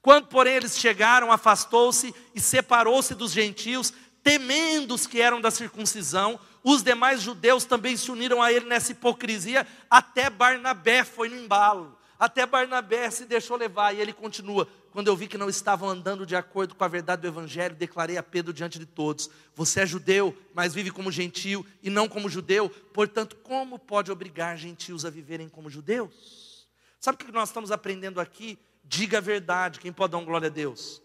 Quando, 0.00 0.28
porém, 0.28 0.54
eles 0.54 0.78
chegaram, 0.78 1.32
afastou-se 1.32 2.14
e 2.32 2.40
separou-se 2.40 3.12
dos 3.16 3.32
gentios, 3.32 3.92
temendo 4.22 4.94
os 4.94 5.04
que 5.04 5.20
eram 5.20 5.40
da 5.40 5.50
circuncisão, 5.50 6.38
os 6.62 6.80
demais 6.80 7.20
judeus 7.20 7.64
também 7.64 7.96
se 7.96 8.08
uniram 8.08 8.40
a 8.40 8.52
ele 8.52 8.66
nessa 8.66 8.92
hipocrisia, 8.92 9.66
até 9.90 10.30
Barnabé 10.30 11.02
foi 11.02 11.28
no 11.28 11.36
embalo, 11.36 11.98
até 12.22 12.46
Barnabé 12.46 13.10
se 13.10 13.26
deixou 13.26 13.56
levar, 13.56 13.92
e 13.92 14.00
ele 14.00 14.12
continua. 14.12 14.68
Quando 14.92 15.08
eu 15.08 15.16
vi 15.16 15.26
que 15.26 15.36
não 15.36 15.48
estavam 15.48 15.88
andando 15.88 16.24
de 16.24 16.36
acordo 16.36 16.72
com 16.72 16.84
a 16.84 16.86
verdade 16.86 17.22
do 17.22 17.26
Evangelho, 17.26 17.74
declarei 17.74 18.16
a 18.16 18.22
Pedro 18.22 18.52
diante 18.52 18.78
de 18.78 18.86
todos: 18.86 19.28
Você 19.56 19.80
é 19.80 19.86
judeu, 19.86 20.32
mas 20.54 20.72
vive 20.72 20.92
como 20.92 21.10
gentio 21.10 21.66
e 21.82 21.90
não 21.90 22.08
como 22.08 22.28
judeu, 22.28 22.70
portanto, 22.70 23.34
como 23.42 23.76
pode 23.76 24.12
obrigar 24.12 24.56
gentios 24.56 25.04
a 25.04 25.10
viverem 25.10 25.48
como 25.48 25.68
judeus? 25.68 26.68
Sabe 27.00 27.16
o 27.16 27.26
que 27.26 27.32
nós 27.32 27.48
estamos 27.48 27.72
aprendendo 27.72 28.20
aqui? 28.20 28.56
Diga 28.84 29.18
a 29.18 29.20
verdade, 29.20 29.80
quem 29.80 29.92
pode 29.92 30.12
dar 30.12 30.18
um 30.18 30.24
glória 30.24 30.46
a 30.46 30.48
Deus? 30.48 31.02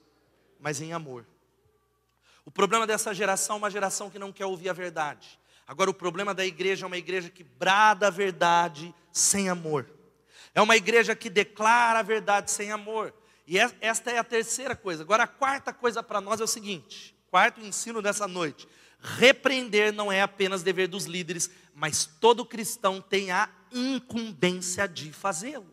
Mas 0.59 0.81
em 0.81 0.93
amor. 0.93 1.25
O 2.45 2.51
problema 2.51 2.85
dessa 2.85 3.11
geração 3.11 3.55
é 3.55 3.57
uma 3.57 3.71
geração 3.71 4.11
que 4.11 4.19
não 4.19 4.31
quer 4.31 4.45
ouvir 4.45 4.69
a 4.69 4.73
verdade. 4.73 5.39
Agora, 5.65 5.89
o 5.89 5.95
problema 5.95 6.31
da 6.31 6.45
igreja 6.45 6.85
é 6.85 6.87
uma 6.87 6.95
igreja 6.95 7.27
que 7.27 7.43
brada 7.43 8.05
a 8.05 8.11
verdade 8.11 8.93
sem 9.11 9.49
amor. 9.49 9.96
É 10.57 10.61
uma 10.61 10.75
igreja 10.75 11.15
que 11.15 11.29
declara 11.29 11.99
a 11.99 12.01
verdade 12.01 12.49
sem 12.49 12.71
amor. 12.71 13.13
E 13.45 13.59
esta 13.59 14.09
é 14.09 14.17
a 14.17 14.23
terceira 14.23 14.75
coisa. 14.75 15.03
Agora, 15.03 15.21
a 15.21 15.27
quarta 15.27 15.71
coisa 15.71 16.01
para 16.01 16.19
nós 16.19 16.41
é 16.41 16.43
o 16.43 16.47
seguinte: 16.47 17.15
quarto 17.29 17.61
ensino 17.61 18.01
dessa 18.01 18.27
noite. 18.27 18.67
Repreender 18.99 19.93
não 19.93 20.11
é 20.11 20.23
apenas 20.23 20.63
dever 20.63 20.87
dos 20.87 21.05
líderes, 21.05 21.51
mas 21.75 22.07
todo 22.07 22.43
cristão 22.43 22.99
tem 22.99 23.29
a 23.29 23.47
incumbência 23.71 24.87
de 24.87 25.13
fazê-lo. 25.13 25.71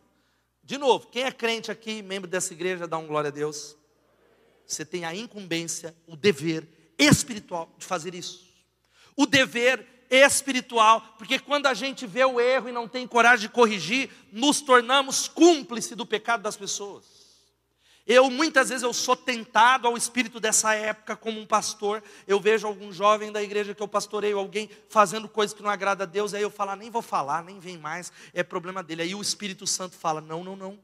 De 0.62 0.76
novo, 0.76 1.06
quem 1.06 1.22
é 1.22 1.32
crente 1.32 1.70
aqui, 1.70 2.02
membro 2.02 2.30
dessa 2.30 2.52
igreja, 2.52 2.86
dá 2.86 2.98
um 2.98 3.06
glória 3.06 3.28
a 3.28 3.32
Deus. 3.32 3.78
Você 4.66 4.84
tem 4.84 5.06
a 5.06 5.14
incumbência, 5.14 5.96
o 6.06 6.14
dever 6.14 6.68
espiritual 6.98 7.74
de 7.78 7.86
fazer 7.86 8.14
isso 8.14 8.54
o 9.16 9.26
dever 9.26 9.86
espiritual, 10.22 11.00
porque 11.18 11.38
quando 11.38 11.66
a 11.66 11.74
gente 11.74 12.06
vê 12.06 12.24
o 12.24 12.40
erro 12.40 12.68
e 12.68 12.72
não 12.72 12.86
tem 12.86 13.06
coragem 13.06 13.48
de 13.48 13.52
corrigir, 13.52 14.10
nos 14.30 14.60
tornamos 14.60 15.28
cúmplice 15.28 15.94
do 15.94 16.04
pecado 16.04 16.42
das 16.42 16.56
pessoas. 16.56 17.14
Eu 18.06 18.28
muitas 18.28 18.68
vezes 18.68 18.82
eu 18.82 18.92
sou 18.92 19.16
tentado 19.16 19.88
ao 19.88 19.96
espírito 19.96 20.38
dessa 20.38 20.74
época 20.74 21.16
como 21.16 21.40
um 21.40 21.46
pastor. 21.46 22.02
Eu 22.26 22.38
vejo 22.38 22.66
algum 22.66 22.92
jovem 22.92 23.32
da 23.32 23.42
igreja 23.42 23.74
que 23.74 23.82
eu 23.82 23.88
pastoreio, 23.88 24.38
alguém 24.38 24.68
fazendo 24.90 25.26
coisas 25.26 25.56
que 25.56 25.62
não 25.62 25.70
agrada 25.70 26.04
a 26.04 26.06
Deus, 26.06 26.34
aí 26.34 26.42
eu 26.42 26.50
falo, 26.50 26.72
ah, 26.72 26.76
nem 26.76 26.90
vou 26.90 27.00
falar, 27.00 27.42
nem 27.42 27.58
vem 27.58 27.78
mais, 27.78 28.12
é 28.34 28.42
problema 28.42 28.82
dele. 28.82 29.02
Aí 29.02 29.14
o 29.14 29.22
Espírito 29.22 29.66
Santo 29.66 29.96
fala, 29.96 30.20
não, 30.20 30.44
não, 30.44 30.54
não. 30.54 30.78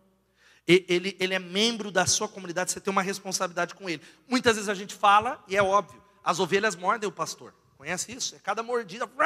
Ele, 0.67 1.17
ele 1.19 1.35
é 1.35 1.39
membro 1.39 1.91
da 1.91 2.07
sua 2.07 2.29
comunidade, 2.29 2.71
você 2.71 2.81
tem 2.81 2.91
uma 2.91 3.03
responsabilidade 3.03 3.75
com 3.75 3.91
ele. 3.91 4.03
Muitas 4.29 4.55
vezes 4.55 4.69
a 4.69 4.75
gente 4.75 4.95
fala, 4.95 5.43
e 5.47 5.57
é 5.57 5.63
óbvio, 5.63 6.03
as 6.25 6.39
ovelhas 6.39 6.75
mordem 6.77 7.09
o 7.09 7.13
pastor. 7.13 7.53
Conhece 7.81 8.13
isso? 8.13 8.37
É 8.37 8.39
cada 8.39 8.63
mordida. 8.63 9.11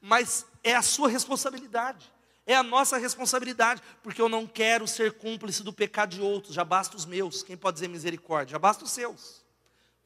Mas 0.00 0.46
é 0.64 0.74
a 0.74 0.80
sua 0.80 1.06
responsabilidade. 1.06 2.10
É 2.46 2.54
a 2.54 2.62
nossa 2.62 2.96
responsabilidade, 2.96 3.82
porque 4.02 4.22
eu 4.22 4.28
não 4.30 4.46
quero 4.46 4.88
ser 4.88 5.18
cúmplice 5.18 5.62
do 5.62 5.70
pecado 5.70 6.14
de 6.14 6.22
outros, 6.22 6.54
já 6.54 6.64
basta 6.64 6.96
os 6.96 7.04
meus. 7.04 7.42
Quem 7.42 7.58
pode 7.58 7.74
dizer 7.74 7.88
misericórdia? 7.88 8.52
Já 8.52 8.58
basta 8.58 8.84
os 8.84 8.90
seus. 8.90 9.44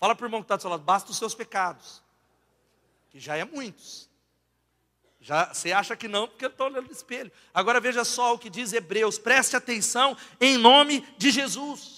Fala 0.01 0.17
para 0.17 0.25
o 0.25 0.27
irmão 0.27 0.41
que 0.41 0.47
está 0.47 0.57
do 0.57 0.63
seu 0.63 0.71
lado, 0.71 0.83
basta 0.83 1.13
os 1.13 1.19
seus 1.19 1.37
pecados, 1.37 2.03
que 3.11 3.21
já 3.21 3.37
é 3.37 3.45
muitos. 3.45 4.11
Já, 5.21 5.55
você 5.55 5.71
acha 5.71 5.95
que 5.95 6.09
não, 6.09 6.27
porque 6.27 6.47
eu 6.47 6.51
estou 6.51 6.67
olhando 6.67 6.87
no 6.87 6.93
espelho. 6.93 7.31
Agora 7.55 7.79
veja 7.79 8.05
só 8.05 8.35
o 8.35 8.39
que 8.41 8.51
diz 8.51 8.73
Hebreus, 8.73 9.21
preste 9.21 9.55
atenção 9.55 10.17
em 10.41 10.59
nome 10.59 11.07
de 11.17 11.31
Jesus. 11.31 11.94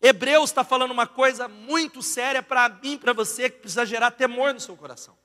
Hebreus 0.00 0.50
está 0.50 0.62
falando 0.62 0.90
uma 0.90 1.06
coisa 1.06 1.48
muito 1.48 2.02
séria 2.02 2.42
para 2.42 2.68
mim, 2.68 2.98
para 2.98 3.12
você, 3.12 3.48
que 3.48 3.60
precisa 3.60 3.86
gerar 3.86 4.10
temor 4.10 4.52
no 4.52 4.60
seu 4.60 4.76
coração. 4.76 5.16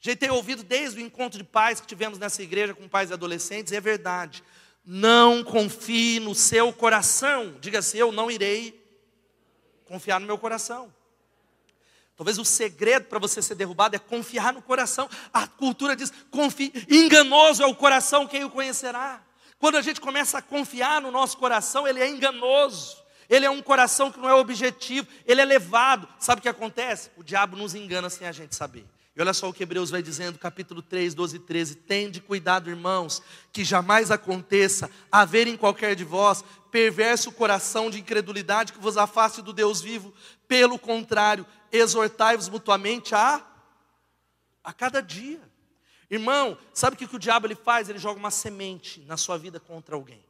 Já 0.00 0.14
tenho 0.14 0.34
ouvido 0.34 0.62
desde 0.62 1.00
o 1.00 1.02
encontro 1.02 1.38
de 1.38 1.44
pais 1.44 1.80
que 1.80 1.86
tivemos 1.86 2.18
nessa 2.18 2.42
igreja 2.42 2.74
com 2.74 2.88
pais 2.88 3.10
e 3.10 3.12
adolescentes, 3.12 3.72
e 3.72 3.76
é 3.76 3.80
verdade. 3.80 4.44
Não 4.84 5.42
confie 5.42 6.20
no 6.20 6.34
seu 6.34 6.72
coração. 6.72 7.56
Diga-se, 7.60 7.98
eu 7.98 8.12
não 8.12 8.30
irei 8.30 8.80
confiar 9.86 10.20
no 10.20 10.26
meu 10.26 10.38
coração. 10.38 10.94
Talvez 12.16 12.38
o 12.38 12.44
segredo 12.44 13.06
para 13.06 13.18
você 13.18 13.42
ser 13.42 13.54
derrubado 13.54 13.94
é 13.94 13.98
confiar 13.98 14.52
no 14.52 14.62
coração. 14.62 15.08
A 15.32 15.46
cultura 15.46 15.94
diz: 15.94 16.12
confie, 16.30 16.72
enganoso 16.88 17.62
é 17.62 17.66
o 17.66 17.74
coração, 17.74 18.26
quem 18.26 18.44
o 18.44 18.50
conhecerá? 18.50 19.22
Quando 19.58 19.76
a 19.76 19.82
gente 19.82 20.00
começa 20.00 20.38
a 20.38 20.42
confiar 20.42 21.00
no 21.00 21.10
nosso 21.10 21.36
coração, 21.36 21.86
ele 21.86 22.00
é 22.00 22.08
enganoso. 22.08 23.04
Ele 23.28 23.46
é 23.46 23.50
um 23.50 23.62
coração 23.62 24.10
que 24.10 24.18
não 24.18 24.28
é 24.28 24.34
objetivo, 24.34 25.06
ele 25.26 25.40
é 25.40 25.44
levado. 25.44 26.08
Sabe 26.18 26.38
o 26.38 26.42
que 26.42 26.48
acontece? 26.48 27.10
O 27.16 27.22
diabo 27.22 27.56
nos 27.56 27.74
engana 27.74 28.08
sem 28.08 28.26
a 28.26 28.32
gente 28.32 28.54
saber. 28.54 28.86
E 29.16 29.20
olha 29.20 29.32
só 29.32 29.48
o 29.48 29.52
que 29.52 29.62
Hebreus 29.62 29.88
vai 29.88 30.02
dizendo, 30.02 30.38
capítulo 30.38 30.82
3, 30.82 31.14
12 31.14 31.36
e 31.36 31.38
13. 31.38 31.74
Tende 31.76 32.20
cuidado, 32.20 32.68
irmãos, 32.68 33.22
que 33.50 33.64
jamais 33.64 34.10
aconteça 34.10 34.90
haver 35.10 35.46
em 35.46 35.56
qualquer 35.56 35.96
de 35.96 36.04
vós 36.04 36.44
perverso 36.70 37.32
coração 37.32 37.88
de 37.88 37.98
incredulidade 37.98 38.74
que 38.74 38.78
vos 38.78 38.98
afaste 38.98 39.40
do 39.40 39.54
Deus 39.54 39.80
vivo. 39.80 40.12
Pelo 40.46 40.78
contrário, 40.78 41.46
exortai-vos 41.72 42.50
mutuamente 42.50 43.14
a, 43.14 43.42
a 44.62 44.72
cada 44.74 45.00
dia. 45.00 45.40
Irmão, 46.10 46.58
sabe 46.74 46.94
o 46.94 46.98
que, 46.98 47.06
que 47.06 47.16
o 47.16 47.18
diabo 47.18 47.46
ele 47.46 47.54
faz? 47.54 47.88
Ele 47.88 47.98
joga 47.98 48.20
uma 48.20 48.30
semente 48.30 49.00
na 49.06 49.16
sua 49.16 49.38
vida 49.38 49.58
contra 49.58 49.94
alguém. 49.94 50.22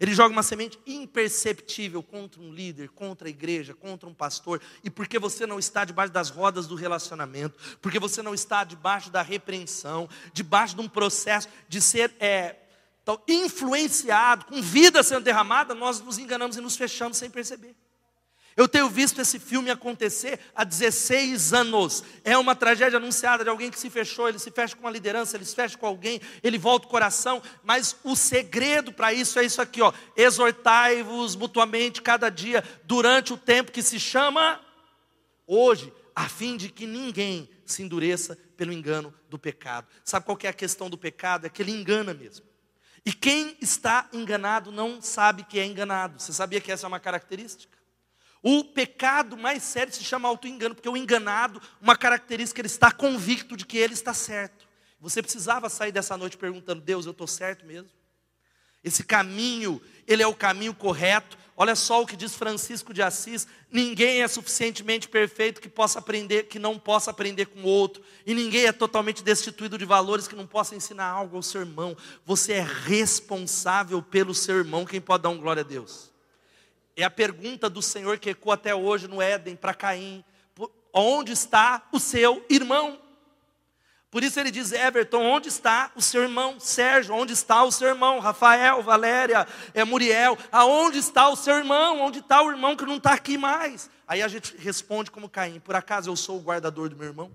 Ele 0.00 0.14
joga 0.14 0.32
uma 0.32 0.42
semente 0.42 0.78
imperceptível 0.86 2.02
contra 2.02 2.40
um 2.40 2.52
líder, 2.52 2.88
contra 2.90 3.28
a 3.28 3.30
igreja, 3.30 3.74
contra 3.74 4.08
um 4.08 4.14
pastor, 4.14 4.60
e 4.82 4.90
porque 4.90 5.18
você 5.18 5.46
não 5.46 5.58
está 5.58 5.84
debaixo 5.84 6.12
das 6.12 6.30
rodas 6.30 6.66
do 6.66 6.74
relacionamento, 6.74 7.78
porque 7.80 7.98
você 7.98 8.22
não 8.22 8.34
está 8.34 8.64
debaixo 8.64 9.10
da 9.10 9.22
repreensão, 9.22 10.08
debaixo 10.32 10.74
de 10.74 10.80
um 10.80 10.88
processo 10.88 11.48
de 11.68 11.80
ser 11.80 12.14
é, 12.18 12.56
influenciado, 13.28 14.46
com 14.46 14.60
vida 14.60 15.02
sendo 15.02 15.24
derramada, 15.24 15.74
nós 15.74 16.00
nos 16.00 16.18
enganamos 16.18 16.56
e 16.56 16.60
nos 16.60 16.76
fechamos 16.76 17.16
sem 17.16 17.30
perceber. 17.30 17.74
Eu 18.56 18.68
tenho 18.68 18.88
visto 18.88 19.20
esse 19.20 19.38
filme 19.38 19.70
acontecer 19.70 20.38
há 20.54 20.62
16 20.62 21.52
anos. 21.52 22.04
É 22.22 22.38
uma 22.38 22.54
tragédia 22.54 22.98
anunciada 22.98 23.42
de 23.42 23.50
alguém 23.50 23.70
que 23.70 23.78
se 23.78 23.90
fechou, 23.90 24.28
ele 24.28 24.38
se 24.38 24.50
fecha 24.50 24.76
com 24.76 24.82
uma 24.82 24.90
liderança, 24.90 25.36
ele 25.36 25.44
se 25.44 25.54
fecha 25.54 25.76
com 25.76 25.86
alguém, 25.86 26.20
ele 26.42 26.56
volta 26.56 26.86
o 26.86 26.90
coração, 26.90 27.42
mas 27.64 27.96
o 28.04 28.14
segredo 28.14 28.92
para 28.92 29.12
isso 29.12 29.38
é 29.38 29.44
isso 29.44 29.60
aqui, 29.60 29.82
ó. 29.82 29.92
Exortai-vos 30.16 31.34
mutuamente 31.34 32.00
cada 32.00 32.30
dia 32.30 32.62
durante 32.84 33.32
o 33.32 33.36
tempo 33.36 33.72
que 33.72 33.82
se 33.82 33.98
chama 33.98 34.60
hoje, 35.46 35.92
a 36.14 36.28
fim 36.28 36.56
de 36.56 36.68
que 36.68 36.86
ninguém 36.86 37.50
se 37.66 37.82
endureça 37.82 38.38
pelo 38.56 38.72
engano 38.72 39.12
do 39.28 39.38
pecado. 39.38 39.88
Sabe 40.04 40.26
qual 40.26 40.38
é 40.42 40.48
a 40.48 40.52
questão 40.52 40.88
do 40.88 40.96
pecado? 40.96 41.46
É 41.46 41.50
que 41.50 41.60
ele 41.60 41.72
engana 41.72 42.14
mesmo. 42.14 42.46
E 43.04 43.12
quem 43.12 43.56
está 43.60 44.08
enganado 44.12 44.72
não 44.72 45.02
sabe 45.02 45.44
que 45.44 45.58
é 45.58 45.66
enganado. 45.66 46.20
Você 46.20 46.32
sabia 46.32 46.60
que 46.60 46.72
essa 46.72 46.86
é 46.86 46.88
uma 46.88 47.00
característica? 47.00 47.73
O 48.46 48.62
pecado 48.62 49.38
mais 49.38 49.62
sério 49.62 49.90
se 49.90 50.04
chama 50.04 50.28
auto-engano, 50.28 50.74
porque 50.74 50.88
o 50.88 50.98
enganado, 50.98 51.62
uma 51.80 51.96
característica, 51.96 52.60
ele 52.60 52.66
está 52.66 52.92
convicto 52.92 53.56
de 53.56 53.64
que 53.64 53.78
ele 53.78 53.94
está 53.94 54.12
certo. 54.12 54.68
Você 55.00 55.22
precisava 55.22 55.70
sair 55.70 55.90
dessa 55.90 56.14
noite 56.14 56.36
perguntando: 56.36 56.82
Deus, 56.82 57.06
eu 57.06 57.12
estou 57.12 57.26
certo 57.26 57.64
mesmo? 57.64 57.88
Esse 58.84 59.02
caminho, 59.02 59.80
ele 60.06 60.22
é 60.22 60.26
o 60.26 60.34
caminho 60.34 60.74
correto. 60.74 61.38
Olha 61.56 61.74
só 61.74 62.02
o 62.02 62.06
que 62.06 62.16
diz 62.16 62.34
Francisco 62.34 62.92
de 62.92 63.00
Assis: 63.00 63.46
ninguém 63.72 64.20
é 64.20 64.28
suficientemente 64.28 65.08
perfeito 65.08 65.58
que 65.58 65.68
possa 65.70 65.98
aprender, 65.98 66.42
que 66.42 66.58
não 66.58 66.78
possa 66.78 67.12
aprender 67.12 67.46
com 67.46 67.60
o 67.60 67.66
outro, 67.66 68.04
e 68.26 68.34
ninguém 68.34 68.66
é 68.66 68.72
totalmente 68.72 69.22
destituído 69.22 69.78
de 69.78 69.86
valores 69.86 70.28
que 70.28 70.36
não 70.36 70.46
possa 70.46 70.76
ensinar 70.76 71.06
algo 71.06 71.36
ao 71.36 71.42
seu 71.42 71.62
irmão. 71.62 71.96
Você 72.26 72.52
é 72.52 72.62
responsável 72.62 74.02
pelo 74.02 74.34
seu 74.34 74.58
irmão. 74.58 74.84
Quem 74.84 75.00
pode 75.00 75.22
dar 75.22 75.30
um 75.30 75.38
glória 75.38 75.62
a 75.62 75.66
Deus? 75.66 76.12
É 76.96 77.02
a 77.04 77.10
pergunta 77.10 77.68
do 77.68 77.82
Senhor 77.82 78.18
que 78.18 78.30
ecoa 78.30 78.54
até 78.54 78.74
hoje 78.74 79.08
no 79.08 79.20
Éden 79.20 79.56
para 79.56 79.74
Caim: 79.74 80.24
onde 80.92 81.32
está 81.32 81.86
o 81.92 81.98
seu 81.98 82.44
irmão? 82.48 83.00
Por 84.14 84.22
isso 84.22 84.38
ele 84.38 84.52
diz: 84.52 84.70
Everton, 84.70 85.22
onde 85.24 85.48
está 85.48 85.90
o 85.96 86.00
seu 86.00 86.22
irmão? 86.22 86.60
Sérgio, 86.60 87.16
onde 87.16 87.32
está 87.32 87.64
o 87.64 87.72
seu 87.72 87.88
irmão? 87.88 88.20
Rafael, 88.20 88.80
Valéria, 88.80 89.44
é, 89.74 89.82
Muriel, 89.82 90.38
aonde 90.52 90.98
está 90.98 91.28
o 91.28 91.34
seu 91.34 91.56
irmão? 91.56 92.00
Onde 92.00 92.20
está 92.20 92.40
o 92.40 92.50
irmão 92.50 92.76
que 92.76 92.84
não 92.84 92.98
está 92.98 93.12
aqui 93.12 93.36
mais? 93.36 93.90
Aí 94.06 94.22
a 94.22 94.28
gente 94.28 94.56
responde 94.56 95.10
como 95.10 95.28
Caim: 95.28 95.58
Por 95.58 95.74
acaso 95.74 96.08
eu 96.08 96.14
sou 96.14 96.38
o 96.38 96.42
guardador 96.42 96.88
do 96.88 96.94
meu 96.94 97.08
irmão? 97.08 97.34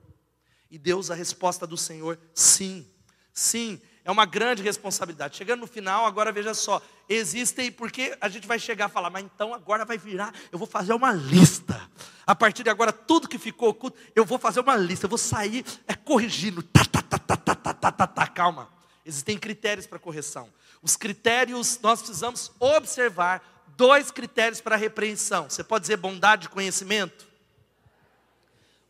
E 0.71 0.77
Deus, 0.77 1.11
a 1.11 1.15
resposta 1.15 1.67
do 1.67 1.75
Senhor: 1.75 2.17
Sim, 2.33 2.89
sim, 3.33 3.81
é 4.03 4.11
uma 4.11 4.25
grande 4.25 4.63
responsabilidade. 4.63 5.37
Chegando 5.37 5.61
no 5.61 5.67
final, 5.67 6.05
agora 6.05 6.31
veja 6.31 6.53
só: 6.53 6.81
existem, 7.07 7.71
porque 7.71 8.17
a 8.19 8.29
gente 8.29 8.47
vai 8.47 8.57
chegar 8.57 8.85
a 8.85 8.89
falar, 8.89 9.09
mas 9.09 9.23
então 9.23 9.53
agora 9.53 9.85
vai 9.85 9.97
virar, 9.97 10.33
eu 10.51 10.57
vou 10.57 10.67
fazer 10.67 10.93
uma 10.93 11.11
lista. 11.11 11.89
A 12.25 12.35
partir 12.35 12.63
de 12.63 12.69
agora, 12.69 12.91
tudo 12.93 13.27
que 13.27 13.39
ficou 13.39 13.69
oculto, 13.69 13.97
eu 14.15 14.23
vou 14.23 14.37
fazer 14.37 14.59
uma 14.59 14.75
lista, 14.75 15.05
eu 15.05 15.09
vou 15.09 15.17
sair 15.17 15.65
é, 15.87 15.95
corrigindo. 15.95 16.61
Tá, 16.61 16.85
tá, 16.85 17.01
tá, 17.01 17.17
tá, 17.17 17.35
tá, 17.35 17.55
tá, 17.55 17.73
tá, 17.73 17.91
tá, 17.91 18.07
tá, 18.07 18.27
calma. 18.27 18.69
Existem 19.05 19.37
critérios 19.37 19.87
para 19.87 19.97
correção. 19.97 20.49
Os 20.81 20.95
critérios, 20.95 21.79
nós 21.81 21.99
precisamos 21.99 22.51
observar 22.59 23.41
dois 23.75 24.11
critérios 24.11 24.61
para 24.61 24.75
repreensão. 24.75 25.49
Você 25.49 25.63
pode 25.63 25.83
dizer 25.83 25.97
bondade 25.97 26.45
e 26.45 26.49
conhecimento? 26.49 27.27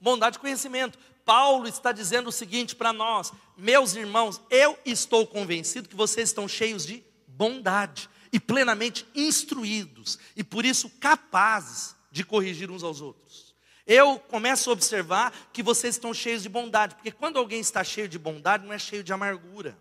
Bondade 0.02 0.38
e 0.38 0.40
conhecimento. 0.40 1.00
Paulo 1.30 1.68
está 1.68 1.92
dizendo 1.92 2.30
o 2.30 2.32
seguinte 2.32 2.76
para 2.76 2.92
nós: 2.92 3.32
meus 3.56 3.96
irmãos, 3.96 4.42
eu 4.50 4.76
estou 4.84 5.28
convencido 5.28 5.88
que 5.88 5.96
vocês 5.96 6.30
estão 6.30 6.48
cheios 6.48 6.88
de 6.88 7.04
bondade 7.28 8.10
e 8.34 8.40
plenamente 8.40 9.06
instruídos 9.14 10.18
e 10.36 10.44
por 10.44 10.66
isso 10.66 10.90
capazes 11.00 11.96
de 12.12 12.24
corrigir 12.24 12.72
uns 12.72 12.82
aos 12.82 13.00
outros. 13.00 13.54
Eu 13.86 14.18
começo 14.18 14.72
a 14.72 14.74
observar 14.74 15.32
que 15.54 15.62
vocês 15.62 15.94
estão 15.94 16.16
cheios 16.16 16.42
de 16.42 16.50
bondade, 16.50 16.96
porque 16.96 17.12
quando 17.12 17.38
alguém 17.38 17.60
está 17.60 17.84
cheio 17.84 18.10
de 18.10 18.18
bondade, 18.18 18.66
não 18.66 18.74
é 18.74 18.80
cheio 18.80 19.04
de 19.04 19.14
amargura. 19.14 19.78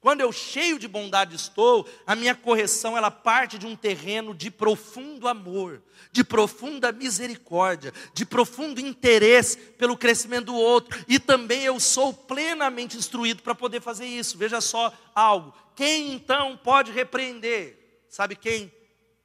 Quando 0.00 0.20
eu 0.20 0.30
cheio 0.30 0.78
de 0.78 0.86
bondade 0.86 1.34
estou, 1.34 1.88
a 2.06 2.14
minha 2.14 2.34
correção 2.34 2.96
ela 2.96 3.10
parte 3.10 3.58
de 3.58 3.66
um 3.66 3.74
terreno 3.74 4.32
de 4.32 4.48
profundo 4.48 5.26
amor, 5.26 5.82
de 6.12 6.22
profunda 6.22 6.92
misericórdia, 6.92 7.92
de 8.14 8.24
profundo 8.24 8.80
interesse 8.80 9.56
pelo 9.56 9.96
crescimento 9.96 10.46
do 10.46 10.54
outro, 10.54 11.04
e 11.08 11.18
também 11.18 11.64
eu 11.64 11.80
sou 11.80 12.14
plenamente 12.14 12.96
instruído 12.96 13.42
para 13.42 13.56
poder 13.56 13.80
fazer 13.80 14.06
isso. 14.06 14.38
Veja 14.38 14.60
só 14.60 14.92
algo. 15.12 15.52
Quem 15.74 16.12
então 16.12 16.56
pode 16.56 16.92
repreender? 16.92 18.04
Sabe 18.08 18.36
quem? 18.36 18.72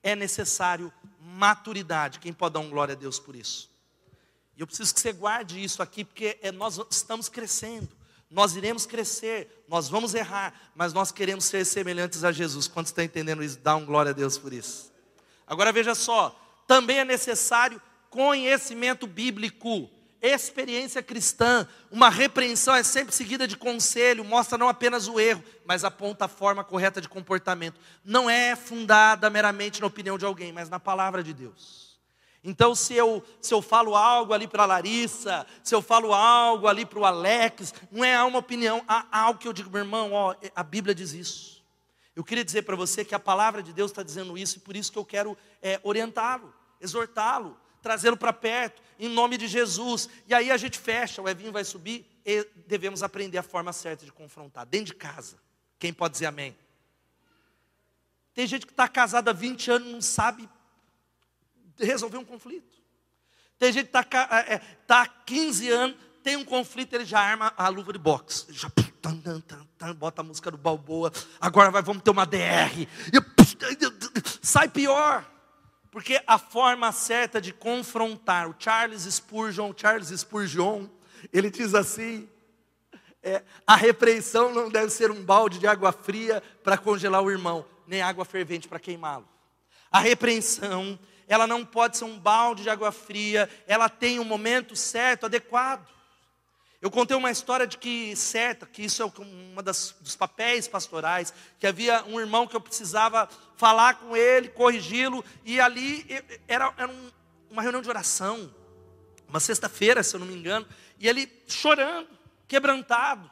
É 0.02 0.16
necessário 0.16 0.92
maturidade. 1.20 2.20
Quem 2.20 2.34
pode 2.34 2.54
dar 2.54 2.60
um 2.62 2.70
glória 2.70 2.94
a 2.94 2.98
Deus 2.98 3.20
por 3.20 3.36
isso? 3.36 3.72
E 4.58 4.62
eu 4.62 4.68
preciso 4.68 4.94
que 4.94 5.00
você 5.00 5.14
guarde 5.14 5.64
isso 5.64 5.84
aqui, 5.84 6.04
porque 6.04 6.38
é, 6.42 6.52
nós 6.52 6.80
estamos 6.90 7.30
crescendo. 7.30 7.90
Nós 8.34 8.56
iremos 8.56 8.88
crescer, 8.88 9.64
nós 9.68 9.88
vamos 9.88 10.16
errar, 10.16 10.72
mas 10.76 10.92
nós 10.92 11.12
queremos 11.12 11.46
ser 11.46 11.64
semelhantes 11.66 12.24
a 12.24 12.32
Jesus. 12.32 12.68
Quantos 12.68 12.90
estão 12.90 13.04
entendendo 13.04 13.44
isso? 13.44 13.60
Dá 13.60 13.76
um 13.76 13.86
glória 13.86 14.10
a 14.10 14.14
Deus 14.14 14.40
por 14.40 14.52
isso. 14.52 14.92
Agora 15.46 15.72
veja 15.72 15.94
só, 15.94 16.36
também 16.68 16.98
é 16.98 17.06
necessário 17.06 17.80
conhecimento 18.10 19.06
bíblico, 19.06 19.88
experiência 20.20 21.04
cristã. 21.04 21.68
Uma 21.92 22.10
repreensão 22.10 22.74
é 22.74 22.82
sempre 22.82 23.14
seguida 23.14 23.48
de 23.48 23.56
conselho, 23.56 24.26
mostra 24.26 24.58
não 24.58 24.68
apenas 24.68 25.08
o 25.08 25.20
erro, 25.20 25.44
mas 25.64 25.84
aponta 25.84 26.26
a 26.26 26.28
forma 26.28 26.64
correta 26.64 27.00
de 27.00 27.08
comportamento. 27.08 27.80
Não 28.04 28.28
é 28.28 28.56
fundada 28.56 29.30
meramente 29.30 29.80
na 29.80 29.86
opinião 29.86 30.18
de 30.18 30.26
alguém, 30.26 30.52
mas 30.52 30.70
na 30.70 30.80
palavra 30.80 31.22
de 31.24 31.36
Deus. 31.36 31.93
Então, 32.44 32.76
se 32.76 32.94
eu, 32.94 33.24
se 33.40 33.54
eu 33.54 33.62
falo 33.62 33.96
algo 33.96 34.34
ali 34.34 34.48
para 34.48 34.64
a 34.64 34.66
Larissa, 34.66 35.48
se 35.64 35.74
eu 35.74 35.82
falo 35.82 36.14
algo 36.14 36.68
ali 36.68 36.86
para 36.86 37.00
o 37.00 37.06
Alex, 37.06 37.74
não 37.90 38.04
é 38.04 38.22
uma 38.22 38.40
opinião, 38.40 38.84
há 38.86 39.08
algo 39.18 39.40
que 39.40 39.48
eu 39.48 39.54
digo, 39.54 39.70
meu 39.70 39.80
irmão, 39.80 40.12
ó, 40.12 40.36
a 40.54 40.64
Bíblia 40.64 40.94
diz 40.94 41.14
isso. 41.14 41.64
Eu 42.14 42.24
queria 42.24 42.44
dizer 42.44 42.64
para 42.64 42.76
você 42.76 43.06
que 43.06 43.16
a 43.16 43.20
palavra 43.20 43.64
de 43.64 43.72
Deus 43.72 43.92
está 43.92 44.04
dizendo 44.04 44.38
isso, 44.38 44.58
e 44.58 44.60
por 44.60 44.76
isso 44.76 44.92
que 44.92 44.98
eu 44.98 45.06
quero 45.06 45.38
é, 45.62 45.80
orientá-lo, 45.84 46.54
exortá-lo, 46.82 47.58
trazê-lo 47.82 48.18
para 48.18 48.34
perto, 48.34 48.82
em 49.00 49.08
nome 49.08 49.38
de 49.38 49.48
Jesus. 49.48 50.10
E 50.28 50.34
aí 50.34 50.52
a 50.52 50.58
gente 50.58 50.78
fecha, 50.78 51.22
o 51.22 51.30
Evinho 51.30 51.52
vai 51.52 51.64
subir, 51.64 52.06
e 52.26 52.46
devemos 52.68 53.04
aprender 53.04 53.38
a 53.38 53.44
forma 53.44 53.72
certa 53.72 54.04
de 54.04 54.12
confrontar, 54.12 54.66
dentro 54.66 54.88
de 54.88 54.96
casa. 54.96 55.38
Quem 55.80 55.94
pode 55.94 56.14
dizer 56.14 56.26
amém? 56.26 56.56
Tem 58.34 58.46
gente 58.46 58.66
que 58.66 58.74
está 58.74 58.88
casada 58.90 59.32
há 59.32 59.34
20 59.34 59.72
anos, 59.72 59.92
não 59.92 60.02
sabe 60.02 60.50
resolver 61.80 62.18
um 62.18 62.26
conflito. 62.26 62.82
Tem 63.58 63.72
gente 63.72 63.90
que 63.90 63.98
está 63.98 64.46
é, 64.48 64.58
tá 64.88 65.04
há 65.04 65.08
15 65.08 65.70
anos, 65.70 65.98
tem 66.24 66.36
um 66.36 66.46
conflito, 66.46 66.94
ele 66.94 67.06
já 67.06 67.20
arma 67.20 67.54
a 67.58 67.68
luva 67.68 67.94
de 67.94 68.00
boxe. 68.00 68.48
Já 68.52 68.70
bota 69.94 70.22
a 70.22 70.24
música 70.24 70.50
do 70.50 70.58
Balboa. 70.58 71.12
Agora 71.40 71.70
vai, 71.70 71.82
vamos 71.82 72.04
ter 72.04 72.12
uma 72.12 72.26
DR. 72.26 72.88
sai 74.42 74.70
pior. 74.70 75.30
Porque 75.92 76.20
a 76.26 76.40
forma 76.40 76.92
certa 76.92 77.40
de 77.40 77.54
confrontar, 77.54 78.50
o 78.50 78.56
Charles 78.58 79.04
Spurgeon, 79.04 79.72
Charles 79.78 80.10
Spurgeon, 80.10 80.88
ele 81.32 81.52
diz 81.52 81.76
assim: 81.76 82.28
é, 83.22 83.44
a 83.68 83.76
repreensão 83.76 84.54
não 84.54 84.70
deve 84.70 84.90
ser 84.90 85.12
um 85.12 85.24
balde 85.24 85.60
de 85.60 85.68
água 85.68 85.92
fria 85.92 86.42
para 86.64 86.78
congelar 86.78 87.22
o 87.22 87.30
irmão, 87.30 87.66
nem 87.86 88.02
água 88.02 88.26
fervente 88.26 88.68
para 88.68 88.80
queimá-lo. 88.80 89.28
A 89.92 90.00
repreensão 90.00 90.98
ela 91.34 91.48
não 91.48 91.66
pode 91.66 91.98
ser 91.98 92.06
um 92.06 92.20
balde 92.20 92.62
de 92.62 92.70
água 92.70 92.92
fria, 92.92 93.50
ela 93.66 93.90
tem 93.90 94.20
um 94.20 94.24
momento 94.24 94.76
certo, 94.76 95.26
adequado. 95.26 95.88
Eu 96.80 96.92
contei 96.92 97.18
uma 97.18 97.32
história 97.32 97.66
de 97.66 97.76
que 97.76 98.16
certa, 98.16 98.68
que 98.68 98.84
isso 98.84 99.02
é 99.02 99.06
um 99.06 99.56
dos 100.00 100.16
papéis 100.16 100.68
pastorais, 100.68 101.34
que 101.58 101.66
havia 101.66 102.04
um 102.04 102.20
irmão 102.20 102.46
que 102.46 102.56
eu 102.56 102.62
precisava 102.62 103.28
falar 103.56 103.96
com 103.96 104.16
ele, 104.16 104.50
corrigi-lo, 104.50 105.26
e 105.44 105.60
ali 105.60 106.06
era, 106.48 106.72
era 106.78 106.92
um, 106.92 107.12
uma 107.50 107.64
reunião 107.64 107.82
de 107.82 107.90
oração, 107.90 108.54
uma 109.28 109.40
sexta-feira, 109.40 110.04
se 110.04 110.16
eu 110.16 110.20
não 110.20 110.28
me 110.28 110.36
engano, 110.36 110.68
e 111.00 111.08
ele 111.08 111.32
chorando, 111.48 112.10
quebrantado, 112.48 113.32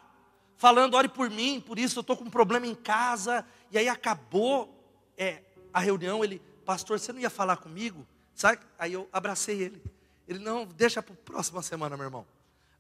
falando, 0.58 0.96
ore 0.96 1.08
por 1.08 1.30
mim, 1.30 1.62
por 1.64 1.78
isso 1.78 2.00
eu 2.00 2.02
estou 2.02 2.18
com 2.18 2.24
um 2.24 2.32
problema 2.32 2.66
em 2.66 2.74
casa, 2.74 3.46
e 3.70 3.78
aí 3.78 3.88
acabou 3.88 4.84
é, 5.16 5.44
a 5.72 5.80
reunião, 5.80 6.24
ele, 6.24 6.42
pastor, 6.72 6.98
você 6.98 7.12
não 7.12 7.20
ia 7.20 7.30
falar 7.30 7.58
comigo? 7.58 8.08
Sabe? 8.34 8.62
Aí 8.80 8.94
eu 8.94 9.10
abracei 9.12 9.62
ele. 9.62 9.84
Ele, 10.26 10.40
não, 10.40 10.66
deixa 10.66 11.04
para 11.04 11.14
a 11.14 11.18
próxima 11.18 11.62
semana, 11.62 11.98
meu 11.98 12.06
irmão. 12.06 12.26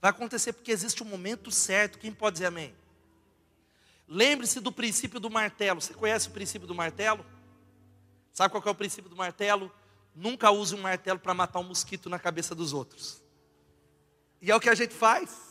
Vai 0.01 0.11
acontecer 0.11 0.53
porque 0.53 0.71
existe 0.71 1.03
um 1.03 1.05
momento 1.05 1.51
certo. 1.51 1.99
Quem 1.99 2.13
pode 2.13 2.35
dizer 2.35 2.45
amém? 2.45 2.73
Lembre-se 4.07 4.61
do 4.61 4.71
princípio 4.71 5.19
do 5.19 5.29
martelo. 5.29 5.81
Você 5.81 5.93
conhece 5.93 6.29
o 6.29 6.31
princípio 6.31 6.65
do 6.65 6.73
martelo? 6.73 7.25
Sabe 8.31 8.49
qual 8.49 8.63
é 8.65 8.69
o 8.69 8.75
princípio 8.75 9.09
do 9.09 9.15
martelo? 9.17 9.69
Nunca 10.15 10.49
use 10.51 10.73
um 10.73 10.81
martelo 10.81 11.19
para 11.19 11.33
matar 11.33 11.59
um 11.59 11.63
mosquito 11.63 12.09
na 12.09 12.17
cabeça 12.17 12.55
dos 12.55 12.71
outros. 12.71 13.21
E 14.41 14.49
é 14.49 14.55
o 14.55 14.59
que 14.61 14.69
a 14.69 14.75
gente 14.75 14.93
faz. 14.93 15.50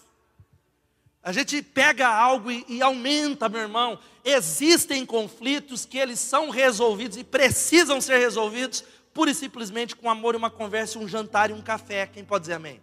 A 1.22 1.32
gente 1.32 1.62
pega 1.62 2.08
algo 2.08 2.50
e, 2.50 2.64
e, 2.66 2.80
aumenta, 2.80 3.48
meu 3.48 3.60
irmão. 3.60 3.98
Existem 4.24 5.04
conflitos 5.04 5.84
que 5.84 5.98
eles 5.98 6.18
são 6.18 6.48
resolvidos 6.48 7.16
e 7.18 7.24
precisam 7.24 8.00
ser 8.00 8.18
resolvidos 8.18 8.84
pura 9.12 9.30
e 9.30 9.34
simplesmente 9.34 9.94
com 9.94 10.08
amor 10.08 10.34
e 10.34 10.38
uma 10.38 10.50
conversa, 10.50 10.98
um 10.98 11.06
jantar 11.06 11.50
e 11.50 11.52
um 11.52 11.60
café. 11.60 12.06
Quem 12.06 12.24
pode 12.24 12.42
dizer 12.42 12.54
amém? 12.54 12.80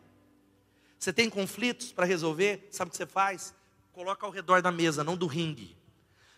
Você 1.00 1.12
tem 1.12 1.30
conflitos 1.30 1.92
para 1.92 2.06
resolver? 2.06 2.68
Sabe 2.72 2.90
o 2.90 2.92
que 2.92 2.98
você 2.98 3.06
faz? 3.06 3.54
Coloca 3.92 4.26
ao 4.26 4.32
redor 4.32 4.62
da 4.62 4.72
mesa, 4.72 5.04
não 5.04 5.16
do 5.16 5.26
ringue. 5.26 5.76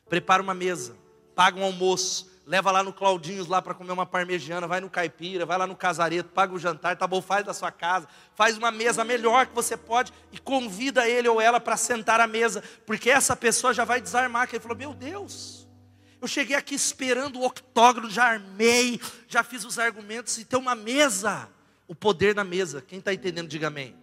Prepara 0.07 0.41
uma 0.41 0.53
mesa, 0.53 0.95
paga 1.35 1.59
um 1.59 1.63
almoço, 1.63 2.29
leva 2.49 2.71
lá 2.71 2.81
no 2.81 2.91
Claudinhos 2.91 3.45
lá 3.45 3.61
para 3.61 3.75
comer 3.75 3.91
uma 3.91 4.07
parmegiana, 4.07 4.67
vai 4.67 4.81
no 4.81 4.89
caipira, 4.89 5.45
vai 5.45 5.55
lá 5.55 5.67
no 5.67 5.75
casareto, 5.75 6.29
paga 6.29 6.51
o 6.51 6.57
jantar, 6.57 6.97
tá 6.97 7.05
bom, 7.05 7.21
faz 7.21 7.45
da 7.45 7.53
sua 7.53 7.71
casa, 7.71 8.07
faz 8.33 8.57
uma 8.57 8.71
mesa 8.71 9.05
melhor 9.05 9.45
que 9.45 9.53
você 9.53 9.77
pode 9.77 10.11
e 10.31 10.39
convida 10.39 11.07
ele 11.07 11.27
ou 11.27 11.39
ela 11.39 11.59
para 11.59 11.77
sentar 11.77 12.19
à 12.19 12.25
mesa, 12.25 12.63
porque 12.87 13.11
essa 13.11 13.35
pessoa 13.35 13.71
já 13.71 13.85
vai 13.85 14.01
desarmar, 14.01 14.47
que 14.47 14.55
ele 14.55 14.63
falou: 14.63 14.75
"Meu 14.75 14.95
Deus, 14.95 15.67
eu 16.19 16.27
cheguei 16.27 16.55
aqui 16.55 16.73
esperando 16.73 17.39
o 17.39 17.45
octógono, 17.45 18.09
já 18.09 18.23
armei, 18.23 18.99
já 19.27 19.43
fiz 19.43 19.63
os 19.63 19.77
argumentos 19.77 20.35
e 20.39 20.43
tem 20.43 20.57
uma 20.57 20.73
mesa, 20.73 21.47
o 21.87 21.93
poder 21.93 22.33
na 22.33 22.43
mesa. 22.43 22.81
Quem 22.81 22.97
está 22.97 23.13
entendendo, 23.13 23.47
diga 23.47 23.67
amém. 23.67 23.95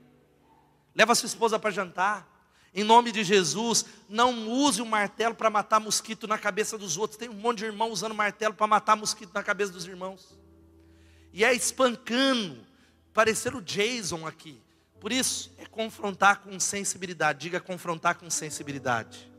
Leva 0.95 1.11
a 1.11 1.17
sua 1.17 1.27
esposa 1.27 1.59
para 1.59 1.73
jantar. 1.73 2.36
Em 2.77 2.85
nome 2.85 3.11
de 3.11 3.25
Jesus, 3.25 3.87
não 4.07 4.51
use 4.51 4.83
o 4.83 4.87
martelo 4.87 5.35
para 5.35 5.49
matar 5.49 5.81
mosquito 5.81 6.27
na 6.27 6.37
cabeça 6.37 6.77
dos 6.77 6.99
outros. 6.99 7.17
Tem 7.17 7.27
um 7.27 7.33
monte 7.33 7.61
de 7.61 7.65
irmão 7.65 7.91
usando 7.91 8.15
martelo 8.15 8.53
para 8.53 8.67
matar 8.67 8.95
mosquito 8.95 9.33
na 9.33 9.43
cabeça 9.43 9.73
dos 9.73 9.87
irmãos. 9.87 10.39
e 11.33 11.43
é 11.43 11.55
espancando, 11.55 12.59
parecer 13.15 13.55
o 13.55 13.63
Jason 13.63 14.27
aqui. 14.27 14.61
Por 15.01 15.11
isso, 15.11 15.51
é 15.57 15.65
confrontar 15.65 16.43
com 16.43 16.61
sensibilidade. 16.61 17.41
Diga 17.41 17.61
confrontar 17.61 18.17
com 18.17 18.29
sensibilidade. 18.29 19.31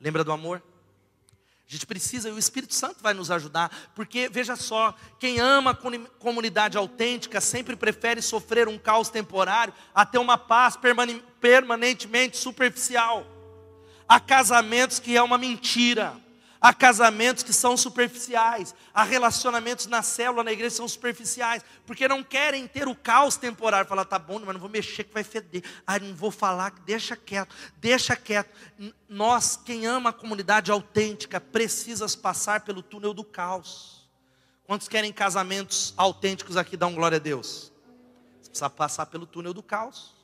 Lembra 0.00 0.22
do 0.22 0.30
amor? 0.30 0.62
A 1.68 1.72
gente 1.72 1.86
precisa, 1.86 2.30
e 2.30 2.32
o 2.32 2.38
Espírito 2.38 2.72
Santo 2.72 2.96
vai 3.02 3.12
nos 3.12 3.30
ajudar, 3.30 3.70
porque 3.94 4.26
veja 4.30 4.56
só, 4.56 4.94
quem 5.18 5.38
ama 5.38 5.72
a 5.72 5.76
comunidade 6.18 6.78
autêntica 6.78 7.42
sempre 7.42 7.76
prefere 7.76 8.22
sofrer 8.22 8.66
um 8.68 8.78
caos 8.78 9.10
temporário 9.10 9.74
a 9.94 10.06
ter 10.06 10.16
uma 10.16 10.38
paz 10.38 10.78
permanentemente 11.38 12.38
superficial. 12.38 13.26
Há 14.08 14.18
casamentos 14.18 14.98
que 14.98 15.14
é 15.14 15.22
uma 15.22 15.36
mentira. 15.36 16.16
Há 16.60 16.74
casamentos 16.74 17.44
que 17.44 17.52
são 17.52 17.76
superficiais, 17.76 18.74
há 18.92 19.04
relacionamentos 19.04 19.86
na 19.86 20.02
célula, 20.02 20.42
na 20.42 20.52
igreja, 20.52 20.74
são 20.76 20.88
superficiais, 20.88 21.64
porque 21.86 22.08
não 22.08 22.24
querem 22.24 22.66
ter 22.66 22.88
o 22.88 22.96
caos 22.96 23.36
temporário. 23.36 23.88
Falar, 23.88 24.04
tá 24.04 24.18
bom, 24.18 24.40
mas 24.40 24.54
não 24.54 24.60
vou 24.60 24.68
mexer 24.68 25.04
que 25.04 25.14
vai 25.14 25.22
feder. 25.22 25.62
Ah, 25.86 26.00
não 26.00 26.14
vou 26.16 26.32
falar, 26.32 26.72
deixa 26.84 27.14
quieto, 27.14 27.54
deixa 27.76 28.16
quieto. 28.16 28.50
Nós, 29.08 29.56
quem 29.64 29.86
ama 29.86 30.10
a 30.10 30.12
comunidade 30.12 30.72
autêntica, 30.72 31.40
precisa 31.40 32.06
passar 32.18 32.62
pelo 32.62 32.82
túnel 32.82 33.14
do 33.14 33.22
caos. 33.22 34.08
Quantos 34.64 34.88
querem 34.88 35.12
casamentos 35.12 35.94
autênticos 35.96 36.56
aqui? 36.56 36.76
Dão 36.76 36.92
glória 36.92 37.16
a 37.16 37.20
Deus. 37.20 37.72
Você 38.42 38.50
precisa 38.50 38.68
passar 38.68 39.06
pelo 39.06 39.26
túnel 39.26 39.54
do 39.54 39.62
caos, 39.62 40.14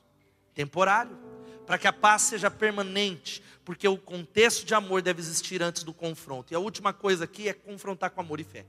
temporário, 0.53 1.16
para 1.64 1.78
que 1.78 1.87
a 1.87 1.93
paz 1.93 2.22
seja 2.22 2.51
permanente 2.51 3.43
porque 3.65 3.89
o 3.89 3.97
contexto 3.97 4.65
de 4.65 4.75
amor 4.75 5.01
deve 5.01 5.21
existir 5.21 5.62
antes 5.62 5.83
do 5.83 5.93
confronto. 5.93 6.53
E 6.53 6.57
a 6.57 6.59
última 6.59 6.93
coisa 6.93 7.25
aqui 7.25 7.49
é 7.49 7.53
confrontar 7.53 8.11
com 8.11 8.21
amor 8.21 8.41
e 8.41 8.45
fé. 8.45 8.67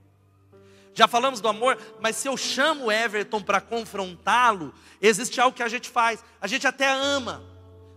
Já 0.94 1.06
falamos 1.06 1.42
do 1.42 1.48
amor, 1.48 1.78
mas 2.00 2.16
se 2.16 2.26
eu 2.26 2.36
chamo 2.38 2.90
Everton 2.90 3.42
para 3.42 3.60
confrontá-lo, 3.60 4.74
existe 5.00 5.38
algo 5.38 5.54
que 5.54 5.62
a 5.62 5.68
gente 5.68 5.90
faz. 5.90 6.24
A 6.40 6.46
gente 6.46 6.66
até 6.66 6.90
ama, 6.90 7.44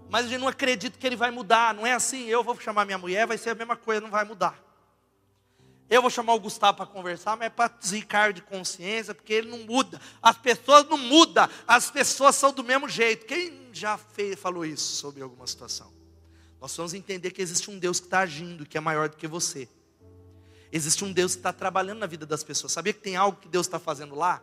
mas 0.09 0.25
a 0.25 0.27
gente 0.27 0.41
não 0.41 0.49
acredita 0.49 0.97
que 0.97 1.07
ele 1.07 1.15
vai 1.15 1.31
mudar. 1.31 1.73
Não 1.73 1.87
é 1.87 1.93
assim, 1.93 2.25
eu 2.25 2.43
vou 2.43 2.59
chamar 2.59 2.83
minha 2.83 2.97
mulher, 2.97 3.25
vai 3.25 3.37
ser 3.37 3.51
a 3.51 3.55
mesma 3.55 3.77
coisa, 3.77 4.01
não 4.01 4.09
vai 4.09 4.25
mudar. 4.25 4.61
Eu 5.89 6.01
vou 6.01 6.11
chamar 6.11 6.33
o 6.33 6.39
Gustavo 6.39 6.77
para 6.77 6.85
conversar, 6.85 7.37
mas 7.37 7.47
é 7.47 7.49
para 7.49 7.73
zicar 7.83 8.33
de 8.33 8.41
consciência, 8.41 9.15
porque 9.15 9.33
ele 9.33 9.49
não 9.49 9.59
muda. 9.59 9.99
As 10.21 10.37
pessoas 10.37 10.85
não 10.87 10.97
mudam, 10.97 11.49
as 11.65 11.89
pessoas 11.89 12.35
são 12.35 12.51
do 12.51 12.63
mesmo 12.65 12.89
jeito. 12.89 13.25
Quem 13.25 13.69
já 13.71 13.97
fez, 13.97 14.37
falou 14.37 14.65
isso 14.65 14.97
sobre 14.97 15.23
alguma 15.23 15.47
situação? 15.47 15.98
Nós 16.61 16.75
vamos 16.75 16.93
entender 16.93 17.31
que 17.31 17.41
existe 17.41 17.71
um 17.71 17.79
Deus 17.79 17.99
que 17.99 18.07
está 18.07 18.19
agindo, 18.19 18.65
que 18.65 18.77
é 18.77 18.81
maior 18.81 19.07
do 19.09 19.15
que 19.15 19.27
você. 19.27 19.67
Existe 20.71 21.03
um 21.03 21.11
Deus 21.11 21.33
que 21.33 21.39
está 21.39 21.53
trabalhando 21.53 21.99
na 21.99 22.05
vida 22.05 22.25
das 22.25 22.43
pessoas. 22.43 22.73
Sabia 22.73 22.93
que 22.93 22.99
tem 22.99 23.15
algo 23.15 23.39
que 23.39 23.47
Deus 23.47 23.65
está 23.65 23.79
fazendo 23.79 24.13
lá? 24.13 24.41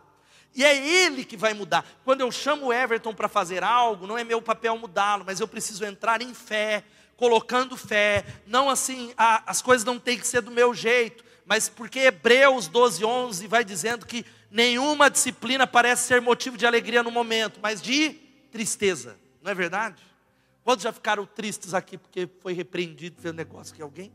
E 0.54 0.64
é 0.64 0.74
Ele 0.74 1.24
que 1.24 1.36
vai 1.36 1.52
mudar. 1.52 1.86
Quando 2.04 2.22
eu 2.22 2.32
chamo 2.32 2.66
o 2.66 2.72
Everton 2.72 3.14
para 3.14 3.28
fazer 3.28 3.62
algo, 3.62 4.06
não 4.06 4.16
é 4.16 4.24
meu 4.24 4.40
papel 4.40 4.76
mudá-lo, 4.78 5.24
mas 5.26 5.38
eu 5.38 5.46
preciso 5.46 5.84
entrar 5.84 6.22
em 6.22 6.32
fé, 6.32 6.82
colocando 7.16 7.76
fé. 7.76 8.24
Não 8.46 8.70
assim, 8.70 9.12
as 9.16 9.60
coisas 9.60 9.84
não 9.84 9.98
têm 9.98 10.18
que 10.18 10.26
ser 10.26 10.40
do 10.40 10.50
meu 10.50 10.72
jeito, 10.72 11.22
mas 11.44 11.68
porque 11.68 12.00
Hebreus 12.00 12.66
12, 12.68 13.04
11 13.04 13.46
vai 13.46 13.62
dizendo 13.62 14.06
que 14.06 14.24
nenhuma 14.50 15.10
disciplina 15.10 15.66
parece 15.66 16.08
ser 16.08 16.22
motivo 16.22 16.56
de 16.56 16.66
alegria 16.66 17.02
no 17.02 17.10
momento, 17.10 17.60
mas 17.62 17.82
de 17.82 18.14
tristeza. 18.50 19.18
Não 19.42 19.50
é 19.52 19.54
verdade? 19.54 20.02
Quantos 20.66 20.82
já 20.82 20.92
ficaram 20.92 21.24
tristes 21.24 21.74
aqui 21.74 21.96
porque 21.96 22.28
foi 22.40 22.52
repreendido 22.52 23.22
pelo 23.22 23.34
negócio 23.34 23.72
que 23.72 23.80
alguém? 23.80 24.12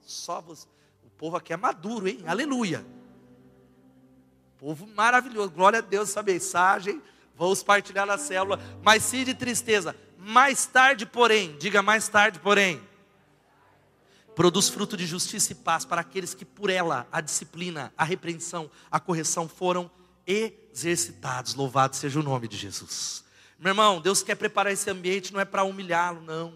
Só 0.00 0.40
você. 0.40 0.66
O 1.04 1.10
povo 1.10 1.36
aqui 1.36 1.52
é 1.52 1.58
maduro, 1.58 2.08
hein? 2.08 2.24
Aleluia. 2.26 2.82
Povo 4.56 4.86
maravilhoso. 4.86 5.50
Glória 5.50 5.80
a 5.80 5.82
Deus 5.82 6.08
essa 6.08 6.22
mensagem. 6.22 7.02
Vamos 7.36 7.62
partilhar 7.62 8.06
na 8.06 8.16
célula. 8.16 8.58
Mas 8.82 9.02
sim 9.02 9.26
de 9.26 9.34
tristeza. 9.34 9.94
Mais 10.16 10.64
tarde, 10.64 11.04
porém, 11.04 11.54
diga 11.58 11.82
mais 11.82 12.08
tarde, 12.08 12.40
porém, 12.40 12.80
produz 14.34 14.70
fruto 14.70 14.96
de 14.96 15.04
justiça 15.04 15.52
e 15.52 15.54
paz 15.54 15.84
para 15.84 16.00
aqueles 16.00 16.32
que 16.32 16.46
por 16.46 16.70
ela 16.70 17.06
a 17.12 17.20
disciplina, 17.20 17.92
a 17.94 18.04
repreensão, 18.04 18.70
a 18.90 18.98
correção 18.98 19.46
foram 19.46 19.90
exercitados. 20.26 21.54
Louvado 21.54 21.94
seja 21.94 22.20
o 22.20 22.22
nome 22.22 22.48
de 22.48 22.56
Jesus. 22.56 23.22
Meu 23.62 23.70
irmão, 23.70 24.00
Deus 24.00 24.24
quer 24.24 24.34
preparar 24.34 24.72
esse 24.72 24.90
ambiente, 24.90 25.32
não 25.32 25.38
é 25.38 25.44
para 25.44 25.62
humilhá-lo, 25.62 26.20
não. 26.20 26.52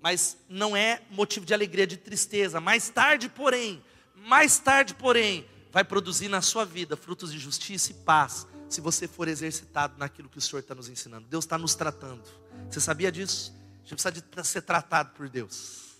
Mas 0.00 0.38
não 0.48 0.74
é 0.74 1.02
motivo 1.10 1.44
de 1.44 1.52
alegria, 1.52 1.86
de 1.86 1.98
tristeza. 1.98 2.58
Mais 2.58 2.88
tarde, 2.88 3.28
porém, 3.28 3.84
mais 4.14 4.58
tarde, 4.58 4.94
porém, 4.94 5.46
vai 5.70 5.84
produzir 5.84 6.26
na 6.28 6.40
sua 6.40 6.64
vida 6.64 6.96
frutos 6.96 7.30
de 7.30 7.38
justiça 7.38 7.90
e 7.92 7.96
paz, 7.96 8.46
se 8.66 8.80
você 8.80 9.06
for 9.06 9.28
exercitado 9.28 9.98
naquilo 9.98 10.26
que 10.30 10.38
o 10.38 10.40
Senhor 10.40 10.60
está 10.60 10.74
nos 10.74 10.88
ensinando. 10.88 11.28
Deus 11.28 11.44
está 11.44 11.58
nos 11.58 11.74
tratando. 11.74 12.24
Você 12.70 12.80
sabia 12.80 13.12
disso? 13.12 13.52
A 13.84 13.88
gente 13.88 13.90
precisa 13.90 14.12
de 14.12 14.48
ser 14.48 14.62
tratado 14.62 15.10
por 15.10 15.28
Deus. 15.28 15.98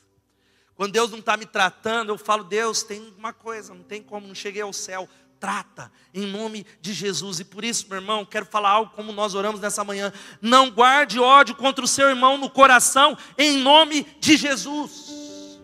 Quando 0.74 0.92
Deus 0.92 1.10
não 1.10 1.18
está 1.18 1.36
me 1.36 1.44
tratando, 1.44 2.10
eu 2.10 2.16
falo, 2.16 2.42
Deus, 2.42 2.82
tem 2.82 3.12
uma 3.18 3.34
coisa, 3.34 3.74
não 3.74 3.82
tem 3.82 4.02
como, 4.02 4.26
não 4.26 4.34
cheguei 4.34 4.62
ao 4.62 4.72
céu 4.72 5.06
trata 5.40 5.90
em 6.12 6.26
nome 6.26 6.66
de 6.80 6.92
Jesus. 6.92 7.40
E 7.40 7.44
por 7.44 7.64
isso, 7.64 7.86
meu 7.88 7.98
irmão, 7.98 8.24
quero 8.24 8.46
falar 8.46 8.70
algo 8.70 8.92
como 8.94 9.12
nós 9.12 9.34
oramos 9.34 9.60
nessa 9.60 9.84
manhã. 9.84 10.12
Não 10.40 10.70
guarde 10.70 11.18
ódio 11.18 11.54
contra 11.54 11.84
o 11.84 11.88
seu 11.88 12.08
irmão 12.08 12.38
no 12.38 12.50
coração, 12.50 13.16
em 13.36 13.58
nome 13.58 14.06
de 14.20 14.36
Jesus. 14.36 15.58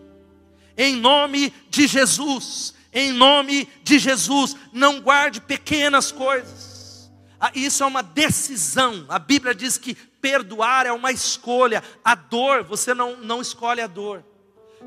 Em 0.77 0.95
nome 0.95 1.53
de 1.69 1.87
Jesus. 1.87 2.73
Em 2.93 3.11
nome 3.11 3.67
de 3.83 3.99
Jesus. 3.99 4.55
Não 4.71 5.01
guarde 5.01 5.41
pequenas 5.41 6.11
coisas. 6.11 7.11
Ah, 7.39 7.51
isso 7.53 7.83
é 7.83 7.85
uma 7.85 8.01
decisão. 8.01 9.05
A 9.09 9.19
Bíblia 9.19 9.53
diz 9.53 9.77
que 9.77 9.93
perdoar 9.93 10.85
é 10.85 10.91
uma 10.91 11.11
escolha. 11.11 11.83
A 12.03 12.15
dor, 12.15 12.63
você 12.63 12.93
não, 12.93 13.17
não 13.17 13.41
escolhe 13.41 13.81
a 13.81 13.87
dor. 13.87 14.23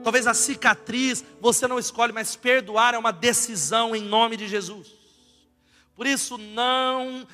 Talvez 0.03 0.26
a 0.26 0.34
cicatriz 0.34 1.24
você 1.40 1.66
não 1.66 1.78
escolhe, 1.78 2.12
mas 2.12 2.36
perdoar 2.36 2.94
é 2.94 2.99
uma 2.99 3.12
decisão 3.12 3.94
em 3.94 4.03
nome 4.03 4.36
de 4.36 4.49
Jesus. 4.49 4.99
Por 5.99 6.07
isso, 6.07 6.38
não 6.38 7.26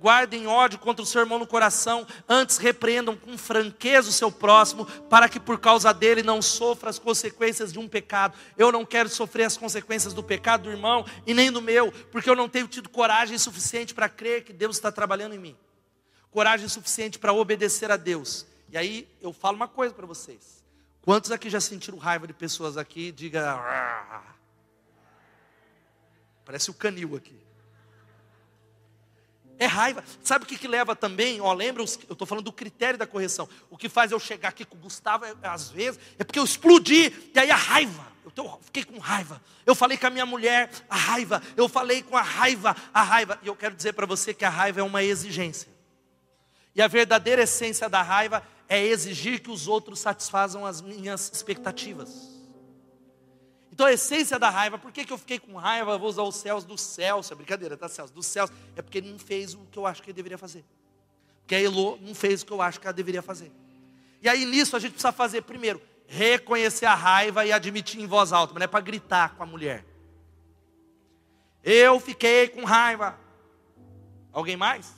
guardem 0.00 0.48
ódio 0.48 0.80
contra 0.80 1.04
o 1.04 1.06
seu 1.06 1.20
irmão 1.20 1.38
no 1.38 1.46
coração, 1.46 2.04
antes 2.28 2.56
repreendam 2.56 3.16
com 3.16 3.38
franqueza 3.38 4.08
o 4.08 4.12
seu 4.12 4.28
próximo, 4.28 4.84
para 5.08 5.28
que 5.28 5.38
por 5.38 5.60
causa 5.60 5.94
dele 5.94 6.20
não 6.20 6.42
sofra 6.42 6.90
as 6.90 6.98
consequências 6.98 7.72
de 7.72 7.78
um 7.78 7.86
pecado. 7.86 8.36
Eu 8.56 8.72
não 8.72 8.84
quero 8.84 9.08
sofrer 9.08 9.44
as 9.44 9.56
consequências 9.56 10.12
do 10.12 10.20
pecado 10.24 10.64
do 10.64 10.70
irmão 10.70 11.06
e 11.24 11.32
nem 11.32 11.52
do 11.52 11.62
meu, 11.62 11.92
porque 12.10 12.28
eu 12.28 12.34
não 12.34 12.48
tenho 12.48 12.66
tido 12.66 12.88
coragem 12.88 13.38
suficiente 13.38 13.94
para 13.94 14.08
crer 14.08 14.42
que 14.42 14.52
Deus 14.52 14.74
está 14.74 14.90
trabalhando 14.90 15.36
em 15.36 15.38
mim, 15.38 15.56
coragem 16.32 16.68
suficiente 16.68 17.20
para 17.20 17.32
obedecer 17.32 17.88
a 17.92 17.96
Deus. 17.96 18.44
E 18.68 18.76
aí 18.76 19.08
eu 19.20 19.32
falo 19.32 19.54
uma 19.54 19.68
coisa 19.68 19.94
para 19.94 20.06
vocês. 20.06 20.57
Quantos 21.08 21.30
aqui 21.30 21.48
já 21.48 21.58
sentiram 21.58 21.96
raiva 21.96 22.26
de 22.26 22.34
pessoas 22.34 22.76
aqui? 22.76 23.10
Diga. 23.10 23.58
Parece 26.44 26.70
o 26.70 26.74
canil 26.74 27.16
aqui. 27.16 27.34
É 29.58 29.64
raiva. 29.64 30.04
Sabe 30.22 30.44
o 30.44 30.46
que, 30.46 30.58
que 30.58 30.68
leva 30.68 30.94
também? 30.94 31.40
Ó, 31.40 31.50
lembra, 31.54 31.80
eu 31.80 31.86
estou 31.86 32.26
falando 32.26 32.44
do 32.44 32.52
critério 32.52 32.98
da 32.98 33.06
correção. 33.06 33.48
O 33.70 33.78
que 33.78 33.88
faz 33.88 34.12
eu 34.12 34.20
chegar 34.20 34.50
aqui 34.50 34.66
com 34.66 34.76
o 34.76 34.80
Gustavo, 34.80 35.24
é, 35.24 35.34
às 35.44 35.70
vezes, 35.70 35.98
é 36.18 36.24
porque 36.24 36.38
eu 36.38 36.44
explodi, 36.44 37.30
e 37.34 37.38
aí 37.38 37.50
a 37.50 37.56
raiva. 37.56 38.06
Eu 38.22 38.30
tô, 38.30 38.58
fiquei 38.58 38.84
com 38.84 38.98
raiva. 38.98 39.40
Eu 39.64 39.74
falei 39.74 39.96
com 39.96 40.08
a 40.08 40.10
minha 40.10 40.26
mulher, 40.26 40.70
a 40.90 40.96
raiva. 40.96 41.42
Eu 41.56 41.70
falei 41.70 42.02
com 42.02 42.18
a 42.18 42.22
raiva, 42.22 42.76
a 42.92 43.02
raiva. 43.02 43.38
E 43.42 43.46
eu 43.46 43.56
quero 43.56 43.74
dizer 43.74 43.94
para 43.94 44.04
você 44.04 44.34
que 44.34 44.44
a 44.44 44.50
raiva 44.50 44.80
é 44.80 44.82
uma 44.82 45.02
exigência. 45.02 45.70
E 46.74 46.82
a 46.82 46.86
verdadeira 46.86 47.44
essência 47.44 47.88
da 47.88 48.02
raiva 48.02 48.42
é 48.68 48.84
exigir 48.84 49.40
que 49.40 49.50
os 49.50 49.66
outros 49.66 49.98
satisfazam 49.98 50.66
as 50.66 50.80
minhas 50.80 51.30
expectativas. 51.32 52.38
Então 53.72 53.86
a 53.86 53.92
essência 53.92 54.38
da 54.38 54.50
raiva, 54.50 54.76
por 54.76 54.92
que, 54.92 55.04
que 55.04 55.12
eu 55.12 55.18
fiquei 55.18 55.38
com 55.38 55.56
raiva? 55.56 55.96
vou 55.96 56.08
usar 56.08 56.22
os 56.22 56.36
céus 56.36 56.64
dos 56.64 56.80
céus, 56.80 57.30
é 57.30 57.34
brincadeira, 57.34 57.76
tá? 57.76 57.88
Céus 57.88 58.10
dos 58.10 58.26
céus, 58.26 58.50
é 58.76 58.82
porque 58.82 58.98
ele 58.98 59.10
não 59.10 59.18
fez 59.18 59.54
o 59.54 59.60
que 59.70 59.78
eu 59.78 59.86
acho 59.86 60.02
que 60.02 60.10
ele 60.10 60.16
deveria 60.16 60.36
fazer. 60.36 60.64
Porque 61.40 61.54
a 61.54 61.60
Elô 61.60 61.96
não 62.00 62.14
fez 62.14 62.42
o 62.42 62.46
que 62.46 62.52
eu 62.52 62.60
acho 62.60 62.78
que 62.80 62.86
ela 62.86 62.92
deveria 62.92 63.22
fazer. 63.22 63.50
E 64.20 64.28
aí 64.28 64.44
nisso 64.44 64.76
a 64.76 64.80
gente 64.80 64.92
precisa 64.92 65.12
fazer, 65.12 65.42
primeiro, 65.42 65.80
reconhecer 66.06 66.86
a 66.86 66.94
raiva 66.94 67.46
e 67.46 67.52
admitir 67.52 68.00
em 68.00 68.06
voz 68.06 68.32
alta, 68.32 68.52
mas 68.52 68.60
não 68.60 68.64
é 68.64 68.68
para 68.68 68.80
gritar 68.80 69.36
com 69.36 69.44
a 69.44 69.46
mulher. 69.46 69.84
Eu 71.62 72.00
fiquei 72.00 72.48
com 72.48 72.64
raiva. 72.64 73.18
Alguém 74.32 74.56
mais? 74.56 74.92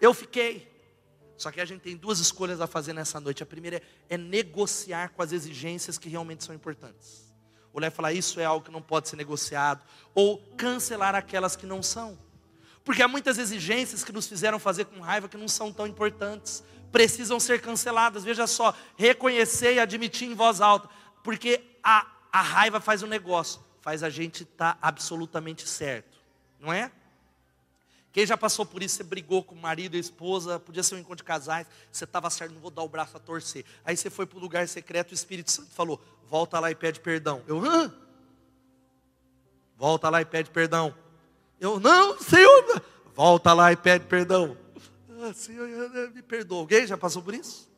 Eu 0.00 0.14
fiquei. 0.14 0.70
Só 1.36 1.50
que 1.50 1.60
a 1.60 1.64
gente 1.64 1.80
tem 1.80 1.96
duas 1.96 2.18
escolhas 2.18 2.60
a 2.60 2.66
fazer 2.66 2.92
nessa 2.92 3.20
noite. 3.20 3.42
A 3.42 3.46
primeira 3.46 3.78
é, 4.08 4.14
é 4.14 4.18
negociar 4.18 5.10
com 5.10 5.22
as 5.22 5.32
exigências 5.32 5.98
que 5.98 6.08
realmente 6.08 6.44
são 6.44 6.54
importantes. 6.54 7.32
Olhar 7.72 7.88
e 7.88 7.90
falar, 7.90 8.12
isso 8.12 8.40
é 8.40 8.44
algo 8.44 8.64
que 8.64 8.70
não 8.70 8.82
pode 8.82 9.08
ser 9.08 9.16
negociado. 9.16 9.82
Ou 10.14 10.38
cancelar 10.56 11.14
aquelas 11.14 11.56
que 11.56 11.66
não 11.66 11.82
são. 11.82 12.18
Porque 12.84 13.02
há 13.02 13.08
muitas 13.08 13.38
exigências 13.38 14.02
que 14.02 14.12
nos 14.12 14.26
fizeram 14.26 14.58
fazer 14.58 14.86
com 14.86 15.00
raiva 15.00 15.28
que 15.28 15.36
não 15.36 15.48
são 15.48 15.72
tão 15.72 15.86
importantes. 15.86 16.62
Precisam 16.90 17.38
ser 17.38 17.60
canceladas. 17.60 18.24
Veja 18.24 18.46
só, 18.46 18.74
reconhecer 18.96 19.74
e 19.74 19.80
admitir 19.80 20.28
em 20.28 20.34
voz 20.34 20.60
alta. 20.60 20.88
Porque 21.22 21.62
a, 21.82 22.06
a 22.32 22.42
raiva 22.42 22.80
faz 22.80 23.02
um 23.02 23.06
negócio. 23.06 23.60
faz 23.80 24.02
a 24.02 24.10
gente 24.10 24.42
estar 24.42 24.74
tá 24.74 24.78
absolutamente 24.82 25.66
certo, 25.68 26.18
não 26.58 26.72
é? 26.72 26.92
Quem 28.12 28.26
já 28.26 28.36
passou 28.36 28.66
por 28.66 28.82
isso, 28.82 28.96
você 28.96 29.04
brigou 29.04 29.42
com 29.42 29.54
o 29.54 29.58
marido 29.58 29.94
e 29.94 29.98
a 29.98 30.00
esposa, 30.00 30.58
podia 30.58 30.82
ser 30.82 30.96
um 30.96 30.98
encontro 30.98 31.18
de 31.18 31.24
casais, 31.24 31.66
você 31.92 32.04
estava 32.04 32.28
certo, 32.28 32.52
não 32.52 32.60
vou 32.60 32.70
dar 32.70 32.82
o 32.82 32.88
braço 32.88 33.16
a 33.16 33.20
torcer. 33.20 33.64
Aí 33.84 33.96
você 33.96 34.10
foi 34.10 34.26
para 34.26 34.36
o 34.36 34.40
lugar 34.40 34.66
secreto, 34.66 35.12
o 35.12 35.14
Espírito 35.14 35.50
Santo 35.52 35.70
falou: 35.70 36.02
volta 36.28 36.58
lá 36.58 36.70
e 36.70 36.74
pede 36.74 36.98
perdão. 36.98 37.42
Eu, 37.46 37.64
hã? 37.64 37.94
Volta 39.76 40.10
lá 40.10 40.20
e 40.20 40.24
pede 40.24 40.50
perdão. 40.50 40.94
Eu, 41.60 41.78
não, 41.78 42.18
Senhor, 42.18 42.82
volta 43.14 43.52
lá 43.52 43.72
e 43.72 43.76
pede 43.76 44.06
perdão. 44.06 44.56
Ah, 45.22 45.32
Senhor, 45.32 45.68
me 46.12 46.22
perdoa. 46.22 46.60
Alguém 46.60 46.86
já 46.86 46.98
passou 46.98 47.22
por 47.22 47.34
isso? 47.34 47.70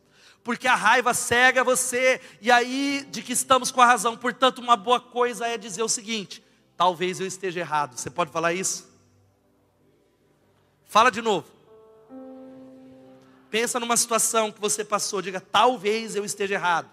Porque 0.42 0.66
a 0.66 0.74
raiva 0.74 1.12
cega 1.12 1.62
você, 1.62 2.20
e 2.40 2.50
aí 2.50 3.06
de 3.10 3.22
que 3.22 3.32
estamos 3.32 3.70
com 3.70 3.80
a 3.80 3.86
razão. 3.86 4.16
Portanto, 4.16 4.60
uma 4.60 4.76
boa 4.76 4.98
coisa 5.00 5.46
é 5.46 5.58
dizer 5.58 5.82
o 5.82 5.88
seguinte: 5.88 6.42
talvez 6.76 7.20
eu 7.20 7.26
esteja 7.26 7.60
errado. 7.60 7.98
Você 7.98 8.08
pode 8.08 8.32
falar 8.32 8.54
isso? 8.54 8.91
Fala 10.92 11.10
de 11.10 11.22
novo. 11.22 11.46
Pensa 13.50 13.80
numa 13.80 13.96
situação 13.96 14.52
que 14.52 14.60
você 14.60 14.84
passou, 14.84 15.22
diga, 15.22 15.40
talvez 15.40 16.14
eu 16.16 16.22
esteja 16.22 16.52
errado. 16.52 16.90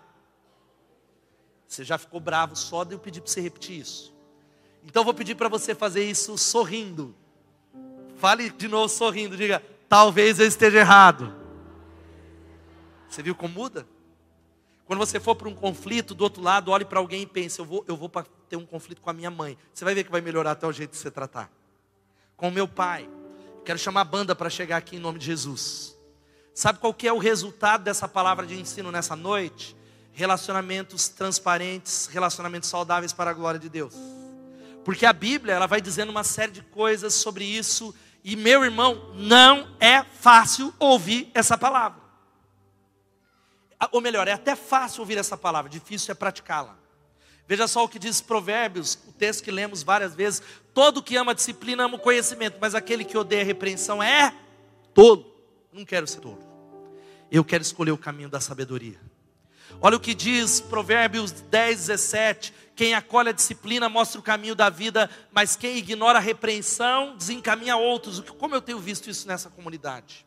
Você 1.67 1.83
já 1.83 1.97
ficou 1.97 2.21
bravo 2.21 2.55
só 2.55 2.85
de 2.85 2.93
eu 2.93 2.99
pedir 2.99 3.19
para 3.19 3.29
você 3.29 3.41
repetir 3.41 3.81
isso. 3.81 4.15
Então 4.85 5.01
eu 5.01 5.03
vou 5.03 5.13
pedir 5.13 5.35
para 5.35 5.49
você 5.49 5.75
fazer 5.75 6.01
isso 6.05 6.37
sorrindo. 6.37 7.13
Fale 8.15 8.49
de 8.49 8.69
novo 8.69 8.87
sorrindo, 8.87 9.35
diga, 9.35 9.61
talvez 9.89 10.39
eu 10.39 10.47
esteja 10.47 10.77
errado. 10.77 11.35
Você 13.09 13.21
viu 13.21 13.35
como 13.35 13.53
muda? 13.53 13.85
Quando 14.85 14.99
você 14.99 15.19
for 15.19 15.35
para 15.35 15.49
um 15.49 15.53
conflito, 15.53 16.15
do 16.15 16.23
outro 16.23 16.41
lado, 16.41 16.71
olhe 16.71 16.85
para 16.85 16.99
alguém 16.99 17.23
e 17.23 17.27
pense, 17.27 17.59
eu 17.59 17.65
vou, 17.65 17.83
eu 17.85 17.97
vou 17.97 18.09
ter 18.47 18.55
um 18.55 18.65
conflito 18.65 19.01
com 19.01 19.09
a 19.09 19.13
minha 19.13 19.29
mãe. 19.29 19.57
Você 19.73 19.83
vai 19.83 19.93
ver 19.93 20.05
que 20.05 20.09
vai 20.09 20.21
melhorar 20.21 20.51
até 20.51 20.65
o 20.65 20.71
jeito 20.71 20.91
de 20.91 20.97
você 20.97 21.11
tratar. 21.11 21.51
Com 22.37 22.47
o 22.47 22.51
meu 22.51 22.65
pai, 22.65 23.09
Quero 23.69 23.77
chamar 23.77 24.01
a 24.01 24.03
banda 24.03 24.35
para 24.35 24.49
chegar 24.49 24.77
aqui 24.77 24.95
em 24.95 24.99
nome 24.99 25.19
de 25.19 25.27
Jesus. 25.27 25.95
Sabe 26.55 26.79
qual 26.79 26.91
que 26.91 27.07
é 27.07 27.13
o 27.13 27.19
resultado 27.19 27.83
dessa 27.83 28.07
palavra 28.07 28.43
de 28.47 28.59
ensino 28.59 28.91
nessa 28.91 29.15
noite? 29.15 29.77
Relacionamentos 30.11 31.07
transparentes, 31.07 32.07
relacionamentos 32.07 32.67
saudáveis 32.67 33.13
para 33.13 33.29
a 33.29 33.33
glória 33.35 33.59
de 33.59 33.69
Deus. 33.69 33.93
Porque 34.83 35.05
a 35.05 35.13
Bíblia, 35.13 35.53
ela 35.53 35.67
vai 35.67 35.79
dizendo 35.81 36.09
uma 36.09 36.23
série 36.23 36.51
de 36.51 36.63
coisas 36.63 37.13
sobre 37.13 37.45
isso, 37.45 37.93
e 38.23 38.35
meu 38.35 38.65
irmão, 38.65 39.13
não 39.13 39.69
é 39.79 40.01
fácil 40.01 40.73
ouvir 40.79 41.29
essa 41.35 41.55
palavra. 41.55 42.01
Ou 43.91 44.01
melhor, 44.01 44.27
é 44.27 44.31
até 44.31 44.55
fácil 44.55 45.01
ouvir 45.01 45.19
essa 45.19 45.37
palavra, 45.37 45.69
difícil 45.69 46.11
é 46.11 46.15
praticá-la. 46.15 46.75
Veja 47.49 47.67
só 47.67 47.83
o 47.83 47.89
que 47.89 47.97
diz 47.97 48.21
Provérbios, 48.21 48.93
o 49.07 49.11
texto 49.11 49.43
que 49.43 49.49
lemos 49.49 49.81
várias 49.81 50.13
vezes. 50.13 50.39
Todo 50.71 51.01
que 51.01 51.17
ama 51.17 51.31
a 51.31 51.33
disciplina 51.33 51.85
ama 51.85 51.95
o 51.95 51.99
conhecimento, 51.99 52.59
mas 52.61 52.75
aquele 52.75 53.03
que 53.03 53.17
odeia 53.17 53.41
a 53.41 53.45
repreensão 53.45 54.03
é 54.03 54.31
tolo. 54.93 55.25
Não 55.73 55.83
quero 55.83 56.05
ser 56.05 56.19
tolo. 56.19 56.43
Eu 57.31 57.43
quero 57.43 57.63
escolher 57.63 57.89
o 57.89 57.97
caminho 57.97 58.29
da 58.29 58.39
sabedoria. 58.39 59.01
Olha 59.81 59.97
o 59.97 59.99
que 59.99 60.13
diz 60.13 60.61
Provérbios 60.61 61.31
10, 61.31 61.87
17. 61.87 62.53
Quem 62.75 62.93
acolhe 62.93 63.29
a 63.29 63.33
disciplina 63.33 63.89
mostra 63.89 64.19
o 64.19 64.23
caminho 64.23 64.53
da 64.53 64.69
vida, 64.69 65.09
mas 65.31 65.55
quem 65.55 65.75
ignora 65.75 66.19
a 66.19 66.21
repreensão 66.21 67.17
desencaminha 67.17 67.75
outros. 67.77 68.19
Como 68.37 68.53
eu 68.53 68.61
tenho 68.61 68.77
visto 68.77 69.09
isso 69.09 69.27
nessa 69.27 69.49
comunidade? 69.49 70.23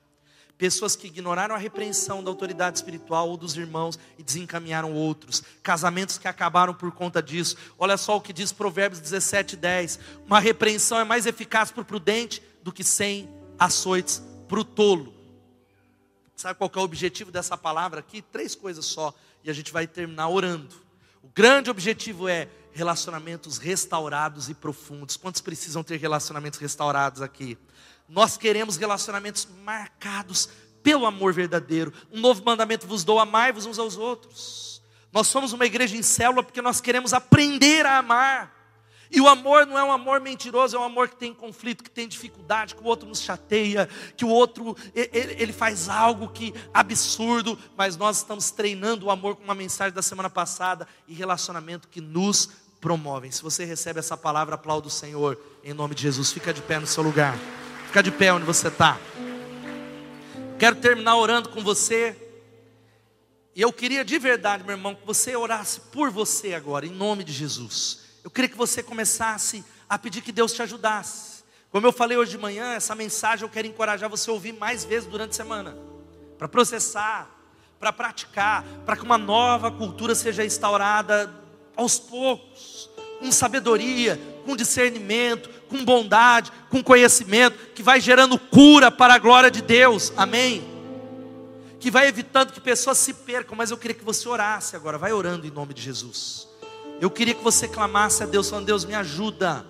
Pessoas 0.62 0.94
que 0.94 1.08
ignoraram 1.08 1.56
a 1.56 1.58
repreensão 1.58 2.22
da 2.22 2.30
autoridade 2.30 2.78
espiritual 2.78 3.28
ou 3.28 3.36
dos 3.36 3.56
irmãos 3.56 3.98
e 4.16 4.22
desencaminharam 4.22 4.92
outros. 4.94 5.42
Casamentos 5.60 6.18
que 6.18 6.28
acabaram 6.28 6.72
por 6.72 6.92
conta 6.92 7.20
disso. 7.20 7.56
Olha 7.76 7.96
só 7.96 8.16
o 8.16 8.20
que 8.20 8.32
diz 8.32 8.52
Provérbios 8.52 9.00
17, 9.00 9.56
10. 9.56 9.98
Uma 10.24 10.38
repreensão 10.38 11.00
é 11.00 11.02
mais 11.02 11.26
eficaz 11.26 11.72
para 11.72 11.82
o 11.82 11.84
prudente 11.84 12.40
do 12.62 12.70
que 12.70 12.84
cem 12.84 13.28
açoites 13.58 14.22
para 14.46 14.60
o 14.60 14.64
tolo. 14.64 15.12
Sabe 16.36 16.56
qual 16.56 16.70
é 16.72 16.78
o 16.78 16.82
objetivo 16.82 17.32
dessa 17.32 17.58
palavra 17.58 17.98
aqui? 17.98 18.22
Três 18.22 18.54
coisas 18.54 18.86
só. 18.86 19.12
E 19.42 19.50
a 19.50 19.52
gente 19.52 19.72
vai 19.72 19.88
terminar 19.88 20.28
orando. 20.28 20.76
O 21.24 21.28
grande 21.34 21.70
objetivo 21.70 22.28
é 22.28 22.48
relacionamentos 22.70 23.58
restaurados 23.58 24.48
e 24.48 24.54
profundos. 24.54 25.16
Quantos 25.16 25.40
precisam 25.40 25.82
ter 25.82 25.96
relacionamentos 25.96 26.60
restaurados 26.60 27.20
aqui? 27.20 27.58
Nós 28.08 28.36
queremos 28.36 28.76
relacionamentos 28.76 29.48
marcados 29.64 30.48
pelo 30.82 31.06
amor 31.06 31.32
verdadeiro. 31.32 31.92
Um 32.12 32.20
novo 32.20 32.42
mandamento 32.44 32.86
vos 32.86 33.04
dou: 33.04 33.18
amai-vos 33.18 33.66
uns 33.66 33.78
aos 33.78 33.96
outros. 33.96 34.82
Nós 35.12 35.26
somos 35.26 35.52
uma 35.52 35.66
igreja 35.66 35.96
em 35.96 36.02
célula 36.02 36.42
porque 36.42 36.62
nós 36.62 36.80
queremos 36.80 37.12
aprender 37.12 37.86
a 37.86 37.98
amar. 37.98 38.62
E 39.14 39.20
o 39.20 39.28
amor 39.28 39.66
não 39.66 39.78
é 39.78 39.84
um 39.84 39.92
amor 39.92 40.20
mentiroso, 40.20 40.74
é 40.74 40.80
um 40.80 40.84
amor 40.84 41.06
que 41.06 41.16
tem 41.16 41.34
conflito, 41.34 41.84
que 41.84 41.90
tem 41.90 42.08
dificuldade, 42.08 42.74
que 42.74 42.82
o 42.82 42.86
outro 42.86 43.06
nos 43.06 43.20
chateia, 43.20 43.86
que 44.16 44.24
o 44.24 44.28
outro 44.28 44.74
ele, 44.94 45.36
ele 45.38 45.52
faz 45.52 45.90
algo 45.90 46.28
que 46.28 46.54
absurdo, 46.72 47.58
mas 47.76 47.94
nós 47.94 48.18
estamos 48.18 48.50
treinando 48.50 49.06
o 49.06 49.10
amor 49.10 49.36
com 49.36 49.44
uma 49.44 49.54
mensagem 49.54 49.92
da 49.92 50.00
semana 50.00 50.30
passada 50.30 50.88
e 51.06 51.12
relacionamento 51.12 51.88
que 51.88 52.00
nos 52.00 52.48
promovem. 52.80 53.30
Se 53.30 53.42
você 53.42 53.66
recebe 53.66 53.98
essa 53.98 54.16
palavra, 54.16 54.54
aplauda 54.54 54.88
o 54.88 54.90
Senhor 54.90 55.38
em 55.62 55.74
nome 55.74 55.94
de 55.94 56.02
Jesus. 56.02 56.32
Fica 56.32 56.52
de 56.54 56.62
pé 56.62 56.78
no 56.78 56.86
seu 56.86 57.02
lugar. 57.02 57.36
Fica 57.92 58.02
de 58.02 58.10
pé 58.10 58.32
onde 58.32 58.46
você 58.46 58.68
está. 58.68 58.98
Quero 60.58 60.76
terminar 60.76 61.14
orando 61.14 61.50
com 61.50 61.62
você. 61.62 62.16
E 63.54 63.60
eu 63.60 63.70
queria 63.70 64.02
de 64.02 64.18
verdade, 64.18 64.64
meu 64.64 64.74
irmão, 64.74 64.94
que 64.94 65.04
você 65.04 65.36
orasse 65.36 65.78
por 65.92 66.10
você 66.10 66.54
agora, 66.54 66.86
em 66.86 66.90
nome 66.90 67.22
de 67.22 67.34
Jesus. 67.34 67.98
Eu 68.24 68.30
queria 68.30 68.48
que 68.48 68.56
você 68.56 68.82
começasse 68.82 69.62
a 69.86 69.98
pedir 69.98 70.22
que 70.22 70.32
Deus 70.32 70.54
te 70.54 70.62
ajudasse. 70.62 71.44
Como 71.70 71.86
eu 71.86 71.92
falei 71.92 72.16
hoje 72.16 72.30
de 72.30 72.38
manhã, 72.38 72.72
essa 72.72 72.94
mensagem 72.94 73.44
eu 73.44 73.50
quero 73.50 73.66
encorajar 73.66 74.08
você 74.08 74.30
a 74.30 74.32
ouvir 74.32 74.54
mais 74.54 74.86
vezes 74.86 75.06
durante 75.06 75.32
a 75.32 75.34
semana, 75.34 75.76
para 76.38 76.48
processar, 76.48 77.30
para 77.78 77.92
praticar, 77.92 78.64
para 78.86 78.96
que 78.96 79.02
uma 79.02 79.18
nova 79.18 79.70
cultura 79.70 80.14
seja 80.14 80.42
instaurada 80.42 81.30
aos 81.76 81.98
poucos, 81.98 82.88
com 83.20 83.30
sabedoria, 83.30 84.18
com 84.46 84.56
discernimento, 84.56 85.50
com 85.72 85.84
bondade, 85.84 86.52
com 86.68 86.82
conhecimento, 86.82 87.58
que 87.74 87.82
vai 87.82 87.98
gerando 87.98 88.38
cura 88.38 88.90
para 88.90 89.14
a 89.14 89.18
glória 89.18 89.50
de 89.50 89.62
Deus, 89.62 90.12
amém? 90.16 90.62
Que 91.80 91.90
vai 91.90 92.06
evitando 92.06 92.52
que 92.52 92.60
pessoas 92.60 92.98
se 92.98 93.14
percam, 93.14 93.56
mas 93.56 93.70
eu 93.70 93.78
queria 93.78 93.94
que 93.94 94.04
você 94.04 94.28
orasse 94.28 94.76
agora, 94.76 94.98
vai 94.98 95.12
orando 95.12 95.46
em 95.46 95.50
nome 95.50 95.72
de 95.72 95.80
Jesus. 95.80 96.46
Eu 97.00 97.10
queria 97.10 97.34
que 97.34 97.42
você 97.42 97.66
clamasse 97.66 98.22
a 98.22 98.26
Deus, 98.26 98.50
falando: 98.50 98.66
Deus, 98.66 98.84
me 98.84 98.94
ajuda. 98.94 99.66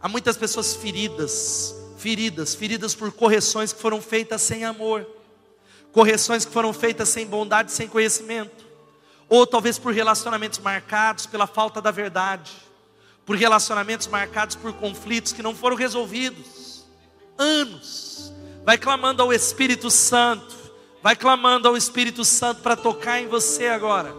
Há 0.00 0.08
muitas 0.08 0.36
pessoas 0.36 0.74
feridas, 0.74 1.74
feridas, 1.96 2.54
feridas 2.54 2.94
por 2.94 3.10
correções 3.10 3.72
que 3.72 3.80
foram 3.80 4.00
feitas 4.02 4.42
sem 4.42 4.64
amor, 4.64 5.06
correções 5.92 6.44
que 6.44 6.52
foram 6.52 6.72
feitas 6.72 7.08
sem 7.08 7.26
bondade, 7.26 7.72
sem 7.72 7.88
conhecimento, 7.88 8.64
ou 9.28 9.46
talvez 9.46 9.78
por 9.78 9.94
relacionamentos 9.94 10.58
marcados 10.58 11.24
pela 11.24 11.46
falta 11.46 11.80
da 11.80 11.90
verdade 11.90 12.52
por 13.24 13.36
relacionamentos 13.36 14.06
marcados 14.06 14.56
por 14.56 14.72
conflitos 14.72 15.32
que 15.32 15.42
não 15.42 15.54
foram 15.54 15.76
resolvidos. 15.76 16.84
Anos. 17.38 18.32
Vai 18.64 18.78
clamando 18.78 19.22
ao 19.22 19.32
Espírito 19.32 19.90
Santo. 19.90 20.54
Vai 21.02 21.16
clamando 21.16 21.68
ao 21.68 21.76
Espírito 21.76 22.24
Santo 22.24 22.62
para 22.62 22.76
tocar 22.76 23.20
em 23.20 23.26
você 23.26 23.68
agora. 23.68 24.14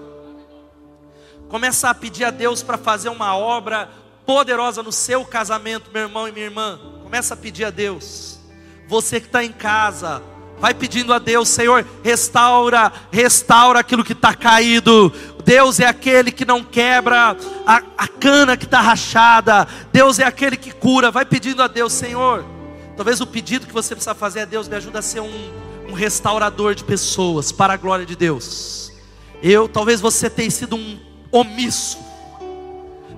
Começa 1.49 1.89
a 1.89 1.93
pedir 1.93 2.25
a 2.25 2.31
Deus 2.31 2.63
para 2.63 2.77
fazer 2.77 3.09
uma 3.09 3.35
obra 3.35 3.89
poderosa 4.25 4.81
no 4.81 4.91
seu 4.91 5.23
casamento, 5.25 5.91
meu 5.93 6.03
irmão 6.03 6.27
e 6.27 6.31
minha 6.31 6.45
irmã. 6.45 6.79
Começa 7.03 7.33
a 7.33 7.37
pedir 7.37 7.65
a 7.65 7.69
Deus. 7.69 8.39
Você 8.87 9.19
que 9.19 9.27
está 9.27 9.43
em 9.43 9.51
casa, 9.51 10.21
vai 10.59 10.73
pedindo 10.73 11.13
a 11.13 11.19
Deus, 11.19 11.49
Senhor, 11.49 11.85
restaura, 12.03 12.91
restaura 13.11 13.79
aquilo 13.79 14.03
que 14.03 14.13
está 14.13 14.33
caído, 14.33 15.11
Deus 15.45 15.79
é 15.79 15.85
aquele 15.85 16.31
que 16.31 16.45
não 16.45 16.63
quebra 16.63 17.35
a, 17.65 17.83
a 17.97 18.07
cana 18.07 18.55
que 18.55 18.65
está 18.65 18.79
rachada. 18.79 19.67
Deus 19.91 20.19
é 20.19 20.23
aquele 20.23 20.55
que 20.55 20.71
cura. 20.71 21.11
Vai 21.11 21.25
pedindo 21.25 21.61
a 21.61 21.67
Deus, 21.67 21.93
Senhor. 21.93 22.45
Talvez 22.95 23.19
o 23.19 23.27
pedido 23.27 23.67
que 23.67 23.73
você 23.73 23.95
precisa 23.95 24.15
fazer 24.15 24.41
a 24.41 24.45
Deus 24.45 24.67
me 24.67 24.75
ajuda 24.75 24.99
a 24.99 25.01
ser 25.01 25.19
um, 25.19 25.51
um 25.89 25.93
restaurador 25.93 26.75
de 26.75 26.83
pessoas 26.83 27.51
para 27.51 27.73
a 27.73 27.77
glória 27.77 28.05
de 28.05 28.15
Deus. 28.15 28.91
Eu, 29.41 29.67
talvez 29.67 29.99
você 29.99 30.29
tenha 30.29 30.49
sido 30.49 30.75
um 30.75 30.99
omisso, 31.31 31.97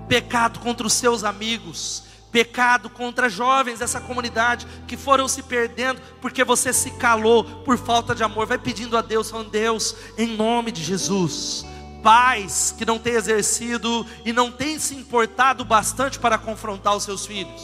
pecado 0.07 0.59
contra 0.59 0.87
os 0.87 0.93
seus 0.93 1.23
amigos, 1.23 2.03
pecado 2.31 2.89
contra 2.89 3.29
jovens 3.29 3.79
dessa 3.79 3.99
comunidade 4.01 4.65
que 4.87 4.97
foram 4.97 5.27
se 5.27 5.43
perdendo 5.43 6.01
porque 6.21 6.43
você 6.43 6.73
se 6.73 6.91
calou 6.91 7.43
por 7.43 7.77
falta 7.77 8.15
de 8.15 8.23
amor. 8.23 8.47
Vai 8.47 8.57
pedindo 8.57 8.97
a 8.97 9.01
Deus, 9.01 9.29
falando: 9.29 9.51
Deus, 9.51 9.95
em 10.17 10.35
nome 10.35 10.71
de 10.71 10.83
Jesus 10.83 11.65
pais 12.05 12.71
que 12.77 12.85
não 12.85 12.99
têm 12.99 13.15
exercido 13.15 14.05
e 14.23 14.31
não 14.31 14.51
têm 14.51 14.77
se 14.77 14.93
importado 14.93 15.65
bastante 15.65 16.19
para 16.19 16.37
confrontar 16.37 16.95
os 16.95 17.01
seus 17.01 17.25
filhos, 17.25 17.63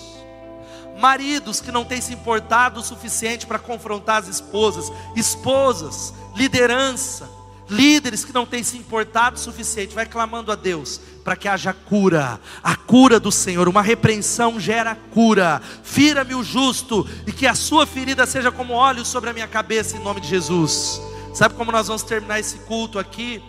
maridos 1.00 1.62
que 1.62 1.72
não 1.72 1.86
têm 1.86 2.02
se 2.02 2.12
importado 2.12 2.80
o 2.80 2.84
suficiente 2.84 3.46
para 3.46 3.60
confrontar 3.60 4.18
as 4.18 4.28
esposas, 4.28 4.92
esposas, 5.16 6.12
liderança, 6.36 7.30
líderes 7.70 8.26
que 8.26 8.34
não 8.34 8.48
têm 8.48 8.64
se 8.64 8.80
importado 8.80 9.36
o 9.36 9.40
suficiente, 9.40 9.94
vai 9.94 10.08
clamando 10.08 10.52
a 10.52 10.56
Deus 10.56 11.00
para 11.24 11.36
que 11.36 11.48
haja 11.48 11.72
cura, 11.72 12.42
a 12.64 12.76
cura 12.76 13.20
do 13.20 13.32
Senhor. 13.32 13.70
Uma 13.70 13.84
repreensão 13.84 14.60
gera 14.60 14.96
cura. 15.14 15.62
Fira-me 15.84 16.34
o 16.34 16.44
justo 16.44 17.08
e 17.28 17.32
que 17.32 17.46
a 17.46 17.54
sua 17.54 17.86
ferida 17.86 18.26
seja 18.26 18.52
como 18.52 18.74
óleo 18.74 19.06
sobre 19.06 19.30
a 19.30 19.34
minha 19.34 19.48
cabeça, 19.48 19.98
em 19.98 20.04
nome 20.04 20.20
de 20.20 20.28
Jesus. 20.28 21.00
Sabe 21.32 21.54
como 21.54 21.72
nós 21.72 21.88
vamos 21.88 22.02
terminar 22.02 22.40
esse 22.40 22.58
culto 22.62 22.98
aqui? 22.98 23.40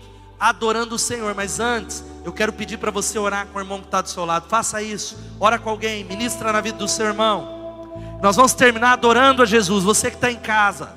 Adorando 0.43 0.97
o 0.97 0.99
Senhor, 0.99 1.37
mas 1.37 1.61
antes 1.61 2.03
eu 2.25 2.33
quero 2.33 2.53
pedir 2.53 2.77
para 2.77 2.91
você 2.91 3.17
orar 3.17 3.47
com 3.47 3.61
o 3.61 3.63
irmão 3.63 3.79
que 3.79 3.85
está 3.85 4.01
do 4.01 4.09
seu 4.09 4.25
lado. 4.25 4.49
Faça 4.49 4.83
isso, 4.83 5.17
ora 5.39 5.57
com 5.57 5.71
alguém, 5.71 6.03
ministra 6.03 6.53
na 6.53 6.61
vida 6.61 6.77
do 6.77 6.89
seu 6.89 7.07
irmão. 7.07 7.89
Nós 8.21 8.35
vamos 8.35 8.53
terminar 8.53 8.95
adorando 8.95 9.45
a 9.45 9.47
Jesus. 9.47 9.85
Você 9.85 10.11
que 10.11 10.17
está 10.17 10.33
em 10.33 10.41
casa, 10.41 10.93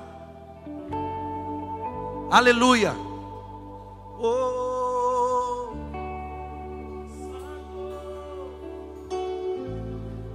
aleluia. 2.32 2.96
Oh. 4.18 5.76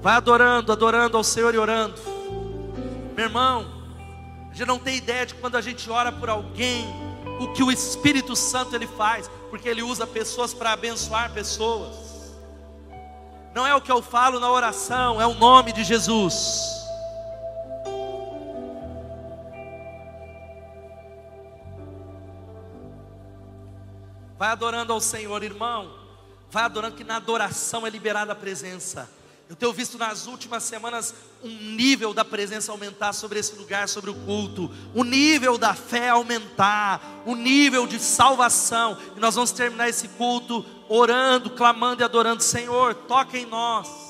Vai 0.01 0.15
adorando, 0.15 0.71
adorando 0.71 1.17
ao 1.17 1.25
Senhor 1.25 1.53
e 1.53 1.59
orando. 1.59 1.97
Meu 3.17 3.25
irmão, 3.25 3.67
a 4.53 4.55
gente 4.55 4.69
não 4.69 4.79
tem 4.79 4.99
ideia 4.99 5.27
de 5.27 5.35
quando 5.35 5.57
a 5.57 5.61
gente 5.61 5.91
ora 5.91 6.13
por 6.13 6.31
alguém, 6.31 6.87
o 7.41 7.53
que 7.55 7.63
o 7.63 7.73
Espírito 7.73 8.37
Santo 8.37 8.77
ele 8.77 8.87
faz, 8.87 9.29
porque 9.49 9.67
ele 9.67 9.83
usa 9.83 10.07
pessoas 10.07 10.53
para 10.53 10.73
abençoar 10.73 11.33
pessoas. 11.33 12.35
Não 13.55 13.67
é 13.67 13.75
o 13.75 13.81
que 13.81 13.91
eu 13.91 14.03
falo 14.03 14.39
na 14.39 14.51
oração, 14.51 15.21
é 15.21 15.27
o 15.27 15.35
nome 15.35 15.73
de 15.73 15.83
Jesus. 15.83 16.79
Vai 24.39 24.51
adorando 24.51 24.93
ao 24.93 25.01
Senhor, 25.01 25.43
irmão. 25.43 25.93
Vai 26.51 26.65
adorando, 26.65 26.97
que 26.97 27.05
na 27.05 27.17
adoração 27.17 27.87
é 27.87 27.91
liberada 27.91 28.33
a 28.33 28.37
presença. 28.37 29.09
Eu 29.51 29.57
tenho 29.57 29.73
visto 29.73 29.99
nas 29.99 30.29
últimas 30.29 30.63
semanas 30.63 31.13
um 31.43 31.49
nível 31.49 32.15
da 32.15 32.25
presença 32.25 32.71
aumentar 32.71 33.13
sobre 33.13 33.41
esse 33.41 33.57
lugar, 33.57 33.89
sobre 33.89 34.09
o 34.09 34.15
culto, 34.15 34.71
o 34.95 35.03
nível 35.03 35.59
da 35.59 35.75
fé 35.75 36.11
aumentar, 36.11 37.25
o 37.27 37.35
nível 37.35 37.85
de 37.85 37.99
salvação. 37.99 38.97
E 39.17 39.19
nós 39.19 39.35
vamos 39.35 39.51
terminar 39.51 39.89
esse 39.89 40.07
culto 40.07 40.65
orando, 40.89 41.51
clamando 41.51 42.01
e 42.01 42.05
adorando, 42.05 42.45
Senhor, 42.45 42.95
toca 42.95 43.37
em 43.37 43.45
nós. 43.45 44.10